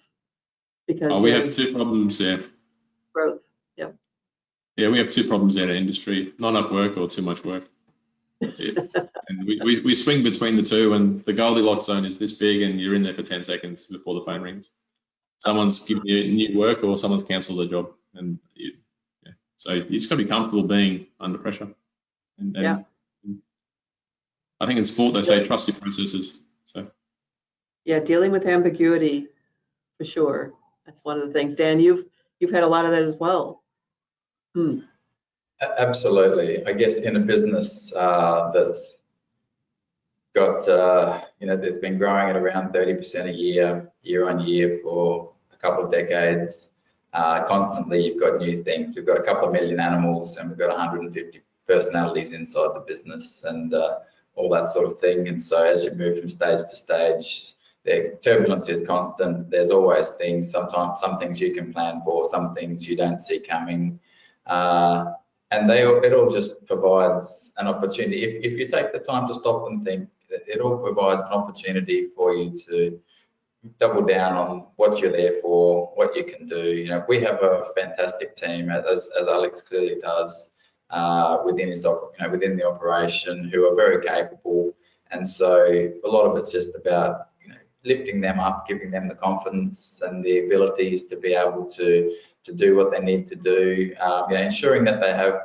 because 0.87 1.13
Oh, 1.13 1.21
we 1.21 1.31
have 1.31 1.49
two 1.49 1.73
problems 1.73 2.19
there. 2.19 2.43
growth. 3.13 3.41
Yeah, 3.77 3.91
Yeah, 4.77 4.89
we 4.89 4.99
have 4.99 5.11
two 5.11 5.25
problems 5.27 5.55
there 5.55 5.71
in 5.71 5.77
industry: 5.77 6.33
not 6.39 6.51
enough 6.51 6.71
work 6.71 6.97
or 6.97 7.09
too 7.09 7.23
much 7.23 7.45
work. 7.45 7.69
That's 8.41 8.61
it. 8.61 8.77
and 8.77 9.47
we, 9.47 9.61
we, 9.63 9.81
we 9.81 9.95
swing 9.95 10.23
between 10.23 10.57
the 10.57 10.63
two, 10.63 10.95
and 10.95 11.25
the 11.25 11.33
Goldilocks 11.33 11.87
zone 11.87 12.05
is 12.05 12.19
this 12.19 12.33
big, 12.33 12.63
and 12.63 12.81
you're 12.81 12.95
in 12.95 13.03
there 13.03 13.15
for 13.15 13.23
10 13.23 13.43
seconds 13.45 13.87
before 13.87 14.15
the 14.15 14.23
phone 14.23 14.43
rings. 14.43 14.69
Someone's 15.39 15.79
giving 15.79 16.03
you 16.07 16.25
new 16.33 16.59
work, 16.59 16.83
or 16.83 16.97
someone's 16.99 17.23
cancelled 17.23 17.61
their 17.61 17.67
job, 17.69 17.93
and 18.15 18.39
you, 18.55 18.73
yeah. 19.25 19.33
so 19.57 19.73
you 19.75 19.85
just 19.91 20.09
got 20.09 20.17
to 20.17 20.23
be 20.25 20.29
comfortable 20.29 20.65
being 20.65 21.07
under 21.21 21.39
pressure. 21.39 21.69
And, 22.39 22.57
and 22.57 22.65
Yeah. 22.65 22.79
I 24.61 24.67
think 24.67 24.79
in 24.79 24.85
sport 24.85 25.15
they 25.15 25.23
say 25.23 25.45
trust 25.45 25.67
your 25.69 25.77
processes. 25.77 26.35
So 26.67 26.89
Yeah, 27.85 27.99
dealing 27.99 28.31
with 28.31 28.47
ambiguity 28.47 29.27
for 29.99 30.05
sure. 30.05 30.53
That's 30.87 31.05
one 31.05 31.21
of 31.21 31.27
the 31.27 31.33
things. 31.33 31.55
Dan, 31.55 31.81
you've 31.81 32.07
you've 32.41 32.51
had 32.51 32.65
a 32.65 32.69
lot 32.69 32.85
of 32.85 32.91
that 32.91 33.03
as 33.03 33.17
well. 33.17 33.63
Hmm. 34.55 34.81
Absolutely. 35.79 36.67
I 36.67 36.73
guess 36.73 36.97
in 36.97 37.17
a 37.17 37.21
business 37.21 37.93
uh, 37.95 38.51
that's 38.53 39.01
got, 40.35 40.67
uh, 40.69 41.23
you 41.39 41.47
know, 41.47 41.57
that's 41.57 41.77
been 41.77 41.99
growing 41.99 42.31
at 42.31 42.37
around 42.37 42.73
30% 42.73 43.29
a 43.29 43.33
year, 43.33 43.91
year 44.03 44.29
on 44.29 44.41
year 44.41 44.81
for 44.83 45.33
a 45.53 45.57
couple 45.57 45.85
of 45.85 45.93
decades. 45.93 46.71
Uh, 47.13 47.45
constantly, 47.45 48.05
you've 48.05 48.21
got 48.21 48.41
new 48.41 48.63
things. 48.63 48.97
We've 48.97 49.07
got 49.07 49.19
a 49.19 49.23
couple 49.23 49.47
of 49.47 49.53
million 49.53 49.79
animals 49.79 50.37
and 50.37 50.49
we've 50.49 50.59
got 50.59 50.71
150 50.71 51.43
personalities 51.67 52.33
inside 52.33 52.75
the 52.75 52.85
business 52.87 53.45
and 53.45 53.73
uh, 53.73 53.99
all 54.35 54.49
that 54.51 54.73
sort 54.73 54.87
of 54.87 54.99
thing. 54.99 55.29
And 55.29 55.41
so 55.41 55.63
as 55.65 55.85
you 55.85 55.93
move 55.93 56.19
from 56.19 56.29
stage 56.29 56.61
to 56.61 56.77
stage, 56.77 57.55
the 57.85 58.19
turbulence 58.23 58.69
is 58.69 58.87
constant. 58.87 59.51
There's 59.51 59.71
always 59.71 60.11
things. 60.11 60.51
Sometimes 60.51 61.01
some 61.01 61.19
things 61.19 61.41
you 61.41 61.53
can 61.53 61.73
plan 61.73 62.03
for, 62.05 62.25
some 62.25 62.55
things 62.55 62.89
you 62.89 62.97
don't 62.97 63.21
see 63.21 63.41
coming. 63.41 63.99
Uh, 64.47 65.13
and 65.51 65.69
they 65.69 65.83
it 65.83 66.13
all 66.13 66.31
just 66.31 66.65
provides 66.67 67.53
an 67.59 67.67
opportunity. 67.67 68.25
If, 68.25 68.53
if 68.53 68.59
you 68.59 68.69
take 68.69 68.93
the 68.93 68.99
time 68.99 69.29
to 69.29 69.35
stop 69.35 69.67
and 69.69 69.83
think, 69.85 70.09
it 70.31 70.61
all 70.61 70.79
provides 70.79 71.25
an 71.25 71.33
opportunity 71.33 72.07
for 72.07 72.35
you 72.35 72.57
to 72.69 72.99
double 73.79 74.03
down 74.03 74.33
on 74.33 74.67
what 74.77 75.01
you're 75.01 75.13
there 75.13 75.41
for, 75.41 75.93
what 75.95 76.17
you 76.17 76.25
can 76.25 76.47
do. 76.47 76.73
You 76.73 76.89
know, 76.89 77.05
we 77.07 77.21
have 77.21 77.43
a 77.43 77.67
fantastic 77.77 78.35
team, 78.35 78.71
as, 78.71 79.11
as 79.21 79.27
Alex 79.27 79.61
clearly 79.61 79.97
does, 80.01 80.51
uh, 80.91 81.39
within 81.45 81.69
his, 81.69 81.85
you 81.85 82.11
know, 82.21 82.31
within 82.31 82.57
the 82.57 82.67
operation, 82.67 83.49
who 83.53 83.71
are 83.71 83.77
very 83.77 84.05
capable. 84.05 84.73
And 85.11 85.27
so 85.29 85.67
a 85.67 86.09
lot 86.09 86.25
of 86.27 86.37
it's 86.39 86.51
just 86.51 86.75
about 86.75 87.29
lifting 87.85 88.21
them 88.21 88.39
up, 88.39 88.67
giving 88.67 88.91
them 88.91 89.09
the 89.09 89.15
confidence 89.15 90.01
and 90.05 90.25
the 90.25 90.47
abilities 90.47 91.05
to 91.05 91.17
be 91.17 91.35
able 91.35 91.65
to 91.71 92.15
to 92.45 92.53
do 92.53 92.75
what 92.77 92.91
they 92.91 93.01
need 93.01 93.27
to 93.29 93.37
do, 93.37 93.95
um, 94.01 94.31
you 94.31 94.37
know, 94.37 94.43
ensuring 94.43 94.85
that 94.85 95.01
they 95.01 95.13
have 95.13 95.41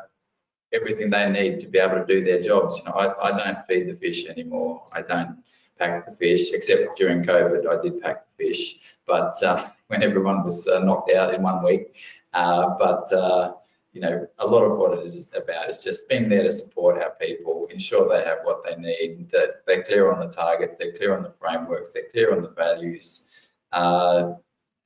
everything 0.74 1.10
they 1.10 1.30
need 1.30 1.60
to 1.60 1.68
be 1.68 1.78
able 1.78 1.96
to 1.96 2.06
do 2.06 2.24
their 2.24 2.42
jobs. 2.42 2.78
You 2.78 2.86
know, 2.86 2.92
I, 2.94 3.30
I 3.30 3.38
don't 3.38 3.66
feed 3.68 3.88
the 3.88 3.96
fish 3.96 4.26
anymore. 4.26 4.84
I 4.94 5.02
don't 5.02 5.38
pack 5.78 6.06
the 6.06 6.12
fish, 6.16 6.52
except 6.54 6.98
during 6.98 7.24
COVID, 7.24 7.68
I 7.68 7.82
did 7.82 8.02
pack 8.02 8.26
the 8.38 8.48
fish, 8.48 8.78
but 9.06 9.42
uh, 9.44 9.68
when 9.88 10.04
everyone 10.04 10.44
was 10.44 10.68
uh, 10.68 10.80
knocked 10.80 11.12
out 11.12 11.34
in 11.34 11.42
one 11.42 11.64
week. 11.64 11.96
Uh, 12.34 12.76
but 12.78 13.12
uh, 13.14 13.54
you 13.98 14.02
know, 14.04 14.28
a 14.38 14.46
lot 14.46 14.64
of 14.64 14.78
what 14.78 14.96
it 14.96 15.04
is 15.08 15.32
about 15.36 15.72
is 15.72 15.84
just 15.84 16.08
being 16.08 16.30
there 16.30 16.44
to 16.44 16.52
support 16.52 17.02
our 17.02 17.16
people, 17.20 17.68
ensure 17.72 18.08
they 18.08 18.24
have 18.24 18.42
what 18.44 18.64
they 18.64 18.76
need, 18.76 19.28
that 19.32 19.66
they're 19.66 19.82
clear 19.82 20.12
on 20.12 20.20
the 20.20 20.32
targets, 20.32 20.78
they're 20.78 20.92
clear 20.92 21.18
on 21.18 21.24
the 21.24 21.32
frameworks, 21.32 21.90
they're 21.90 22.12
clear 22.12 22.32
on 22.32 22.44
the 22.44 22.50
values, 22.50 23.26
uh, 23.72 24.34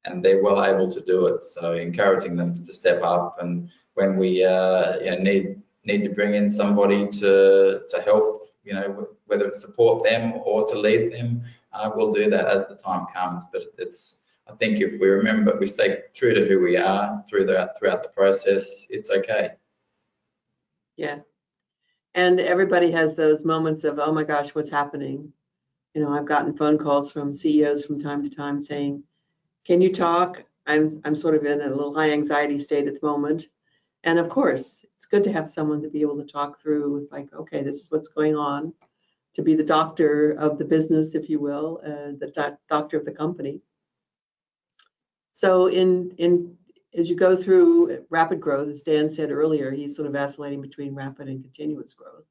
and 0.06 0.24
they're 0.24 0.42
well 0.42 0.64
able 0.64 0.90
to 0.90 1.02
do 1.02 1.28
it. 1.28 1.44
So 1.44 1.74
encouraging 1.74 2.38
them 2.38 2.56
to 2.56 2.74
step 2.74 3.04
up, 3.04 3.42
and 3.42 3.70
when 3.96 4.16
we 4.16 4.46
uh, 4.46 5.00
you 5.00 5.12
know, 5.12 5.18
need 5.18 5.62
need 5.84 6.06
to 6.06 6.10
bring 6.10 6.34
in 6.34 6.50
somebody 6.50 7.06
to 7.20 7.82
to 7.90 8.02
help, 8.06 8.48
you 8.64 8.74
know, 8.74 9.10
whether 9.26 9.46
it's 9.46 9.60
support 9.60 10.06
them 10.06 10.36
or 10.46 10.66
to 10.68 10.80
lead 10.80 11.12
them, 11.12 11.44
uh, 11.74 11.92
we'll 11.94 12.14
do 12.14 12.30
that 12.30 12.48
as 12.48 12.66
the 12.70 12.76
time 12.76 13.08
comes. 13.14 13.44
But 13.52 13.64
it's 13.78 14.21
I 14.52 14.56
think 14.58 14.82
if 14.82 15.00
we 15.00 15.08
remember, 15.08 15.58
we 15.58 15.66
stay 15.66 16.00
true 16.14 16.34
to 16.34 16.46
who 16.46 16.60
we 16.60 16.78
are 16.78 17.24
through 17.30 17.46
the, 17.46 17.74
throughout 17.78 18.04
the 18.04 18.10
process, 18.10 18.88
it's 18.90 19.10
okay. 19.10 19.52
Yeah. 20.98 21.20
And 22.14 22.40
everybody 22.40 22.92
has 22.92 23.16
those 23.16 23.46
moments 23.46 23.84
of, 23.86 23.98
oh 24.00 24.12
my 24.12 24.24
gosh, 24.24 24.54
what's 24.54 24.70
happening? 24.70 25.32
You 25.94 26.02
know, 26.02 26.12
I've 26.14 26.26
gotten 26.26 26.58
phone 26.58 26.78
calls 26.78 27.12
from 27.12 27.32
CEOs 27.32 27.86
from 27.86 28.02
time 28.02 28.24
to 28.24 28.36
time 28.36 28.60
saying, 28.60 29.04
can 29.66 29.82
you 29.82 29.94
talk? 29.94 30.44
I'm, 30.68 31.02
I'm 31.06 31.16
sort 31.16 31.36
of 31.36 31.46
in 31.46 31.62
a 31.62 31.68
little 31.68 31.94
high 31.94 32.12
anxiety 32.12 32.60
state 32.60 32.88
at 32.88 33.00
the 33.00 33.08
moment. 33.08 33.48
And 34.04 34.20
of 34.20 34.30
course, 34.30 34.84
it's 34.96 35.06
good 35.06 35.24
to 35.24 35.32
have 35.32 35.50
someone 35.50 35.82
to 35.84 35.90
be 35.90 36.02
able 36.02 36.18
to 36.18 36.26
talk 36.26 36.60
through, 36.60 37.08
like, 37.12 37.32
okay, 37.34 37.64
this 37.64 37.78
is 37.78 37.92
what's 37.92 38.10
going 38.10 38.36
on, 38.36 38.74
to 39.36 39.42
be 39.42 39.56
the 39.56 39.64
doctor 39.64 40.32
of 40.32 40.58
the 40.58 40.66
business, 40.66 41.16
if 41.16 41.30
you 41.30 41.40
will, 41.40 41.82
uh, 41.86 42.18
the 42.20 42.32
doc 42.34 42.58
doctor 42.68 42.98
of 42.98 43.06
the 43.06 43.12
company. 43.12 43.62
So 45.34 45.68
in, 45.68 46.12
in, 46.18 46.58
as 46.94 47.10
you 47.10 47.16
go 47.16 47.36
through 47.36 48.06
rapid 48.10 48.42
growth, 48.42 48.70
as 48.70 48.82
Dan 48.82 49.10
said 49.10 49.32
earlier, 49.32 49.72
he's 49.72 49.96
sort 49.96 50.08
of 50.08 50.14
vacillating 50.14 50.62
between 50.62 50.96
rapid 50.96 51.28
and 51.28 51.42
continuous 51.42 51.94
growth. 51.94 52.26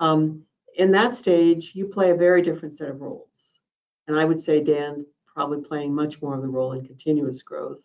Um, 0.00 0.42
in 0.76 0.92
that 0.92 1.16
stage, 1.16 1.72
you 1.74 1.86
play 1.86 2.10
a 2.10 2.16
very 2.16 2.42
different 2.42 2.76
set 2.76 2.88
of 2.88 3.00
roles. 3.00 3.60
And 4.06 4.18
I 4.18 4.24
would 4.24 4.40
say 4.40 4.62
Dan's 4.62 5.04
probably 5.26 5.60
playing 5.60 5.94
much 5.94 6.20
more 6.22 6.34
of 6.34 6.42
the 6.42 6.48
role 6.48 6.72
in 6.72 6.86
continuous 6.86 7.42
growth 7.42 7.82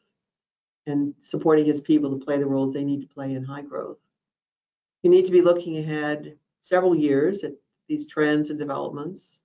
and 0.86 1.13
supporting 1.21 1.65
his 1.65 1.81
people 1.81 2.11
to 2.11 2.23
play 2.23 2.38
the 2.38 2.45
roles 2.45 2.73
they 2.73 2.84
need 2.84 3.01
to 3.01 3.13
play 3.13 3.34
in 3.34 3.43
high 3.43 3.61
growth. 3.61 3.99
You 5.01 5.09
need 5.09 5.25
to 5.25 5.31
be 5.31 5.41
looking 5.41 5.77
ahead 5.77 6.38
several 6.61 6.95
years 6.95 7.43
at 7.43 7.53
these 7.88 8.07
trends 8.07 8.49
and 8.49 8.59
developments. 8.59 9.41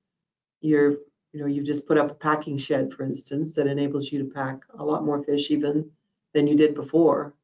You're 0.60 0.96
you 1.32 1.40
know, 1.40 1.46
you've 1.46 1.66
just 1.66 1.86
put 1.86 1.98
up 1.98 2.10
a 2.10 2.14
packing 2.14 2.56
shed, 2.56 2.92
for 2.92 3.04
instance, 3.04 3.54
that 3.54 3.66
enables 3.66 4.10
you 4.10 4.18
to 4.20 4.32
pack 4.32 4.60
a 4.78 4.84
lot 4.84 5.04
more 5.04 5.22
fish 5.22 5.50
even 5.50 5.90
than 6.32 6.46
you 6.46 6.56
did 6.56 6.74
before. 6.74 7.34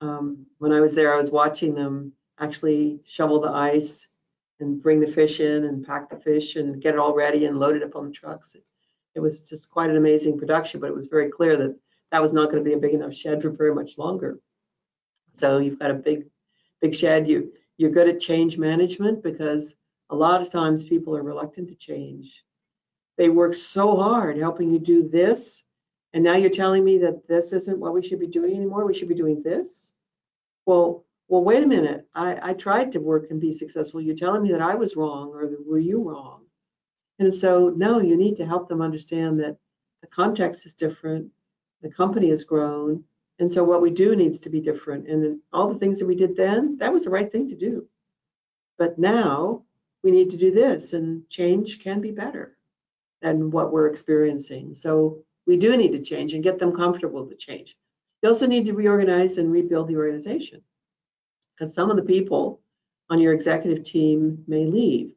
Um, 0.00 0.46
when 0.58 0.72
I 0.72 0.80
was 0.80 0.94
there, 0.94 1.12
I 1.12 1.18
was 1.18 1.30
watching 1.30 1.74
them 1.74 2.12
actually 2.38 3.00
shovel 3.04 3.40
the 3.40 3.50
ice 3.50 4.08
and 4.60 4.82
bring 4.82 5.00
the 5.00 5.12
fish 5.12 5.40
in 5.40 5.64
and 5.64 5.86
pack 5.86 6.08
the 6.08 6.16
fish 6.16 6.56
and 6.56 6.80
get 6.80 6.94
it 6.94 7.00
all 7.00 7.14
ready 7.14 7.46
and 7.46 7.58
load 7.58 7.76
it 7.76 7.82
up 7.82 7.96
on 7.96 8.06
the 8.06 8.12
trucks. 8.12 8.56
It 9.14 9.20
was 9.20 9.46
just 9.48 9.70
quite 9.70 9.90
an 9.90 9.96
amazing 9.96 10.38
production, 10.38 10.80
but 10.80 10.88
it 10.88 10.94
was 10.94 11.06
very 11.06 11.30
clear 11.30 11.56
that 11.56 11.76
that 12.12 12.22
was 12.22 12.32
not 12.32 12.50
going 12.50 12.62
to 12.62 12.68
be 12.68 12.74
a 12.74 12.78
big 12.78 12.94
enough 12.94 13.14
shed 13.14 13.42
for 13.42 13.50
very 13.50 13.74
much 13.74 13.98
longer. 13.98 14.38
So 15.32 15.58
you've 15.58 15.78
got 15.78 15.90
a 15.90 15.94
big, 15.94 16.26
big 16.80 16.94
shed. 16.94 17.28
You 17.28 17.52
you're 17.78 17.90
good 17.90 18.08
at 18.08 18.20
change 18.20 18.56
management 18.56 19.22
because 19.22 19.74
a 20.08 20.16
lot 20.16 20.40
of 20.40 20.50
times 20.50 20.84
people 20.84 21.14
are 21.14 21.22
reluctant 21.22 21.68
to 21.68 21.74
change 21.74 22.45
they 23.16 23.28
work 23.28 23.54
so 23.54 23.96
hard 23.96 24.36
helping 24.36 24.70
you 24.70 24.78
do 24.78 25.08
this. 25.08 25.64
And 26.12 26.22
now 26.22 26.36
you're 26.36 26.50
telling 26.50 26.84
me 26.84 26.98
that 26.98 27.26
this 27.26 27.52
isn't 27.52 27.78
what 27.78 27.94
we 27.94 28.02
should 28.02 28.20
be 28.20 28.26
doing 28.26 28.54
anymore. 28.54 28.86
We 28.86 28.94
should 28.94 29.08
be 29.08 29.14
doing 29.14 29.42
this. 29.42 29.92
Well, 30.64 31.04
well, 31.28 31.42
wait 31.42 31.62
a 31.62 31.66
minute. 31.66 32.06
I, 32.14 32.50
I 32.50 32.52
tried 32.54 32.92
to 32.92 33.00
work 33.00 33.30
and 33.30 33.40
be 33.40 33.52
successful. 33.52 34.00
You're 34.00 34.14
telling 34.14 34.42
me 34.42 34.52
that 34.52 34.62
I 34.62 34.74
was 34.74 34.96
wrong 34.96 35.30
or 35.30 35.50
were 35.66 35.78
you 35.78 36.02
wrong? 36.02 36.42
And 37.18 37.34
so, 37.34 37.70
no, 37.70 38.00
you 38.00 38.16
need 38.16 38.36
to 38.36 38.46
help 38.46 38.68
them 38.68 38.82
understand 38.82 39.40
that 39.40 39.56
the 40.02 40.06
context 40.06 40.66
is 40.66 40.74
different. 40.74 41.30
The 41.82 41.90
company 41.90 42.30
has 42.30 42.44
grown. 42.44 43.04
And 43.38 43.52
so 43.52 43.64
what 43.64 43.82
we 43.82 43.90
do 43.90 44.14
needs 44.14 44.38
to 44.40 44.50
be 44.50 44.60
different. 44.60 45.08
And 45.08 45.40
all 45.52 45.68
the 45.68 45.78
things 45.78 45.98
that 45.98 46.06
we 46.06 46.14
did 46.14 46.36
then, 46.36 46.76
that 46.78 46.92
was 46.92 47.04
the 47.04 47.10
right 47.10 47.30
thing 47.30 47.48
to 47.48 47.56
do. 47.56 47.86
But 48.78 48.98
now 48.98 49.64
we 50.02 50.10
need 50.10 50.30
to 50.30 50.36
do 50.36 50.52
this 50.52 50.92
and 50.92 51.28
change 51.28 51.80
can 51.80 52.00
be 52.00 52.12
better 52.12 52.55
and 53.22 53.52
what 53.52 53.72
we're 53.72 53.88
experiencing. 53.88 54.74
So 54.74 55.24
we 55.46 55.56
do 55.56 55.76
need 55.76 55.92
to 55.92 56.02
change 56.02 56.34
and 56.34 56.42
get 56.42 56.58
them 56.58 56.76
comfortable 56.76 57.26
to 57.26 57.34
change. 57.36 57.76
You 58.22 58.28
also 58.28 58.46
need 58.46 58.66
to 58.66 58.74
reorganize 58.74 59.38
and 59.38 59.52
rebuild 59.52 59.88
the 59.88 59.96
organization 59.96 60.62
because 61.54 61.74
some 61.74 61.90
of 61.90 61.96
the 61.96 62.02
people 62.02 62.60
on 63.08 63.20
your 63.20 63.32
executive 63.32 63.84
team 63.84 64.44
may 64.46 64.66
leave. 64.66 65.12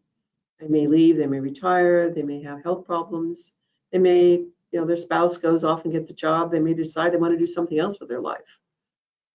They 0.59 0.67
may 0.67 0.87
leave, 0.87 1.17
they 1.17 1.25
may 1.25 1.39
retire, 1.39 2.09
they 2.09 2.23
may 2.23 2.41
have 2.43 2.61
health 2.63 2.85
problems, 2.85 3.53
they 3.91 3.97
may, 3.97 4.31
you 4.31 4.79
know, 4.79 4.85
their 4.85 4.97
spouse 4.97 5.37
goes 5.37 5.63
off 5.63 5.85
and 5.85 5.93
gets 5.93 6.09
a 6.09 6.13
job, 6.13 6.51
they 6.51 6.59
may 6.59 6.73
decide 6.73 7.13
they 7.13 7.17
want 7.17 7.33
to 7.33 7.39
do 7.39 7.47
something 7.47 7.79
else 7.79 7.99
with 7.99 8.09
their 8.09 8.19
life. 8.19 8.59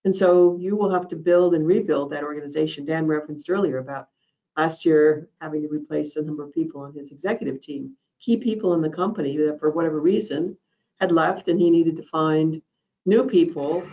And 0.05 0.13
so 0.13 0.55
you 0.59 0.75
will 0.75 0.93
have 0.93 1.07
to 1.09 1.15
build 1.15 1.55
and 1.55 1.65
rebuild 1.65 2.11
that 2.11 2.23
organization. 2.23 2.85
Dan 2.85 3.07
referenced 3.07 3.49
earlier 3.49 3.79
about 3.79 4.07
last 4.55 4.85
year 4.85 5.27
having 5.41 5.63
to 5.63 5.67
replace 5.67 6.15
a 6.15 6.21
number 6.21 6.43
of 6.43 6.53
people 6.53 6.81
on 6.81 6.93
his 6.93 7.11
executive 7.11 7.59
team 7.59 7.93
key 8.25 8.37
people 8.37 8.73
in 8.73 8.81
the 8.81 8.89
company 8.89 9.37
that 9.37 9.59
for 9.59 9.69
whatever 9.69 10.01
reason 10.01 10.57
had 10.99 11.11
left 11.11 11.47
and 11.47 11.59
he 11.59 11.69
needed 11.69 11.95
to 11.95 12.03
find 12.03 12.59
new 13.05 13.23
people, 13.23 13.87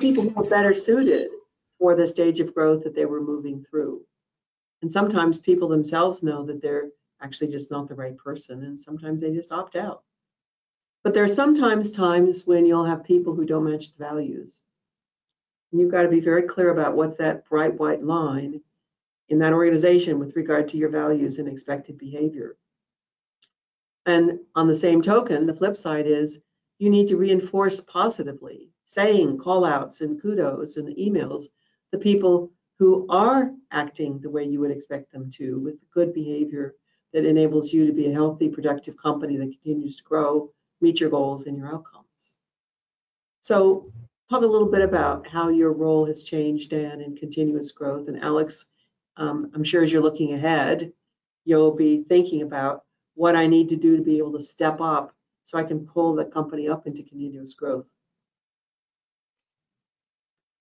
people 0.00 0.22
who 0.22 0.30
were 0.30 0.48
better 0.48 0.72
suited 0.72 1.30
for 1.78 1.94
the 1.94 2.08
stage 2.08 2.40
of 2.40 2.54
growth 2.54 2.82
that 2.82 2.94
they 2.94 3.04
were 3.04 3.20
moving 3.20 3.62
through. 3.62 4.00
And 4.80 4.90
sometimes 4.90 5.36
people 5.36 5.68
themselves 5.68 6.22
know 6.22 6.46
that 6.46 6.62
they're 6.62 6.88
actually 7.20 7.48
just 7.48 7.70
not 7.70 7.88
the 7.88 7.94
right 7.94 8.16
person 8.16 8.64
and 8.64 8.80
sometimes 8.80 9.20
they 9.20 9.32
just 9.32 9.52
opt 9.52 9.76
out. 9.76 10.02
But 11.04 11.12
there 11.12 11.24
are 11.24 11.28
sometimes 11.28 11.92
times 11.92 12.46
when 12.46 12.64
you'll 12.64 12.86
have 12.86 13.04
people 13.04 13.34
who 13.34 13.44
don't 13.44 13.70
match 13.70 13.92
the 13.92 14.02
values. 14.02 14.62
And 15.70 15.80
you've 15.80 15.90
got 15.90 16.02
to 16.02 16.08
be 16.08 16.20
very 16.20 16.42
clear 16.42 16.70
about 16.70 16.96
what's 16.96 17.18
that 17.18 17.46
bright 17.48 17.78
white 17.78 18.02
line 18.02 18.62
in 19.28 19.38
that 19.40 19.52
organization 19.52 20.18
with 20.18 20.36
regard 20.36 20.70
to 20.70 20.78
your 20.78 20.88
values 20.88 21.38
and 21.38 21.48
expected 21.48 21.98
behavior. 21.98 22.56
And 24.06 24.40
on 24.54 24.66
the 24.66 24.74
same 24.74 25.00
token, 25.00 25.46
the 25.46 25.54
flip 25.54 25.76
side 25.76 26.06
is 26.06 26.40
you 26.78 26.90
need 26.90 27.08
to 27.08 27.16
reinforce 27.16 27.80
positively, 27.80 28.70
saying 28.84 29.38
call 29.38 29.64
outs 29.64 30.00
and 30.00 30.20
kudos 30.20 30.76
and 30.76 30.88
emails 30.96 31.44
the 31.92 31.98
people 31.98 32.50
who 32.78 33.06
are 33.08 33.52
acting 33.70 34.18
the 34.18 34.30
way 34.30 34.44
you 34.44 34.58
would 34.58 34.70
expect 34.70 35.12
them 35.12 35.30
to 35.30 35.60
with 35.60 35.76
good 35.92 36.12
behavior 36.12 36.74
that 37.12 37.24
enables 37.24 37.72
you 37.72 37.86
to 37.86 37.92
be 37.92 38.08
a 38.08 38.12
healthy, 38.12 38.48
productive 38.48 38.96
company 38.96 39.36
that 39.36 39.52
continues 39.52 39.96
to 39.96 40.04
grow, 40.04 40.50
meet 40.80 40.98
your 40.98 41.10
goals 41.10 41.46
and 41.46 41.56
your 41.56 41.68
outcomes. 41.68 42.38
So 43.40 43.92
talk 44.30 44.42
a 44.42 44.46
little 44.46 44.68
bit 44.68 44.82
about 44.82 45.28
how 45.28 45.50
your 45.50 45.72
role 45.72 46.06
has 46.06 46.24
changed, 46.24 46.70
Dan, 46.70 47.00
in 47.00 47.14
continuous 47.14 47.70
growth. 47.70 48.08
And 48.08 48.22
Alex, 48.22 48.66
um, 49.16 49.50
I'm 49.54 49.62
sure 49.62 49.82
as 49.82 49.92
you're 49.92 50.02
looking 50.02 50.32
ahead, 50.32 50.92
you'll 51.44 51.76
be 51.76 52.04
thinking 52.08 52.42
about 52.42 52.84
what 53.14 53.36
I 53.36 53.46
need 53.46 53.68
to 53.70 53.76
do 53.76 53.96
to 53.96 54.02
be 54.02 54.18
able 54.18 54.32
to 54.32 54.40
step 54.40 54.80
up 54.80 55.14
so 55.44 55.58
I 55.58 55.64
can 55.64 55.86
pull 55.86 56.14
the 56.14 56.24
company 56.24 56.68
up 56.68 56.86
into 56.86 57.02
continuous 57.02 57.54
growth. 57.54 57.86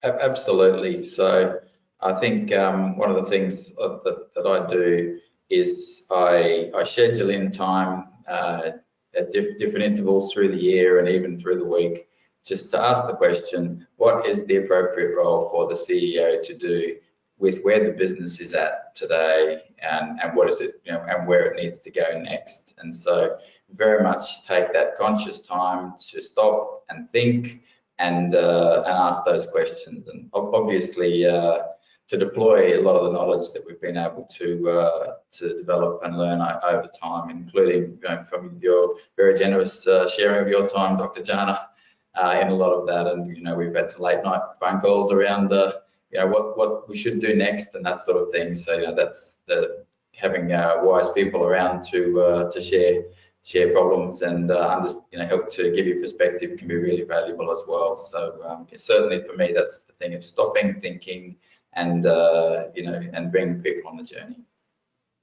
Absolutely. 0.04 1.06
So 1.06 1.60
I 2.00 2.14
think 2.14 2.52
um, 2.54 2.98
one 2.98 3.12
of 3.12 3.16
the 3.16 3.30
things 3.30 3.68
that, 3.70 4.30
that 4.36 4.48
I 4.48 4.70
do 4.70 5.20
is 5.50 6.06
I, 6.10 6.72
I 6.76 6.84
schedule 6.84 7.30
in 7.30 7.52
time 7.52 8.06
uh, 8.28 8.72
at 9.16 9.32
diff- 9.32 9.58
different 9.60 9.86
intervals 9.86 10.34
through 10.34 10.50
the 10.50 10.62
year 10.62 11.00
and 11.00 11.08
even 11.08 11.38
through 11.38 11.60
the 11.60 11.66
week, 11.66 12.08
just 12.44 12.72
to 12.72 12.82
ask 12.82 13.06
the 13.06 13.16
question, 13.16 13.86
what 13.98 14.26
is 14.26 14.46
the 14.46 14.58
appropriate 14.58 15.16
role 15.16 15.50
for 15.50 15.68
the 15.68 15.76
CEO 15.76 16.42
to 16.42 16.58
do 16.58 16.96
with 17.42 17.62
where 17.64 17.84
the 17.84 17.92
business 17.92 18.40
is 18.40 18.54
at 18.54 18.96
today 18.96 19.62
and, 19.80 20.20
and 20.22 20.36
what 20.36 20.48
is 20.48 20.62
it, 20.62 20.76
you 20.86 20.92
know, 20.94 21.04
and 21.10 21.28
where 21.28 21.46
it 21.46 21.62
needs 21.62 21.80
to 21.80 21.90
go 21.90 22.22
next. 22.22 22.76
And 22.78 22.96
so 22.96 23.38
very 23.74 24.04
much 24.04 24.46
take 24.46 24.72
that 24.74 24.98
conscious 24.98 25.40
time 25.40 25.94
to 26.12 26.22
stop 26.22 26.84
and 26.90 27.10
think 27.10 27.64
and, 27.98 28.36
uh, 28.36 28.84
and 28.86 28.94
ask 28.94 29.26
those 29.26 29.48
questions. 29.48 30.08
And 30.08 30.30
obviously, 30.34 31.26
uh, 31.26 31.64
to 32.10 32.18
deploy 32.18 32.78
a 32.78 32.82
lot 32.82 32.98
of 32.98 33.06
the 33.06 33.18
knowledge 33.18 33.52
that 33.54 33.66
we've 33.66 33.82
been 33.82 33.98
able 33.98 34.28
to 34.34 34.70
uh, 34.70 35.14
to 35.32 35.58
develop 35.58 36.02
and 36.04 36.18
learn 36.18 36.42
over 36.42 36.90
time, 37.02 37.30
including 37.30 37.98
you 38.04 38.10
know, 38.10 38.22
from 38.26 38.60
your 38.62 38.98
very 39.16 39.34
generous 39.34 39.88
uh, 39.88 40.08
sharing 40.10 40.42
of 40.42 40.50
your 40.50 40.68
time, 40.68 40.98
Dr. 40.98 41.22
Jana, 41.22 41.70
uh, 42.16 42.38
in 42.42 42.50
a 42.50 42.54
lot 42.54 42.74
of 42.74 42.86
that. 42.88 43.08
And 43.08 43.26
you 43.26 43.42
know, 43.42 43.56
we've 43.56 43.74
had 43.74 43.90
some 43.90 44.02
late 44.02 44.22
night 44.26 44.42
phone 44.60 44.82
calls 44.82 45.12
around 45.14 45.54
uh, 45.54 45.72
you 46.12 46.20
know 46.20 46.28
what 46.28 46.58
what 46.58 46.90
we 46.90 46.96
should 46.96 47.20
do 47.20 47.36
next 47.36 47.76
and 47.76 47.86
that 47.86 48.02
sort 48.02 48.22
of 48.22 48.32
thing. 48.32 48.54
So 48.54 48.74
you 48.74 48.88
know, 48.88 48.96
that's 48.96 49.38
the 49.48 49.86
having 50.14 50.52
uh, 50.52 50.76
wise 50.82 51.10
people 51.10 51.44
around 51.44 51.84
to 51.92 52.22
uh, 52.22 52.52
to 52.52 52.62
share 52.62 53.04
share 53.44 53.72
problems 53.74 54.22
and 54.22 54.52
uh, 54.52 54.88
you 55.12 55.20
know 55.20 55.26
help 55.26 55.50
to 55.50 55.72
give 55.72 55.88
you 55.88 56.00
perspective 56.00 56.58
can 56.58 56.68
be 56.68 56.76
really 56.76 57.04
valuable 57.04 57.52
as 57.52 57.64
well. 57.68 57.98
So 57.98 58.40
um, 58.46 58.68
certainly 58.78 59.24
for 59.24 59.36
me, 59.36 59.54
that's 59.54 59.86
the 59.86 59.94
thing 59.94 60.14
of 60.14 60.24
stopping, 60.24 60.80
thinking 60.80 61.38
and 61.74 62.06
uh, 62.06 62.66
you 62.76 62.84
know 62.84 63.02
and 63.14 63.32
bring 63.32 63.62
people 63.62 63.90
on 63.90 63.98
the 63.98 64.04
journey. 64.04 64.44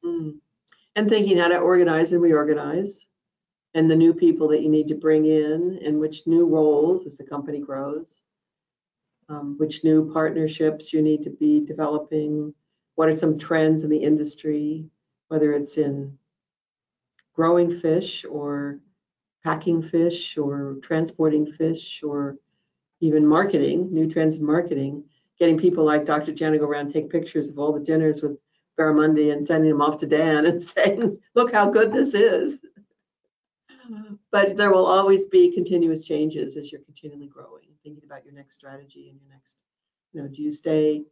Mm. 0.04 0.38
And 0.96 1.08
thinking 1.08 1.38
how 1.38 1.48
to 1.48 1.58
organize 1.58 2.10
and 2.12 2.20
reorganize 2.20 3.06
and 3.74 3.88
the 3.88 3.96
new 3.96 4.14
people 4.14 4.48
that 4.48 4.62
you 4.62 4.68
need 4.68 4.88
to 4.88 4.94
bring 4.94 5.26
in 5.26 5.78
and 5.84 6.00
which 6.00 6.26
new 6.26 6.46
roles 6.46 7.06
as 7.06 7.16
the 7.16 7.24
company 7.24 7.60
grows. 7.60 8.22
Um, 9.30 9.56
which 9.58 9.84
new 9.84 10.10
partnerships 10.10 10.92
you 10.92 11.02
need 11.02 11.22
to 11.24 11.30
be 11.30 11.60
developing. 11.60 12.54
What 12.94 13.08
are 13.08 13.16
some 13.16 13.38
trends 13.38 13.84
in 13.84 13.90
the 13.90 13.98
industry, 13.98 14.86
whether 15.28 15.52
it's 15.52 15.76
in 15.76 16.16
growing 17.34 17.78
fish 17.80 18.24
or 18.24 18.80
packing 19.44 19.82
fish 19.82 20.36
or 20.36 20.78
transporting 20.82 21.46
fish 21.46 22.02
or 22.02 22.36
even 23.00 23.26
marketing, 23.26 23.88
new 23.92 24.10
trends 24.10 24.40
in 24.40 24.44
marketing, 24.44 25.04
getting 25.38 25.58
people 25.58 25.84
like 25.84 26.04
Dr. 26.04 26.32
Jen 26.32 26.52
to 26.52 26.58
go 26.58 26.64
around 26.64 26.92
take 26.92 27.10
pictures 27.10 27.48
of 27.48 27.58
all 27.58 27.72
the 27.72 27.80
dinners 27.80 28.22
with 28.22 28.36
Barramundi 28.78 29.32
and 29.32 29.46
sending 29.46 29.70
them 29.70 29.80
off 29.80 29.98
to 29.98 30.06
Dan 30.06 30.46
and 30.46 30.62
saying, 30.74 31.18
look 31.34 31.52
how 31.52 31.70
good 31.70 31.92
this 31.92 32.14
is. 32.14 32.60
But 34.30 34.56
there 34.56 34.72
will 34.72 34.86
always 34.86 35.26
be 35.26 35.52
continuous 35.52 36.04
changes 36.04 36.56
as 36.56 36.70
you're 36.70 36.82
continually 36.82 37.26
growing, 37.26 37.64
thinking 37.82 38.04
about 38.04 38.24
your 38.24 38.34
next 38.34 38.54
strategy 38.54 39.08
and 39.08 39.18
your 39.20 39.30
next, 39.30 39.62
you 40.12 40.22
know, 40.22 40.28
do 40.28 40.42
you 40.42 40.52
stay 40.52 41.04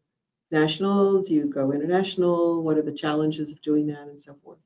national? 0.51 1.23
Do 1.23 1.35
you 1.35 1.47
go 1.47 1.73
international? 1.73 2.63
What 2.63 2.79
are 2.79 2.83
the 2.83 2.93
challenges 2.93 3.51
of 3.53 3.61
doing 3.63 3.87
that 3.89 4.09
and 4.09 4.21
so 4.21 4.35
forth? 4.43 4.59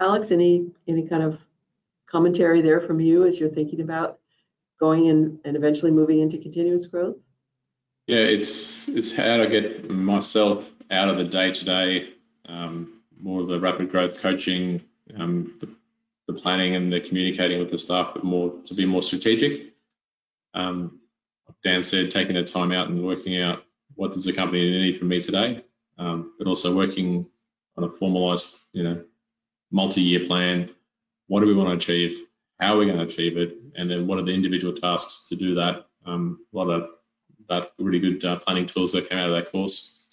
Alex, 0.00 0.30
any 0.30 0.70
any 0.88 1.06
kind 1.06 1.22
of 1.22 1.38
commentary 2.06 2.60
there 2.60 2.80
from 2.80 2.98
you 2.98 3.24
as 3.24 3.38
you're 3.38 3.48
thinking 3.48 3.80
about 3.80 4.18
going 4.80 5.06
in 5.06 5.38
and 5.44 5.56
eventually 5.56 5.92
moving 5.92 6.20
into 6.20 6.38
continuous 6.38 6.86
growth? 6.86 7.16
Yeah, 8.08 8.18
it's 8.18 8.88
it's 8.88 9.12
how 9.12 9.36
to 9.36 9.46
get 9.46 9.88
myself 9.88 10.68
out 10.90 11.08
of 11.08 11.18
the 11.18 11.24
day 11.24 11.52
to 11.52 11.64
day, 11.64 12.08
more 13.22 13.40
of 13.40 13.48
the 13.48 13.60
rapid 13.60 13.90
growth 13.90 14.20
coaching, 14.20 14.82
um, 15.16 15.54
the, 15.60 15.68
the, 16.34 16.40
planning 16.40 16.76
and 16.76 16.92
the 16.92 17.00
communicating 17.00 17.58
with 17.58 17.70
the 17.70 17.78
staff, 17.78 18.12
but 18.14 18.24
more 18.24 18.54
to 18.66 18.74
be 18.74 18.86
more 18.86 19.02
strategic. 19.02 19.72
Um, 20.54 21.00
Dan 21.64 21.82
said, 21.82 22.10
taking 22.10 22.34
the 22.34 22.44
time 22.44 22.72
out 22.72 22.88
and 22.88 23.04
working 23.04 23.38
out 23.40 23.64
what 23.94 24.12
does 24.12 24.24
the 24.24 24.32
company 24.32 24.70
need 24.70 24.98
from 24.98 25.08
me 25.08 25.20
today, 25.20 25.64
um, 25.98 26.32
but 26.38 26.46
also 26.46 26.74
working 26.74 27.26
on 27.76 27.84
a 27.84 27.90
formalized, 27.90 28.58
you 28.72 28.82
know, 28.82 29.04
multi-year 29.70 30.26
plan. 30.26 30.70
What 31.28 31.40
do 31.40 31.46
we 31.46 31.54
want 31.54 31.68
to 31.70 31.76
achieve? 31.76 32.26
How 32.60 32.74
are 32.74 32.78
we 32.78 32.86
going 32.86 32.98
to 32.98 33.04
achieve 33.04 33.36
it? 33.36 33.56
And 33.76 33.90
then 33.90 34.06
what 34.06 34.18
are 34.18 34.22
the 34.22 34.34
individual 34.34 34.74
tasks 34.74 35.28
to 35.28 35.36
do 35.36 35.54
that? 35.54 35.86
Um, 36.04 36.40
a 36.52 36.56
lot 36.56 36.68
of 36.68 36.90
that 37.48 37.72
really 37.78 37.98
good 37.98 38.24
uh, 38.24 38.38
planning 38.38 38.66
tools 38.66 38.92
that 38.92 39.08
came 39.08 39.18
out 39.18 39.30
of 39.30 39.34
that 39.34 39.50
course, 39.50 40.06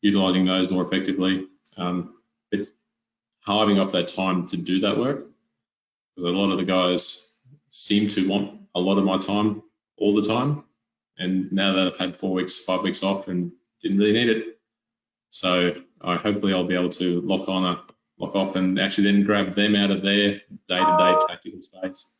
utilizing 0.00 0.44
those 0.44 0.70
more 0.70 0.84
effectively, 0.84 1.46
um, 1.76 2.14
but 2.50 2.68
hiving 3.40 3.78
off 3.78 3.92
that 3.92 4.08
time 4.08 4.46
to 4.46 4.56
do 4.56 4.80
that 4.80 4.98
work. 4.98 5.29
Because 6.20 6.34
a 6.34 6.38
lot 6.38 6.52
of 6.52 6.58
the 6.58 6.66
guys 6.66 7.32
seem 7.70 8.10
to 8.10 8.28
want 8.28 8.60
a 8.74 8.80
lot 8.80 8.98
of 8.98 9.04
my 9.04 9.16
time 9.16 9.62
all 9.96 10.14
the 10.14 10.28
time. 10.28 10.64
And 11.16 11.50
now 11.50 11.72
that 11.72 11.86
I've 11.86 11.96
had 11.96 12.14
four 12.16 12.34
weeks, 12.34 12.58
five 12.58 12.82
weeks 12.82 13.02
off 13.02 13.28
and 13.28 13.52
didn't 13.82 13.96
really 13.96 14.12
need 14.12 14.28
it. 14.28 14.58
So 15.30 15.76
I 16.02 16.16
hopefully 16.16 16.52
I'll 16.52 16.66
be 16.66 16.74
able 16.74 16.90
to 16.90 17.22
lock 17.22 17.48
on 17.48 17.64
a 17.64 17.82
lock 18.18 18.36
off 18.36 18.54
and 18.56 18.78
actually 18.78 19.10
then 19.10 19.24
grab 19.24 19.54
them 19.54 19.74
out 19.74 19.90
of 19.90 20.02
their 20.02 20.42
day-to-day 20.68 21.14
tactical 21.26 21.62
space 21.62 22.12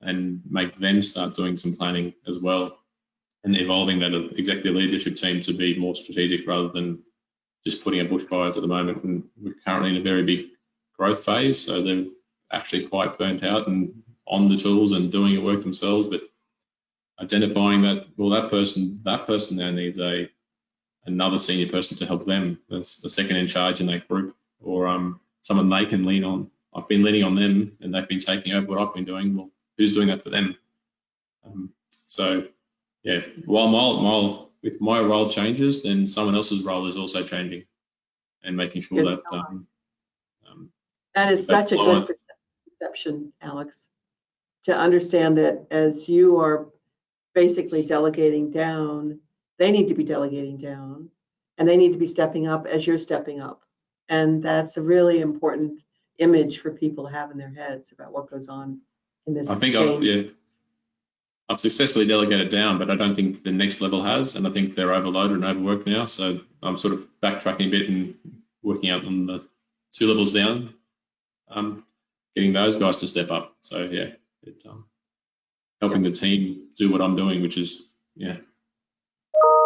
and 0.00 0.40
make 0.50 0.76
them 0.80 1.00
start 1.00 1.36
doing 1.36 1.56
some 1.56 1.76
planning 1.76 2.14
as 2.26 2.40
well 2.40 2.76
and 3.44 3.56
evolving 3.56 4.00
that 4.00 4.14
executive 4.36 4.74
leadership 4.74 5.14
team 5.14 5.40
to 5.42 5.52
be 5.52 5.78
more 5.78 5.94
strategic 5.94 6.44
rather 6.44 6.70
than 6.70 7.04
just 7.64 7.84
putting 7.84 8.00
out 8.00 8.08
bushfires 8.08 8.56
at 8.56 8.62
the 8.62 8.68
moment. 8.68 9.04
And 9.04 9.24
we're 9.40 9.54
currently 9.64 9.90
in 9.90 9.96
a 9.96 10.02
very 10.02 10.24
big 10.24 10.46
growth 10.98 11.24
phase, 11.24 11.60
so 11.64 11.82
they're 11.84 12.06
actually 12.50 12.86
quite 12.86 13.18
burnt 13.18 13.42
out 13.42 13.68
and 13.68 14.02
on 14.26 14.48
the 14.48 14.56
tools 14.56 14.92
and 14.92 15.12
doing 15.12 15.34
the 15.34 15.40
work 15.40 15.62
themselves, 15.62 16.06
but 16.06 16.22
identifying 17.20 17.82
that 17.82 18.06
well 18.16 18.30
that 18.30 18.50
person 18.50 19.00
that 19.04 19.26
person 19.26 19.56
now 19.56 19.70
needs 19.70 19.98
a 19.98 20.28
another 21.04 21.38
senior 21.38 21.68
person 21.68 21.96
to 21.96 22.06
help 22.06 22.26
them. 22.26 22.60
That's 22.68 22.96
the 22.96 23.10
second 23.10 23.36
in 23.36 23.48
charge 23.48 23.80
in 23.80 23.86
that 23.86 24.08
group 24.08 24.36
or 24.60 24.86
um, 24.86 25.20
someone 25.42 25.68
they 25.70 25.86
can 25.86 26.04
lean 26.04 26.24
on. 26.24 26.50
I've 26.74 26.88
been 26.88 27.02
leaning 27.02 27.24
on 27.24 27.34
them 27.34 27.76
and 27.80 27.94
they've 27.94 28.08
been 28.08 28.18
taking 28.20 28.52
over 28.52 28.66
what 28.66 28.78
i've 28.78 28.94
been 28.94 29.04
doing. 29.04 29.36
Well 29.36 29.50
who's 29.78 29.92
doing 29.92 30.08
that 30.08 30.22
for 30.22 30.30
them? 30.30 30.56
Um, 31.46 31.70
so 32.04 32.46
yeah, 33.04 33.20
while 33.46 33.68
my, 33.68 34.02
my 34.02 34.44
with 34.62 34.80
my 34.80 35.00
role 35.00 35.30
changes, 35.30 35.84
then 35.84 36.06
someone 36.06 36.34
else's 36.34 36.64
role 36.64 36.86
is 36.88 36.96
also 36.96 37.22
changing, 37.22 37.64
and 38.42 38.56
making 38.56 38.82
sure 38.82 39.04
that 39.04 39.22
um, 39.32 39.66
um, 40.50 40.70
That 41.14 41.32
is 41.32 41.46
such 41.46 41.72
a 41.72 41.76
good 41.76 42.17
perception, 42.78 43.32
Alex, 43.40 43.90
to 44.64 44.76
understand 44.76 45.38
that 45.38 45.66
as 45.70 46.08
you 46.08 46.38
are 46.38 46.68
basically 47.34 47.84
delegating 47.84 48.50
down, 48.50 49.20
they 49.58 49.70
need 49.70 49.88
to 49.88 49.94
be 49.94 50.04
delegating 50.04 50.56
down, 50.56 51.08
and 51.56 51.68
they 51.68 51.76
need 51.76 51.92
to 51.92 51.98
be 51.98 52.06
stepping 52.06 52.46
up 52.46 52.66
as 52.66 52.86
you're 52.86 52.98
stepping 52.98 53.40
up. 53.40 53.62
And 54.08 54.42
that's 54.42 54.76
a 54.76 54.82
really 54.82 55.20
important 55.20 55.82
image 56.18 56.60
for 56.60 56.70
people 56.70 57.06
to 57.06 57.12
have 57.12 57.30
in 57.30 57.38
their 57.38 57.52
heads 57.52 57.92
about 57.92 58.12
what 58.12 58.30
goes 58.30 58.48
on 58.48 58.80
in 59.26 59.34
this 59.34 59.50
I 59.50 59.54
think 59.54 59.76
I've, 59.76 60.02
yeah, 60.02 60.22
I've 61.48 61.60
successfully 61.60 62.06
delegated 62.06 62.48
down, 62.48 62.78
but 62.78 62.90
I 62.90 62.96
don't 62.96 63.14
think 63.14 63.44
the 63.44 63.52
next 63.52 63.80
level 63.80 64.02
has, 64.02 64.34
and 64.34 64.46
I 64.46 64.50
think 64.50 64.74
they're 64.74 64.92
overloaded 64.92 65.36
and 65.36 65.44
overworked 65.44 65.86
now. 65.86 66.06
So 66.06 66.40
I'm 66.62 66.76
sort 66.78 66.94
of 66.94 67.06
backtracking 67.22 67.68
a 67.68 67.70
bit 67.70 67.88
and 67.88 68.14
working 68.62 68.90
out 68.90 69.04
on 69.04 69.26
the 69.26 69.46
two 69.92 70.08
levels 70.08 70.32
down, 70.32 70.74
um, 71.48 71.84
getting 72.38 72.52
those 72.52 72.76
guys 72.76 72.96
to 72.96 73.08
step 73.08 73.32
up. 73.32 73.56
So 73.62 73.88
yeah, 73.90 74.10
it, 74.44 74.62
um, 74.68 74.84
helping 75.80 76.02
the 76.02 76.12
team 76.12 76.68
do 76.76 76.92
what 76.92 77.02
I'm 77.02 77.16
doing, 77.16 77.42
which 77.42 77.58
is 77.58 77.90
yeah, 78.14 78.36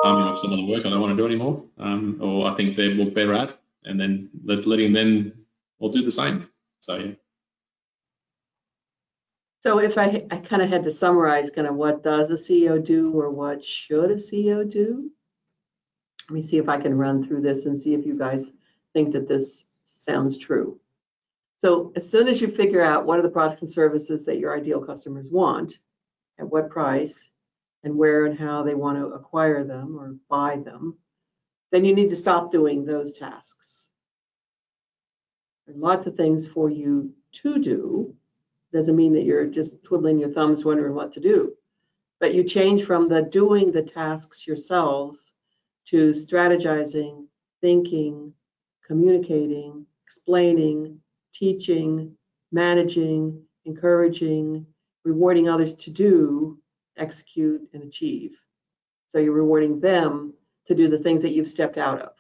arming 0.03 0.29
up 0.29 0.39
some 0.39 0.53
of 0.53 0.57
the 0.57 0.65
work 0.65 0.87
I 0.87 0.91
don't 0.91 1.01
want 1.01 1.15
to 1.15 1.23
do 1.23 1.27
anymore, 1.27 1.65
um, 1.79 2.19
or 2.23 2.51
I 2.51 2.55
think 2.55 2.77
they're 2.77 3.11
better 3.11 3.35
at, 3.35 3.59
and 3.85 4.01
then 4.01 4.31
letting 4.43 4.95
them 4.95 5.33
all 5.79 5.91
do 5.91 6.03
the 6.03 6.11
same. 6.11 6.49
So 6.81 6.97
yeah. 6.97 7.13
So 9.61 9.79
if 9.79 9.99
I, 9.99 10.25
I 10.31 10.39
kind 10.39 10.63
of 10.63 10.71
had 10.71 10.85
to 10.85 10.91
summarize 10.91 11.51
kind 11.51 11.69
of 11.69 11.75
what 11.77 12.03
does 12.03 12.31
a 12.31 12.35
CEO 12.35 12.83
do 12.83 13.13
or 13.13 13.31
what 13.31 13.63
should 13.63 14.11
a 14.11 14.17
CEO 14.17 14.69
do? 14.69 15.11
Let 16.29 16.35
me 16.35 16.43
see 16.43 16.57
if 16.57 16.69
I 16.69 16.81
can 16.81 16.97
run 16.97 17.23
through 17.23 17.43
this 17.43 17.67
and 17.67 17.79
see 17.79 17.95
if 17.95 18.07
you 18.07 18.19
guys 18.19 18.53
think 18.95 19.13
that 19.13 19.29
this 19.29 19.67
sounds 19.85 20.39
true. 20.39 20.81
So 21.63 21.93
as 21.95 22.11
soon 22.11 22.27
as 22.27 22.41
you 22.41 22.49
figure 22.49 22.83
out 22.83 23.07
what 23.07 23.21
are 23.21 23.23
the 23.23 23.29
products 23.29 23.63
and 23.63 23.71
services 23.71 24.25
that 24.25 24.41
your 24.41 24.57
ideal 24.59 24.85
customers 24.85 25.31
want, 25.31 25.79
at 26.41 26.51
what 26.51 26.71
price, 26.71 27.31
and 27.85 27.97
where 27.97 28.27
and 28.27 28.37
how 28.37 28.65
they 28.65 28.75
want 28.75 28.99
to 28.99 29.15
acquire 29.15 29.63
them 29.63 29.97
or 29.97 30.17
buy 30.29 30.57
them, 30.57 30.99
then 31.71 31.85
you 31.85 31.95
need 31.95 32.11
to 32.11 32.17
stop 32.17 32.51
doing 32.51 32.85
those 32.85 33.17
tasks. 33.17 33.91
There 35.65 35.77
are 35.77 35.79
lots 35.79 36.09
of 36.09 36.17
things 36.17 36.49
for 36.49 36.69
you 36.69 37.15
to 37.31 37.61
do, 37.61 38.13
doesn't 38.73 38.97
mean 38.97 39.13
that 39.13 39.23
you're 39.23 39.47
just 39.47 39.85
twiddling 39.85 40.19
your 40.19 40.33
thumbs 40.33 40.65
wondering 40.65 40.97
what 40.97 41.13
to 41.13 41.21
do. 41.21 41.53
But 42.19 42.35
you 42.35 42.43
change 42.43 42.87
from 42.87 43.09
the 43.09 43.23
doing 43.23 43.71
the 43.71 43.83
tasks 43.83 44.49
yourselves 44.49 45.33
to 45.85 46.11
strategizing, 46.11 47.27
thinking, 47.61 48.35
communicating, 48.85 49.87
explaining, 50.05 50.99
teaching, 51.33 52.17
managing, 52.51 53.43
encouraging, 53.65 54.67
rewarding 55.05 55.49
others 55.49 55.75
to 55.75 55.91
do, 55.91 56.59
execute, 56.97 57.69
and 57.73 57.83
achieve. 57.83 58.39
So 59.11 59.19
you're 59.19 59.33
rewarding 59.33 59.81
them 59.81 60.35
to 60.67 60.75
do 60.75 60.89
the 60.89 60.99
things 60.99 61.23
that 61.23 61.33
you've 61.33 61.51
stepped 61.51 61.79
out 61.79 62.01
of. 62.01 62.13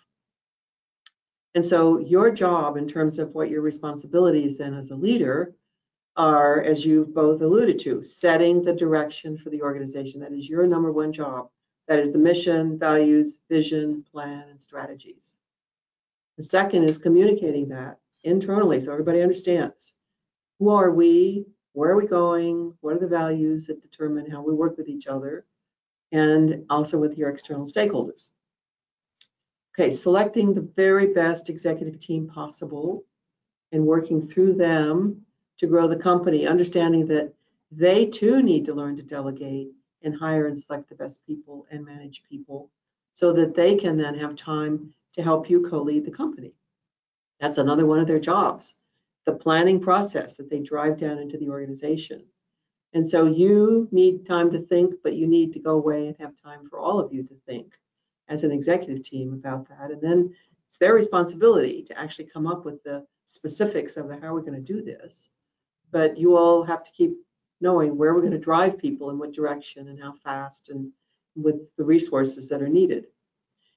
And 1.54 1.64
so 1.64 1.98
your 1.98 2.30
job 2.30 2.76
in 2.76 2.88
terms 2.88 3.18
of 3.18 3.34
what 3.34 3.50
your 3.50 3.60
responsibilities 3.60 4.56
then 4.56 4.74
as 4.74 4.90
a 4.90 4.94
leader 4.94 5.54
are, 6.16 6.62
as 6.62 6.84
you've 6.84 7.14
both 7.14 7.40
alluded 7.40 7.78
to, 7.80 8.02
setting 8.02 8.62
the 8.62 8.72
direction 8.72 9.36
for 9.38 9.50
the 9.50 9.62
organization. 9.62 10.20
That 10.20 10.32
is 10.32 10.48
your 10.48 10.66
number 10.66 10.92
one 10.92 11.12
job. 11.12 11.48
That 11.88 11.98
is 11.98 12.12
the 12.12 12.18
mission, 12.18 12.78
values, 12.78 13.38
vision, 13.50 14.04
plan, 14.10 14.44
and 14.50 14.60
strategies. 14.60 15.38
The 16.36 16.44
second 16.44 16.84
is 16.84 16.98
communicating 16.98 17.68
that 17.68 17.98
internally 18.24 18.80
so 18.80 18.92
everybody 18.92 19.22
understands. 19.22 19.94
Who 20.58 20.70
are 20.70 20.90
we? 20.90 21.46
Where 21.72 21.90
are 21.90 21.96
we 21.96 22.06
going? 22.06 22.74
What 22.80 22.94
are 22.94 23.00
the 23.00 23.06
values 23.06 23.66
that 23.66 23.82
determine 23.82 24.30
how 24.30 24.42
we 24.42 24.52
work 24.52 24.76
with 24.76 24.88
each 24.88 25.06
other? 25.06 25.46
And 26.12 26.64
also 26.68 26.98
with 26.98 27.16
your 27.16 27.30
external 27.30 27.66
stakeholders. 27.66 28.28
Okay, 29.74 29.90
selecting 29.90 30.52
the 30.52 30.68
very 30.76 31.14
best 31.14 31.48
executive 31.48 31.98
team 31.98 32.28
possible 32.28 33.04
and 33.72 33.86
working 33.86 34.20
through 34.20 34.54
them 34.54 35.22
to 35.58 35.66
grow 35.66 35.88
the 35.88 35.96
company, 35.96 36.46
understanding 36.46 37.06
that 37.06 37.32
they 37.70 38.04
too 38.04 38.42
need 38.42 38.66
to 38.66 38.74
learn 38.74 38.96
to 38.98 39.02
delegate 39.02 39.70
and 40.02 40.14
hire 40.14 40.46
and 40.46 40.58
select 40.58 40.90
the 40.90 40.94
best 40.94 41.26
people 41.26 41.66
and 41.70 41.84
manage 41.84 42.22
people 42.28 42.70
so 43.14 43.32
that 43.32 43.54
they 43.54 43.76
can 43.76 43.96
then 43.96 44.14
have 44.14 44.36
time 44.36 44.92
to 45.14 45.22
help 45.22 45.48
you 45.48 45.66
co-lead 45.68 46.04
the 46.04 46.10
company. 46.10 46.52
That's 47.42 47.58
another 47.58 47.86
one 47.86 47.98
of 47.98 48.06
their 48.06 48.20
jobs, 48.20 48.76
the 49.26 49.32
planning 49.32 49.80
process 49.80 50.36
that 50.36 50.48
they 50.48 50.60
drive 50.60 50.96
down 50.96 51.18
into 51.18 51.36
the 51.36 51.48
organization. 51.48 52.24
And 52.92 53.04
so 53.04 53.26
you 53.26 53.88
need 53.90 54.24
time 54.24 54.52
to 54.52 54.60
think, 54.60 54.94
but 55.02 55.14
you 55.14 55.26
need 55.26 55.52
to 55.54 55.58
go 55.58 55.72
away 55.72 56.06
and 56.06 56.16
have 56.20 56.40
time 56.40 56.68
for 56.70 56.78
all 56.78 57.00
of 57.00 57.12
you 57.12 57.24
to 57.24 57.34
think 57.44 57.72
as 58.28 58.44
an 58.44 58.52
executive 58.52 59.02
team 59.02 59.32
about 59.32 59.68
that. 59.68 59.90
And 59.90 60.00
then 60.00 60.32
it's 60.68 60.78
their 60.78 60.94
responsibility 60.94 61.82
to 61.82 61.98
actually 61.98 62.26
come 62.26 62.46
up 62.46 62.64
with 62.64 62.80
the 62.84 63.04
specifics 63.26 63.96
of 63.96 64.06
the, 64.06 64.20
how 64.20 64.34
we're 64.34 64.42
going 64.42 64.64
to 64.64 64.72
do 64.72 64.80
this. 64.80 65.30
But 65.90 66.16
you 66.16 66.36
all 66.36 66.62
have 66.62 66.84
to 66.84 66.92
keep 66.92 67.16
knowing 67.60 67.98
where 67.98 68.14
we're 68.14 68.20
going 68.20 68.32
to 68.34 68.38
drive 68.38 68.78
people 68.78 69.10
in 69.10 69.18
what 69.18 69.32
direction 69.32 69.88
and 69.88 70.00
how 70.00 70.12
fast 70.22 70.68
and 70.68 70.92
with 71.34 71.74
the 71.74 71.82
resources 71.84 72.48
that 72.50 72.62
are 72.62 72.68
needed. 72.68 73.06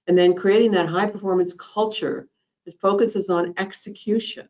And 0.05 0.15
then 0.15 0.35
creating 0.35 0.71
that 0.73 0.87
high 0.87 1.07
performance 1.07 1.53
culture 1.53 2.29
that 2.65 2.79
focuses 2.79 3.29
on 3.29 3.53
execution. 3.57 4.47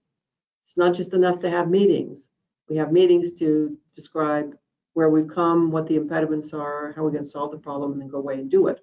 It's 0.65 0.77
not 0.77 0.93
just 0.93 1.13
enough 1.13 1.39
to 1.39 1.49
have 1.49 1.69
meetings. 1.69 2.31
We 2.69 2.77
have 2.77 2.91
meetings 2.91 3.33
to 3.35 3.77
describe 3.93 4.55
where 4.93 5.09
we've 5.09 5.27
come, 5.27 5.71
what 5.71 5.87
the 5.87 5.97
impediments 5.97 6.53
are, 6.53 6.93
how 6.95 7.03
we're 7.03 7.11
going 7.11 7.23
to 7.23 7.29
solve 7.29 7.51
the 7.51 7.57
problem, 7.57 7.91
and 7.91 8.01
then 8.01 8.07
go 8.07 8.17
away 8.17 8.35
and 8.35 8.49
do 8.49 8.67
it. 8.67 8.79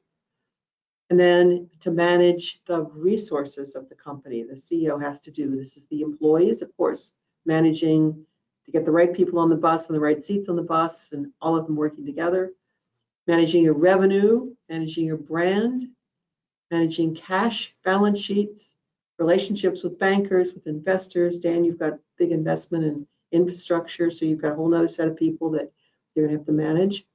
And 1.11 1.19
then 1.19 1.69
to 1.81 1.91
manage 1.91 2.61
the 2.67 2.85
resources 2.95 3.75
of 3.75 3.89
the 3.89 3.95
company, 3.95 4.43
the 4.43 4.55
CEO 4.55 5.01
has 5.03 5.21
to 5.21 5.31
do. 5.31 5.57
This 5.57 5.77
is 5.77 5.87
the 5.87 6.03
employees, 6.03 6.63
of 6.63 6.75
course, 6.77 7.13
managing 7.45 8.25
to 8.65 8.71
get 8.71 8.85
the 8.85 8.93
right 8.93 9.13
people 9.13 9.39
on 9.39 9.51
the 9.51 9.57
bus 9.57 9.87
and 9.87 9.97
the 9.97 10.01
right 10.01 10.23
seats 10.23 10.49
on 10.49 10.57
the 10.57 10.63
bus 10.63 11.11
and 11.13 11.27
all 11.41 11.57
of 11.57 11.67
them 11.67 11.77
working 11.77 12.07
together. 12.07 12.53
Managing 13.27 13.63
your 13.63 13.75
revenue, 13.75 14.55
managing 14.69 15.05
your 15.05 15.17
brand, 15.17 15.89
managing 16.71 17.15
cash 17.15 17.75
balance 17.85 18.21
sheets, 18.21 18.75
relationships 19.19 19.83
with 19.83 19.99
bankers, 19.99 20.55
with 20.55 20.67
investors. 20.67 21.39
Dan, 21.39 21.65
you've 21.65 21.79
got 21.79 21.99
big 22.19 22.33
investment 22.33 22.85
in 22.85 23.07
infrastructure, 23.33 24.11
so 24.11 24.25
you've 24.25 24.43
got 24.43 24.53
a 24.53 24.55
whole 24.55 24.75
other 24.75 24.89
set 24.89 25.09
of 25.09 25.17
people 25.17 25.51
that 25.51 25.71
you're 26.15 26.27
gonna 26.27 26.39
have 26.39 26.47
to 26.47 26.53
manage. 26.53 27.07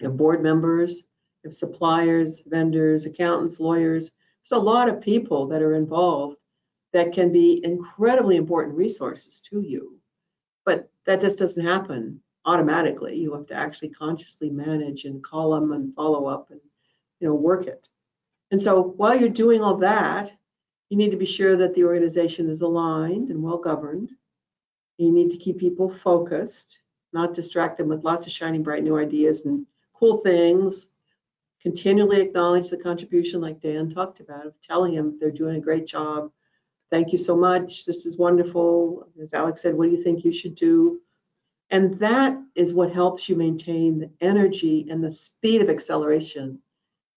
You 0.00 0.08
have 0.08 0.16
board 0.16 0.42
members, 0.42 0.98
you 0.98 1.48
have 1.48 1.54
suppliers, 1.54 2.42
vendors, 2.46 3.06
accountants, 3.06 3.60
lawyers. 3.60 4.10
There's 4.44 4.60
a 4.60 4.64
lot 4.64 4.88
of 4.88 5.00
people 5.00 5.46
that 5.48 5.62
are 5.62 5.74
involved 5.74 6.36
that 6.92 7.12
can 7.12 7.32
be 7.32 7.64
incredibly 7.64 8.36
important 8.36 8.76
resources 8.76 9.40
to 9.40 9.60
you. 9.60 9.98
But 10.64 10.90
that 11.06 11.20
just 11.20 11.38
doesn't 11.38 11.64
happen 11.64 12.20
automatically. 12.44 13.16
You 13.16 13.32
have 13.34 13.46
to 13.46 13.54
actually 13.54 13.90
consciously 13.90 14.50
manage 14.50 15.04
and 15.04 15.22
call 15.22 15.52
them 15.52 15.72
and 15.72 15.94
follow 15.94 16.26
up 16.26 16.50
and 16.50 16.60
you 17.20 17.28
know 17.28 17.34
work 17.34 17.66
it. 17.66 17.86
And 18.50 18.60
so 18.60 18.82
while 18.82 19.18
you're 19.18 19.28
doing 19.28 19.62
all 19.62 19.76
that, 19.78 20.32
you 20.92 20.98
need 20.98 21.10
to 21.10 21.16
be 21.16 21.24
sure 21.24 21.56
that 21.56 21.72
the 21.72 21.84
organization 21.84 22.50
is 22.50 22.60
aligned 22.60 23.30
and 23.30 23.42
well 23.42 23.56
governed. 23.56 24.10
You 24.98 25.10
need 25.10 25.30
to 25.30 25.38
keep 25.38 25.58
people 25.58 25.88
focused, 25.88 26.80
not 27.14 27.32
distract 27.32 27.78
them 27.78 27.88
with 27.88 28.04
lots 28.04 28.26
of 28.26 28.32
shiny, 28.34 28.58
bright 28.58 28.82
new 28.82 28.98
ideas 28.98 29.46
and 29.46 29.64
cool 29.94 30.18
things. 30.18 30.90
Continually 31.62 32.20
acknowledge 32.20 32.68
the 32.68 32.76
contribution, 32.76 33.40
like 33.40 33.62
Dan 33.62 33.88
talked 33.88 34.20
about, 34.20 34.44
of 34.44 34.60
telling 34.60 34.94
them 34.94 35.16
they're 35.18 35.30
doing 35.30 35.56
a 35.56 35.60
great 35.60 35.86
job. 35.86 36.30
Thank 36.90 37.10
you 37.10 37.16
so 37.16 37.34
much. 37.34 37.86
This 37.86 38.04
is 38.04 38.18
wonderful. 38.18 39.08
As 39.18 39.32
Alex 39.32 39.62
said, 39.62 39.74
what 39.74 39.86
do 39.86 39.92
you 39.92 40.02
think 40.02 40.26
you 40.26 40.32
should 40.32 40.54
do? 40.54 41.00
And 41.70 41.98
that 42.00 42.38
is 42.54 42.74
what 42.74 42.92
helps 42.92 43.30
you 43.30 43.34
maintain 43.34 43.98
the 43.98 44.10
energy 44.20 44.86
and 44.90 45.02
the 45.02 45.10
speed 45.10 45.62
of 45.62 45.70
acceleration 45.70 46.58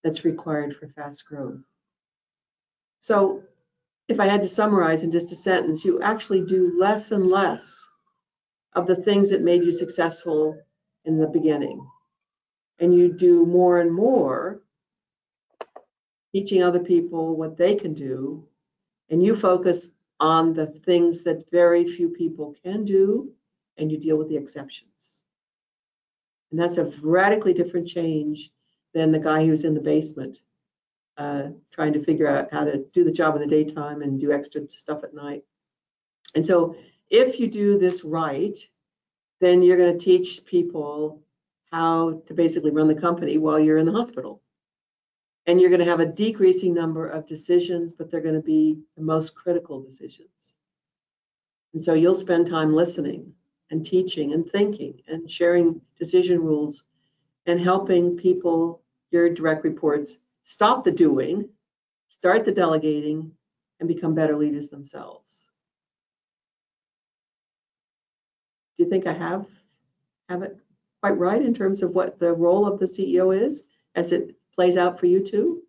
that's 0.01 0.23
required 0.23 0.77
for 0.77 0.87
fast 0.87 1.27
growth. 1.27 1.67
So 2.99 3.43
if 4.07 4.19
I 4.19 4.27
had 4.27 4.41
to 4.41 4.47
summarize 4.47 5.03
in 5.03 5.11
just 5.11 5.31
a 5.31 5.35
sentence, 5.35 5.83
you 5.83 6.01
actually 6.01 6.41
do 6.45 6.77
less 6.79 7.11
and 7.11 7.27
less 7.27 7.87
of 8.73 8.87
the 8.87 8.95
things 8.95 9.29
that 9.29 9.41
made 9.41 9.63
you 9.63 9.71
successful 9.71 10.57
in 11.05 11.17
the 11.17 11.27
beginning. 11.27 11.85
And 12.79 12.93
you 12.93 13.11
do 13.11 13.45
more 13.45 13.79
and 13.79 13.93
more 13.93 14.61
teaching 16.33 16.61
other 16.61 16.79
people 16.79 17.35
what 17.35 17.57
they 17.57 17.75
can 17.75 17.93
do. 17.93 18.45
And 19.09 19.23
you 19.23 19.35
focus 19.35 19.89
on 20.19 20.53
the 20.53 20.67
things 20.67 21.23
that 21.23 21.49
very 21.51 21.87
few 21.87 22.09
people 22.09 22.55
can 22.63 22.85
do, 22.85 23.31
and 23.77 23.91
you 23.91 23.97
deal 23.97 24.17
with 24.17 24.29
the 24.29 24.37
exceptions. 24.37 25.23
And 26.51 26.59
that's 26.59 26.77
a 26.77 26.91
radically 27.01 27.53
different 27.53 27.87
change 27.87 28.51
than 28.93 29.11
the 29.11 29.19
guy 29.19 29.45
who's 29.45 29.65
in 29.65 29.73
the 29.73 29.81
basement 29.81 30.39
uh, 31.17 31.43
trying 31.71 31.93
to 31.93 32.03
figure 32.03 32.27
out 32.27 32.51
how 32.51 32.63
to 32.63 32.83
do 32.93 33.03
the 33.03 33.11
job 33.11 33.35
in 33.35 33.41
the 33.41 33.47
daytime 33.47 34.01
and 34.01 34.19
do 34.19 34.31
extra 34.31 34.67
stuff 34.69 35.03
at 35.03 35.13
night. 35.13 35.43
And 36.33 36.45
so 36.45 36.75
if 37.09 37.39
you 37.39 37.47
do 37.47 37.77
this 37.77 38.03
right, 38.03 38.57
then 39.39 39.61
you're 39.61 39.77
going 39.77 39.97
to 39.97 40.03
teach 40.03 40.45
people 40.45 41.21
how 41.71 42.21
to 42.27 42.33
basically 42.33 42.71
run 42.71 42.87
the 42.87 42.95
company 42.95 43.37
while 43.37 43.59
you're 43.59 43.77
in 43.77 43.85
the 43.85 43.91
hospital. 43.91 44.41
And 45.47 45.61
you're 45.61 45.69
going 45.69 45.83
to 45.83 45.91
have 45.91 45.99
a 45.99 46.05
decreasing 46.05 46.73
number 46.73 47.07
of 47.07 47.27
decisions, 47.27 47.93
but 47.93 48.09
they're 48.09 48.21
going 48.21 48.35
to 48.35 48.41
be 48.41 48.79
the 48.97 49.03
most 49.03 49.35
critical 49.35 49.79
decisions. 49.81 50.57
And 51.73 51.83
so 51.83 51.93
you'll 51.93 52.15
spend 52.15 52.47
time 52.47 52.73
listening 52.73 53.33
and 53.69 53.85
teaching 53.85 54.33
and 54.33 54.49
thinking 54.49 55.01
and 55.07 55.29
sharing 55.29 55.81
decision 55.99 56.39
rules 56.39 56.83
and 57.45 57.59
helping 57.59 58.17
people, 58.17 58.81
your 59.11 59.29
direct 59.29 59.63
reports, 59.63 60.17
stop 60.45 60.85
the 60.85 60.91
doing, 60.91 61.49
start 62.07 62.45
the 62.45 62.51
delegating, 62.51 63.31
and 63.79 63.89
become 63.89 64.15
better 64.15 64.37
leaders 64.37 64.69
themselves. 64.69 65.49
Do 68.77 68.83
you 68.83 68.89
think 68.89 69.07
I 69.07 69.13
have 69.13 69.47
have 70.29 70.43
it 70.43 70.57
quite 71.01 71.17
right 71.17 71.41
in 71.41 71.53
terms 71.53 71.83
of 71.83 71.91
what 71.91 72.19
the 72.19 72.31
role 72.31 72.65
of 72.65 72.79
the 72.79 72.85
CEO 72.85 73.35
is 73.45 73.63
as 73.95 74.11
it 74.11 74.35
plays 74.53 74.77
out 74.77 74.99
for 74.99 75.07
you 75.07 75.23
too? 75.23 75.61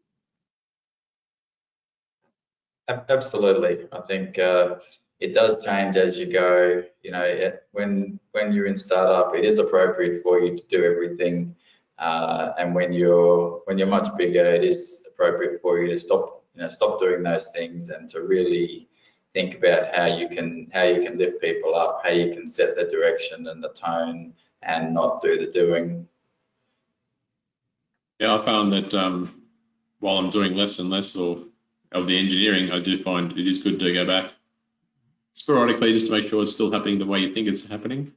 Absolutely. 2.88 3.88
I 3.92 4.00
think 4.02 4.38
uh, 4.38 4.76
it 5.20 5.34
does 5.34 5.64
change 5.64 5.96
as 5.96 6.18
you 6.18 6.26
go. 6.26 6.84
You 7.02 7.10
know, 7.10 7.52
when 7.72 8.20
when 8.32 8.52
you're 8.52 8.66
in 8.66 8.76
startup, 8.76 9.34
it 9.34 9.44
is 9.44 9.58
appropriate 9.58 10.22
for 10.22 10.40
you 10.40 10.56
to 10.56 10.62
do 10.68 10.84
everything 10.84 11.56
uh, 11.98 12.52
and 12.58 12.74
when 12.74 12.92
you're 12.92 13.62
when 13.64 13.78
you're 13.78 13.86
much 13.86 14.08
bigger, 14.16 14.44
it 14.44 14.64
is 14.64 15.06
appropriate 15.08 15.60
for 15.60 15.80
you 15.80 15.88
to 15.90 15.98
stop 15.98 16.44
you 16.54 16.62
know 16.62 16.68
stop 16.68 17.00
doing 17.00 17.22
those 17.22 17.48
things 17.48 17.90
and 17.90 18.08
to 18.10 18.22
really 18.22 18.88
think 19.34 19.56
about 19.56 19.94
how 19.94 20.06
you 20.06 20.28
can 20.28 20.70
how 20.72 20.82
you 20.82 21.06
can 21.06 21.18
lift 21.18 21.40
people 21.40 21.74
up, 21.74 22.00
how 22.04 22.10
you 22.10 22.32
can 22.32 22.46
set 22.46 22.76
the 22.76 22.84
direction 22.84 23.46
and 23.48 23.62
the 23.62 23.70
tone, 23.70 24.32
and 24.62 24.94
not 24.94 25.22
do 25.22 25.38
the 25.38 25.46
doing. 25.46 26.08
Yeah, 28.20 28.36
I 28.36 28.44
found 28.44 28.72
that 28.72 28.94
um, 28.94 29.42
while 30.00 30.16
I'm 30.16 30.30
doing 30.30 30.54
less 30.54 30.78
and 30.78 30.88
less 30.88 31.16
or 31.16 31.44
of 31.92 32.06
the 32.06 32.18
engineering, 32.18 32.72
I 32.72 32.80
do 32.80 33.02
find 33.02 33.32
it 33.32 33.46
is 33.46 33.58
good 33.58 33.78
to 33.78 33.92
go 33.92 34.06
back 34.06 34.32
sporadically 35.36 35.92
just 35.92 36.06
to 36.06 36.12
make 36.12 36.26
sure 36.28 36.42
it's 36.42 36.52
still 36.52 36.72
happening 36.72 36.98
the 36.98 37.04
way 37.04 37.18
you 37.20 37.34
think 37.34 37.46
it's 37.46 37.68
happening, 37.68 38.10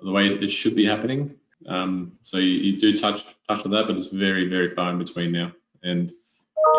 the 0.00 0.10
way 0.10 0.26
it 0.26 0.48
should 0.48 0.74
be 0.74 0.84
happening. 0.84 1.36
Um, 1.66 2.12
so 2.22 2.38
you, 2.38 2.48
you, 2.48 2.78
do 2.78 2.96
touch 2.96 3.24
touch 3.48 3.64
on 3.64 3.72
that, 3.72 3.86
but 3.86 3.96
it's 3.96 4.06
very 4.06 4.48
very 4.48 4.70
far 4.70 4.90
in 4.90 4.98
between 4.98 5.32
now. 5.32 5.52
And 5.82 6.10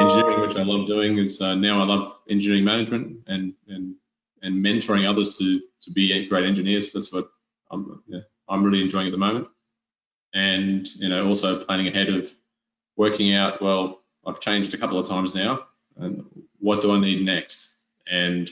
engineering, 0.01 0.41
which 0.41 0.55
I 0.55 0.63
love 0.63 0.87
doing, 0.87 1.17
is 1.17 1.41
uh, 1.41 1.55
now 1.55 1.81
I 1.81 1.85
love 1.85 2.17
engineering 2.29 2.63
management 2.63 3.23
and 3.27 3.53
and 3.67 3.95
and 4.41 4.63
mentoring 4.63 5.09
others 5.09 5.37
to 5.37 5.61
to 5.81 5.91
be 5.91 6.27
great 6.27 6.45
engineers. 6.45 6.91
That's 6.91 7.11
what 7.11 7.29
I'm 7.71 8.01
yeah, 8.07 8.21
I'm 8.47 8.63
really 8.63 8.81
enjoying 8.81 9.07
at 9.07 9.11
the 9.11 9.17
moment. 9.17 9.47
And 10.33 10.87
you 10.95 11.09
know, 11.09 11.27
also 11.27 11.63
planning 11.63 11.87
ahead 11.87 12.09
of 12.09 12.31
working 12.95 13.33
out. 13.33 13.61
Well, 13.61 14.01
I've 14.25 14.39
changed 14.39 14.73
a 14.73 14.77
couple 14.77 14.99
of 14.99 15.07
times 15.07 15.35
now, 15.35 15.65
and 15.97 16.23
what 16.59 16.81
do 16.81 16.91
I 16.91 16.99
need 16.99 17.25
next? 17.25 17.77
And 18.09 18.49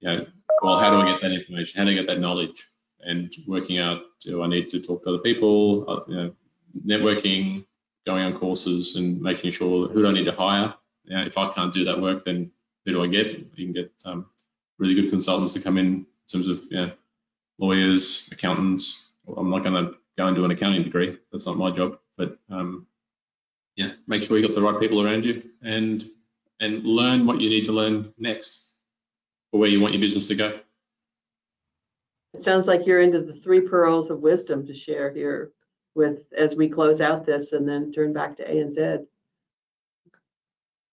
you 0.00 0.08
know, 0.08 0.26
well, 0.62 0.78
how 0.78 0.90
do 0.90 0.96
I 0.96 1.10
get 1.10 1.22
that 1.22 1.32
information? 1.32 1.78
How 1.78 1.84
do 1.84 1.92
I 1.92 1.94
get 1.94 2.06
that 2.08 2.20
knowledge? 2.20 2.66
And 3.04 3.32
working 3.46 3.78
out, 3.78 4.02
do 4.20 4.42
I 4.42 4.46
need 4.46 4.70
to 4.70 4.80
talk 4.80 5.04
to 5.04 5.10
other 5.10 5.18
people? 5.18 5.84
Uh, 5.88 6.00
you 6.08 6.16
know, 6.16 6.34
networking, 6.86 7.66
going 8.06 8.24
on 8.24 8.34
courses, 8.34 8.96
and 8.96 9.20
making 9.20 9.52
sure 9.52 9.88
who 9.88 10.02
do 10.02 10.08
I 10.08 10.12
need 10.12 10.26
to 10.26 10.32
hire. 10.32 10.74
You 11.04 11.16
know, 11.16 11.22
if 11.24 11.36
I 11.38 11.52
can't 11.52 11.72
do 11.72 11.84
that 11.84 12.00
work, 12.00 12.24
then 12.24 12.50
who 12.84 12.92
do 12.92 13.02
I 13.02 13.06
get? 13.06 13.38
You 13.54 13.66
can 13.66 13.72
get 13.72 13.92
um, 14.04 14.26
really 14.78 14.94
good 14.94 15.10
consultants 15.10 15.52
to 15.54 15.60
come 15.60 15.78
in 15.78 15.86
in 15.86 16.06
terms 16.30 16.48
of 16.48 16.64
you 16.70 16.78
know, 16.78 16.92
lawyers, 17.58 18.28
accountants. 18.32 19.12
I'm 19.36 19.50
not 19.50 19.64
going 19.64 19.84
to 19.84 19.94
go 20.16 20.26
and 20.26 20.36
do 20.36 20.44
an 20.44 20.50
accounting 20.50 20.82
degree. 20.82 21.18
That's 21.32 21.46
not 21.46 21.56
my 21.56 21.70
job. 21.70 21.98
But 22.16 22.38
um, 22.50 22.86
yeah, 23.76 23.92
make 24.06 24.22
sure 24.22 24.38
you 24.38 24.46
got 24.46 24.54
the 24.54 24.62
right 24.62 24.80
people 24.80 25.02
around 25.02 25.24
you 25.24 25.42
and 25.62 26.04
and 26.60 26.84
learn 26.84 27.26
what 27.26 27.40
you 27.40 27.50
need 27.50 27.64
to 27.64 27.72
learn 27.72 28.12
next 28.16 28.64
for 29.50 29.58
where 29.58 29.68
you 29.68 29.80
want 29.80 29.94
your 29.94 30.00
business 30.00 30.28
to 30.28 30.34
go. 30.34 30.60
It 32.34 32.42
sounds 32.42 32.66
like 32.66 32.86
you're 32.86 33.00
into 33.00 33.20
the 33.20 33.34
three 33.34 33.60
pearls 33.60 34.10
of 34.10 34.20
wisdom 34.20 34.66
to 34.66 34.74
share 34.74 35.12
here 35.12 35.52
with 35.94 36.32
as 36.36 36.56
we 36.56 36.68
close 36.68 37.00
out 37.00 37.24
this 37.24 37.52
and 37.52 37.68
then 37.68 37.92
turn 37.92 38.12
back 38.12 38.36
to 38.36 38.44
ANZ. 38.48 39.06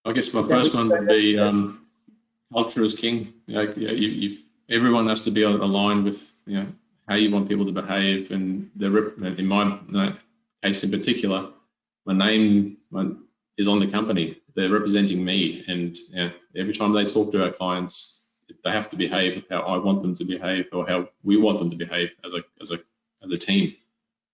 I 0.06 0.12
guess 0.14 0.34
my 0.34 0.44
first 0.44 0.74
one 0.74 0.90
would 0.90 1.08
be 1.08 1.38
um, 1.38 1.88
culture 2.54 2.84
is 2.84 2.94
king. 2.94 3.34
Like, 3.48 3.76
you, 3.76 3.88
you, 3.88 4.38
everyone 4.70 5.08
has 5.08 5.22
to 5.22 5.32
be 5.32 5.44
aligned 5.44 6.06
with 6.06 6.32
you 6.46 6.58
know 6.58 6.68
how 7.08 7.16
you 7.16 7.32
want 7.32 7.50
people 7.50 7.66
to 7.66 7.72
behave, 7.72 8.32
and 8.32 8.70
the 8.76 9.14
in 9.38 9.48
my 9.48 10.16
case 10.64 10.84
in 10.84 10.92
particular, 10.92 11.50
my 12.06 12.14
name 12.14 12.78
is 13.58 13.68
on 13.68 13.80
the 13.80 13.88
company. 13.88 14.38
They're 14.56 14.70
representing 14.70 15.24
me, 15.24 15.64
and 15.68 15.96
you 15.98 16.16
know, 16.16 16.32
every 16.56 16.74
time 16.74 16.94
they 16.94 17.06
talk 17.06 17.32
to 17.32 17.44
our 17.44 17.52
clients, 17.52 18.21
they 18.64 18.72
have 18.72 18.90
to 18.90 18.96
behave 18.96 19.46
how 19.50 19.62
I 19.62 19.78
want 19.78 20.02
them 20.02 20.16
to 20.16 20.26
behave, 20.26 20.68
or 20.72 20.88
how 20.88 21.10
we 21.24 21.38
want 21.38 21.60
them 21.60 21.70
to 21.70 21.76
behave 21.76 22.16
as 22.24 22.34
a 22.34 22.44
as 22.62 22.72
a 22.72 22.80
as 23.24 23.32
a 23.32 23.38
team. 23.38 23.76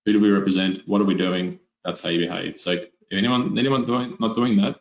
Who 0.05 0.13
do 0.13 0.19
we 0.19 0.29
represent? 0.29 0.87
What 0.87 1.01
are 1.01 1.05
we 1.05 1.15
doing? 1.15 1.59
That's 1.83 2.01
how 2.01 2.09
you 2.09 2.27
behave. 2.27 2.59
So 2.59 2.71
if 2.71 2.87
anyone 3.11 3.57
anyone 3.57 3.85
doing 3.85 4.17
not 4.19 4.35
doing 4.35 4.57
that 4.57 4.79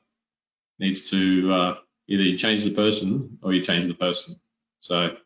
needs 0.79 1.11
to 1.11 1.53
uh, 1.53 1.77
either 2.09 2.23
you 2.23 2.37
change 2.37 2.65
the 2.65 2.75
person 2.75 3.39
or 3.43 3.53
you 3.53 3.63
change 3.63 3.87
the 3.87 3.95
person. 3.95 4.37
So 4.81 5.17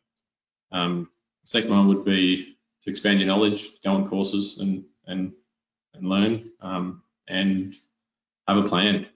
um, 0.72 1.10
second 1.44 1.70
one 1.70 1.88
would 1.88 2.04
be 2.04 2.56
to 2.82 2.90
expand 2.90 3.20
your 3.20 3.28
knowledge, 3.28 3.68
go 3.82 3.94
on 3.94 4.08
courses 4.08 4.58
and 4.58 4.84
and 5.06 5.32
and 5.94 6.08
learn 6.08 6.50
um, 6.60 7.02
and 7.28 7.74
have 8.46 8.58
a 8.58 8.68
plan. 8.68 9.06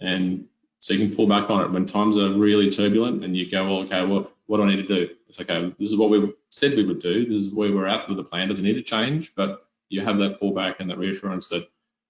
And 0.00 0.46
so 0.80 0.94
you 0.94 1.06
can 1.06 1.14
fall 1.14 1.26
back 1.26 1.50
on 1.50 1.62
it 1.62 1.70
when 1.70 1.86
times 1.86 2.16
are 2.16 2.30
really 2.30 2.70
turbulent 2.70 3.24
and 3.24 3.36
you 3.36 3.50
go, 3.50 3.64
well, 3.64 3.80
okay, 3.82 4.04
what 4.04 4.29
what 4.50 4.56
do 4.56 4.64
I 4.64 4.74
need 4.74 4.88
to 4.88 4.94
do? 4.94 5.14
It's 5.28 5.40
okay. 5.40 5.54
Um, 5.54 5.76
this 5.78 5.92
is 5.92 5.96
what 5.96 6.10
we 6.10 6.32
said 6.50 6.74
we 6.74 6.84
would 6.84 6.98
do. 6.98 7.24
This 7.24 7.42
is 7.42 7.54
where 7.54 7.72
we're 7.72 7.86
at 7.86 8.08
with 8.08 8.16
the 8.16 8.24
plan. 8.24 8.48
Does 8.48 8.58
it 8.58 8.64
need 8.64 8.74
to 8.74 8.82
change? 8.82 9.32
But 9.36 9.64
you 9.88 10.00
have 10.00 10.18
that 10.18 10.40
fallback 10.40 10.80
and 10.80 10.90
that 10.90 10.98
reassurance 10.98 11.48
that 11.50 11.68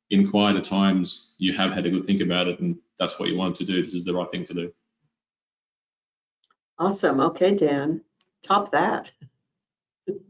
in 0.08 0.26
quieter 0.26 0.62
times 0.62 1.34
you 1.36 1.52
have 1.52 1.70
had 1.70 1.84
a 1.84 1.90
good 1.90 2.06
think 2.06 2.22
about 2.22 2.48
it 2.48 2.58
and 2.58 2.78
that's 2.98 3.20
what 3.20 3.28
you 3.28 3.36
want 3.36 3.56
to 3.56 3.66
do. 3.66 3.84
This 3.84 3.92
is 3.92 4.04
the 4.04 4.14
right 4.14 4.30
thing 4.30 4.44
to 4.44 4.54
do. 4.54 4.72
Awesome. 6.78 7.20
Okay, 7.20 7.54
Dan, 7.54 8.00
top 8.42 8.72
that. 8.72 9.10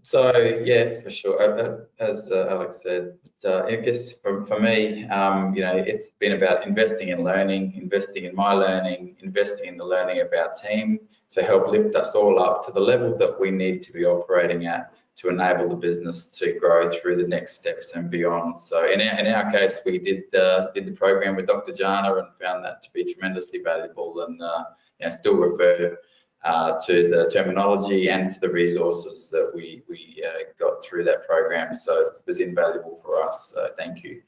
So 0.03 0.37
yeah, 0.64 1.01
for 1.01 1.11
sure. 1.11 1.41
Uh, 1.41 2.03
as 2.03 2.31
uh, 2.31 2.49
Alex 2.51 2.83
said, 2.83 3.18
uh, 3.45 3.64
I 3.64 3.76
guess 3.76 4.12
for, 4.12 4.45
for 4.47 4.61
me, 4.61 5.07
um, 5.09 5.55
you 5.55 5.62
know, 5.62 5.76
it's 5.76 6.11
been 6.11 6.33
about 6.33 6.66
investing 6.66 7.09
in 7.09 7.22
learning, 7.22 7.74
investing 7.76 8.24
in 8.24 8.35
my 8.35 8.53
learning, 8.53 9.16
investing 9.20 9.68
in 9.68 9.76
the 9.76 9.85
learning 9.85 10.20
of 10.20 10.28
our 10.37 10.53
team 10.55 11.01
to 11.31 11.43
help 11.43 11.68
lift 11.68 11.95
us 11.97 12.11
all 12.14 12.43
up 12.43 12.64
to 12.66 12.72
the 12.72 12.81
level 12.81 13.16
that 13.18 13.39
we 13.41 13.51
need 13.51 13.83
to 13.83 13.93
be 13.93 14.05
operating 14.05 14.66
at 14.66 14.93
to 15.16 15.28
enable 15.28 15.68
the 15.68 15.76
business 15.76 16.26
to 16.26 16.59
grow 16.59 16.91
through 16.91 17.16
the 17.16 17.28
next 17.28 17.57
steps 17.57 17.93
and 17.95 18.11
beyond. 18.11 18.59
So 18.59 18.91
in 18.91 19.01
our, 19.01 19.18
in 19.18 19.26
our 19.26 19.51
case, 19.51 19.81
we 19.85 19.99
did 19.99 20.35
uh, 20.35 20.68
did 20.74 20.87
the 20.87 20.93
program 20.93 21.37
with 21.37 21.47
Dr. 21.47 21.72
Jana 21.72 22.14
and 22.14 22.28
found 22.41 22.64
that 22.64 22.83
to 22.85 22.91
be 22.93 23.05
tremendously 23.05 23.61
valuable 23.62 24.24
and 24.26 24.41
uh, 24.41 24.64
still 25.11 25.37
refer 25.37 25.99
uh, 26.43 26.78
to 26.86 27.09
the 27.09 27.30
terminology 27.30 28.09
and 28.09 28.30
to 28.30 28.41
the 28.41 28.49
resources 28.49 29.28
that 29.28 29.51
we, 29.55 29.82
we 29.88 30.22
uh, 30.26 30.45
got 30.59 30.82
through 30.82 31.05
that 31.05 31.26
program. 31.26 31.74
So 31.74 32.01
it 32.01 32.22
was 32.26 32.41
invaluable 32.41 32.97
for 32.97 33.22
us. 33.22 33.53
So 33.55 33.68
thank 33.76 34.03
you. 34.03 34.22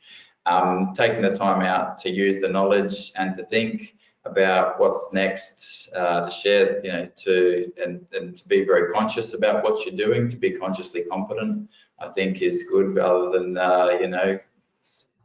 Um, 0.44 0.92
taking 0.94 1.22
the 1.22 1.34
time 1.34 1.62
out 1.62 1.98
to 1.98 2.10
use 2.10 2.40
the 2.40 2.48
knowledge 2.48 3.12
and 3.16 3.36
to 3.36 3.44
think 3.44 3.96
about 4.24 4.78
what's 4.78 5.12
next, 5.12 5.88
uh, 5.94 6.24
to 6.24 6.30
share, 6.30 6.84
you 6.84 6.92
know, 6.92 7.08
to 7.16 7.72
and, 7.82 8.04
and 8.12 8.36
to 8.36 8.46
be 8.46 8.64
very 8.64 8.92
conscious 8.92 9.34
about 9.34 9.64
what 9.64 9.84
you're 9.84 9.96
doing, 9.96 10.28
to 10.28 10.36
be 10.36 10.50
consciously 10.50 11.02
competent, 11.02 11.68
I 11.98 12.08
think 12.08 12.42
is 12.42 12.68
good 12.70 12.94
rather 12.94 13.30
than, 13.30 13.56
uh, 13.56 13.88
you 14.00 14.08
know, 14.08 14.38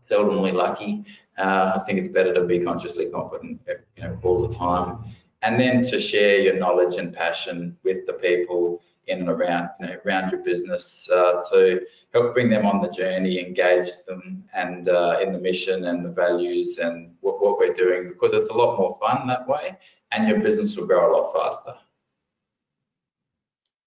seldomly 0.09 0.53
lucky. 0.53 1.03
Uh, 1.37 1.73
I 1.75 1.79
think 1.83 1.99
it's 1.99 2.07
better 2.07 2.33
to 2.33 2.45
be 2.45 2.59
consciously 2.59 3.07
competent, 3.07 3.61
you 3.97 4.03
know, 4.03 4.17
all 4.23 4.47
the 4.47 4.55
time 4.55 5.03
and 5.41 5.59
then 5.59 5.81
to 5.83 5.99
share 5.99 6.39
your 6.39 6.57
knowledge 6.57 6.95
and 6.95 7.13
passion 7.13 7.77
with 7.83 8.05
the 8.05 8.13
people 8.13 8.81
in 9.07 9.19
and 9.19 9.29
around 9.29 9.69
you 9.79 9.87
know 9.87 9.95
around 10.05 10.31
your 10.31 10.43
business 10.43 11.09
uh, 11.09 11.39
to 11.49 11.81
help 12.13 12.33
bring 12.33 12.49
them 12.49 12.65
on 12.65 12.81
the 12.81 12.89
journey, 12.89 13.39
engage 13.39 14.03
them, 14.05 14.43
and 14.53 14.89
uh, 14.89 15.19
in 15.21 15.31
the 15.31 15.39
mission 15.39 15.85
and 15.85 16.03
the 16.03 16.09
values 16.09 16.77
and 16.77 17.15
what, 17.21 17.41
what 17.41 17.57
we're 17.57 17.73
doing 17.73 18.09
because 18.09 18.33
it's 18.33 18.49
a 18.49 18.57
lot 18.57 18.77
more 18.77 18.97
fun 18.99 19.27
that 19.27 19.47
way, 19.47 19.77
and 20.11 20.27
your 20.27 20.39
business 20.39 20.75
will 20.75 20.85
grow 20.85 21.09
a 21.09 21.11
lot 21.15 21.33
faster. 21.33 21.73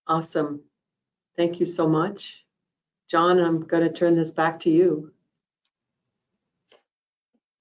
Awesome, 0.06 0.60
thank 1.36 1.60
you 1.60 1.66
so 1.66 1.86
much, 1.86 2.44
John. 3.08 3.38
I'm 3.38 3.60
going 3.60 3.82
to 3.82 3.92
turn 3.92 4.16
this 4.16 4.30
back 4.30 4.60
to 4.60 4.70
you. 4.70 5.12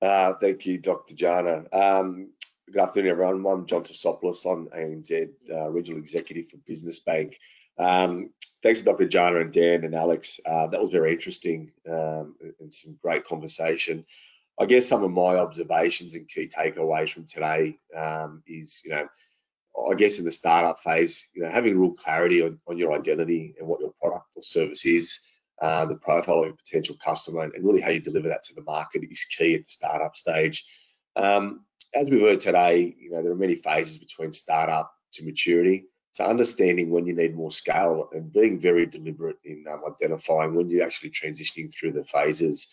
Uh, 0.01 0.33
thank 0.39 0.65
you, 0.65 0.77
Dr. 0.77 1.13
Jana. 1.13 1.65
Um, 1.73 2.29
Good 2.71 2.83
afternoon, 2.83 3.11
everyone. 3.11 3.45
I'm 3.47 3.65
John 3.65 3.83
Tosopoulos. 3.83 4.45
I'm 4.45 4.67
ANZ 4.67 5.29
uh, 5.51 5.69
Regional 5.71 5.99
Executive 5.99 6.49
for 6.49 6.57
Business 6.67 6.99
Bank. 6.99 7.39
Um, 7.79 8.29
thanks 8.61 8.77
to 8.79 8.85
Dr. 8.85 9.07
Jana 9.07 9.39
and 9.39 9.51
Dan 9.51 9.85
and 9.85 9.95
Alex. 9.95 10.39
Uh, 10.45 10.67
that 10.67 10.79
was 10.79 10.91
very 10.91 11.11
interesting 11.11 11.71
um, 11.89 12.35
and 12.59 12.71
some 12.71 12.99
great 13.01 13.25
conversation. 13.25 14.05
I 14.59 14.67
guess 14.67 14.87
some 14.87 15.03
of 15.03 15.09
my 15.09 15.37
observations 15.37 16.13
and 16.13 16.29
key 16.29 16.47
takeaways 16.47 17.11
from 17.11 17.25
today 17.25 17.79
um, 17.95 18.43
is, 18.45 18.83
you 18.85 18.91
know, 18.91 19.07
I 19.89 19.95
guess 19.95 20.19
in 20.19 20.25
the 20.25 20.31
startup 20.31 20.79
phase, 20.79 21.29
you 21.33 21.41
know, 21.41 21.49
having 21.49 21.79
real 21.79 21.93
clarity 21.93 22.43
on, 22.43 22.59
on 22.67 22.77
your 22.77 22.93
identity 22.93 23.55
and 23.57 23.67
what 23.67 23.79
your 23.79 23.93
product 23.99 24.27
or 24.35 24.43
service 24.43 24.85
is, 24.85 25.21
uh, 25.59 25.87
the 25.87 25.95
profile 25.95 26.41
of 26.41 26.45
your 26.45 26.55
potential 26.55 26.97
customer, 27.03 27.45
and 27.45 27.65
really 27.65 27.81
how 27.81 27.89
you 27.89 27.99
deliver 27.99 28.27
that 28.27 28.43
to 28.43 28.53
the 28.53 28.61
market 28.61 29.01
is 29.09 29.23
key 29.23 29.55
at 29.55 29.61
the 29.61 29.71
startup 29.71 30.15
stage. 30.15 30.65
Um, 31.15 31.65
as 31.93 32.09
we've 32.09 32.21
heard 32.21 32.39
today, 32.39 32.95
you 32.99 33.11
know, 33.11 33.21
there 33.23 33.31
are 33.31 33.35
many 33.35 33.55
phases 33.55 33.97
between 33.97 34.31
startup 34.31 34.91
to 35.13 35.25
maturity. 35.25 35.85
So 36.11 36.23
understanding 36.23 36.89
when 36.89 37.05
you 37.05 37.15
need 37.15 37.35
more 37.35 37.51
scale 37.51 38.09
and 38.13 38.31
being 38.31 38.59
very 38.59 38.85
deliberate 38.85 39.37
in 39.43 39.65
um, 39.71 39.81
identifying 39.87 40.55
when 40.55 40.69
you're 40.69 40.85
actually 40.85 41.11
transitioning 41.11 41.73
through 41.73 41.93
the 41.93 42.03
phases 42.03 42.67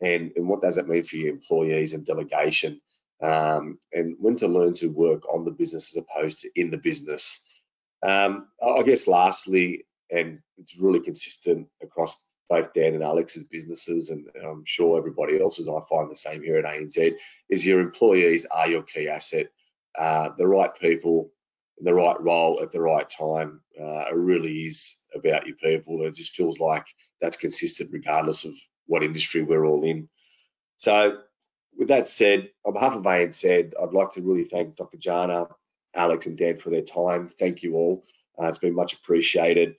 and, 0.00 0.32
and 0.36 0.48
what 0.48 0.62
does 0.62 0.76
that 0.76 0.88
mean 0.88 1.04
for 1.04 1.16
your 1.16 1.30
employees 1.30 1.94
and 1.94 2.04
delegation 2.04 2.80
um, 3.22 3.78
and 3.92 4.16
when 4.18 4.36
to 4.36 4.48
learn 4.48 4.74
to 4.74 4.88
work 4.88 5.32
on 5.32 5.44
the 5.44 5.52
business 5.52 5.96
as 5.96 6.02
opposed 6.02 6.40
to 6.40 6.50
in 6.56 6.70
the 6.70 6.76
business. 6.76 7.44
Um, 8.02 8.48
I 8.60 8.82
guess 8.82 9.06
lastly, 9.06 9.86
and 10.10 10.40
it's 10.58 10.76
really 10.76 11.00
consistent 11.00 11.68
across 11.80 12.24
both 12.52 12.74
Dan 12.74 12.92
and 12.92 13.02
Alex's 13.02 13.44
businesses, 13.44 14.10
and 14.10 14.26
I'm 14.44 14.64
sure 14.66 14.98
everybody 14.98 15.40
else's, 15.40 15.68
I 15.68 15.80
find 15.88 16.10
the 16.10 16.16
same 16.16 16.42
here 16.42 16.58
at 16.58 16.66
ANZ, 16.66 17.14
is 17.48 17.64
your 17.64 17.80
employees 17.80 18.44
are 18.44 18.68
your 18.68 18.82
key 18.82 19.08
asset. 19.08 19.46
Uh, 19.98 20.30
the 20.36 20.46
right 20.46 20.74
people 20.78 21.32
in 21.78 21.86
the 21.86 21.94
right 21.94 22.20
role 22.20 22.60
at 22.62 22.70
the 22.70 22.80
right 22.80 23.08
time 23.08 23.60
uh, 23.80 24.04
it 24.10 24.14
really 24.14 24.64
is 24.64 24.98
about 25.14 25.46
your 25.46 25.56
people. 25.56 25.98
And 25.98 26.08
it 26.08 26.14
just 26.14 26.32
feels 26.32 26.60
like 26.60 26.84
that's 27.22 27.38
consistent 27.38 27.90
regardless 27.90 28.44
of 28.44 28.52
what 28.86 29.02
industry 29.02 29.42
we're 29.42 29.64
all 29.64 29.82
in. 29.84 30.10
So 30.76 31.20
with 31.78 31.88
that 31.88 32.06
said, 32.06 32.50
on 32.66 32.74
behalf 32.74 32.94
of 32.94 33.02
ANZ, 33.02 33.72
I'd 33.80 33.92
like 33.94 34.12
to 34.12 34.22
really 34.22 34.44
thank 34.44 34.76
Dr. 34.76 34.98
Jana, 34.98 35.48
Alex 35.94 36.26
and 36.26 36.36
Dan 36.36 36.58
for 36.58 36.68
their 36.68 36.82
time. 36.82 37.30
Thank 37.30 37.62
you 37.62 37.76
all. 37.76 38.04
Uh, 38.38 38.48
it's 38.48 38.58
been 38.58 38.74
much 38.74 38.92
appreciated. 38.92 39.76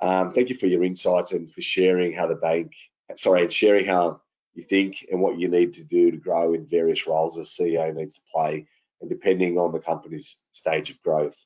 Um, 0.00 0.32
thank 0.32 0.48
you 0.48 0.56
for 0.56 0.66
your 0.66 0.84
insights 0.84 1.32
and 1.32 1.50
for 1.50 1.62
sharing 1.62 2.12
how 2.12 2.26
the 2.26 2.34
bank, 2.34 2.72
sorry, 3.16 3.42
and 3.42 3.52
sharing 3.52 3.86
how 3.86 4.20
you 4.54 4.62
think 4.62 5.06
and 5.10 5.20
what 5.20 5.38
you 5.38 5.48
need 5.48 5.74
to 5.74 5.84
do 5.84 6.10
to 6.10 6.16
grow 6.16 6.54
in 6.54 6.66
various 6.66 7.06
roles 7.06 7.36
a 7.36 7.42
CEO 7.42 7.94
needs 7.94 8.16
to 8.16 8.22
play, 8.32 8.66
and 9.00 9.10
depending 9.10 9.58
on 9.58 9.72
the 9.72 9.78
company's 9.78 10.40
stage 10.52 10.90
of 10.90 11.02
growth. 11.02 11.36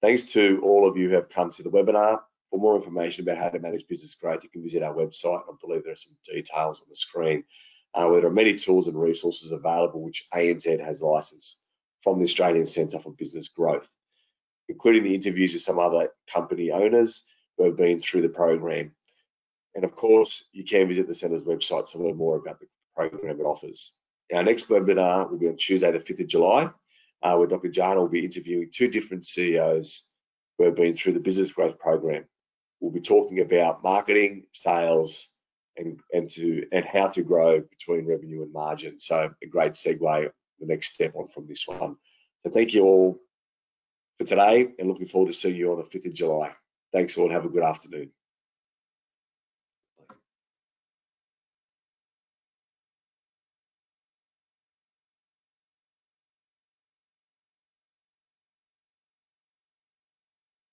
Thanks 0.00 0.32
to 0.32 0.60
all 0.62 0.88
of 0.88 0.96
you 0.96 1.08
who 1.08 1.14
have 1.14 1.28
come 1.28 1.50
to 1.52 1.62
the 1.62 1.70
webinar. 1.70 2.20
For 2.50 2.58
more 2.58 2.76
information 2.76 3.22
about 3.22 3.38
how 3.38 3.48
to 3.48 3.58
manage 3.58 3.88
business 3.88 4.14
growth, 4.14 4.44
you 4.44 4.50
can 4.50 4.62
visit 4.62 4.82
our 4.82 4.92
website. 4.92 5.40
I 5.48 5.52
believe 5.60 5.84
there 5.84 5.94
are 5.94 5.96
some 5.96 6.16
details 6.24 6.80
on 6.80 6.86
the 6.88 6.94
screen. 6.94 7.44
Uh, 7.94 8.06
where 8.06 8.20
there 8.20 8.30
are 8.30 8.34
many 8.34 8.54
tools 8.54 8.88
and 8.88 8.98
resources 8.98 9.52
available 9.52 10.02
which 10.02 10.26
ANZ 10.32 10.80
has 10.80 11.02
licensed 11.02 11.60
from 12.00 12.18
the 12.18 12.24
Australian 12.24 12.64
Centre 12.64 12.98
for 12.98 13.12
Business 13.12 13.48
Growth, 13.48 13.88
including 14.68 15.02
the 15.02 15.14
interviews 15.14 15.52
with 15.52 15.62
some 15.62 15.78
other 15.78 16.08
company 16.26 16.70
owners 16.70 17.26
who 17.56 17.64
have 17.64 17.76
been 17.76 18.00
through 18.00 18.22
the 18.22 18.28
program. 18.28 18.92
And 19.74 19.84
of 19.84 19.94
course, 19.94 20.44
you 20.52 20.64
can 20.64 20.88
visit 20.88 21.06
the 21.06 21.14
Centre's 21.14 21.44
website 21.44 21.90
to 21.92 21.98
learn 21.98 22.16
more 22.16 22.36
about 22.36 22.60
the 22.60 22.66
program 22.94 23.40
it 23.40 23.44
offers. 23.44 23.92
Our 24.32 24.42
next 24.42 24.68
webinar 24.68 25.30
will 25.30 25.38
be 25.38 25.48
on 25.48 25.56
Tuesday, 25.56 25.90
the 25.90 25.98
5th 25.98 26.20
of 26.20 26.26
July, 26.26 26.70
uh, 27.22 27.36
where 27.36 27.46
Dr. 27.46 27.68
Jana 27.68 28.00
will 28.00 28.08
be 28.08 28.24
interviewing 28.24 28.70
two 28.72 28.88
different 28.88 29.24
CEOs 29.24 30.08
who 30.58 30.64
have 30.64 30.74
been 30.74 30.94
through 30.94 31.14
the 31.14 31.20
business 31.20 31.52
growth 31.52 31.78
program. 31.78 32.24
We'll 32.80 32.92
be 32.92 33.00
talking 33.00 33.40
about 33.40 33.82
marketing, 33.82 34.44
sales, 34.52 35.32
and, 35.76 36.00
and 36.12 36.28
to 36.30 36.66
and 36.72 36.84
how 36.84 37.08
to 37.08 37.22
grow 37.22 37.60
between 37.60 38.06
revenue 38.06 38.42
and 38.42 38.52
margin. 38.52 38.98
So 38.98 39.30
a 39.42 39.46
great 39.46 39.72
segue, 39.72 40.30
the 40.60 40.66
next 40.66 40.94
step 40.94 41.12
on 41.14 41.28
from 41.28 41.46
this 41.46 41.66
one. 41.66 41.96
So 42.42 42.50
thank 42.50 42.74
you 42.74 42.84
all 42.84 43.20
for 44.18 44.24
today 44.24 44.68
and 44.78 44.88
looking 44.88 45.06
forward 45.06 45.28
to 45.28 45.32
seeing 45.32 45.56
you 45.56 45.72
on 45.72 45.78
the 45.78 45.98
5th 45.98 46.06
of 46.06 46.14
July. 46.14 46.52
Thanks 46.92 47.18
all 47.18 47.30
have 47.30 47.44
a 47.46 47.50
good 47.50 47.64
afternoon. 47.64 48.12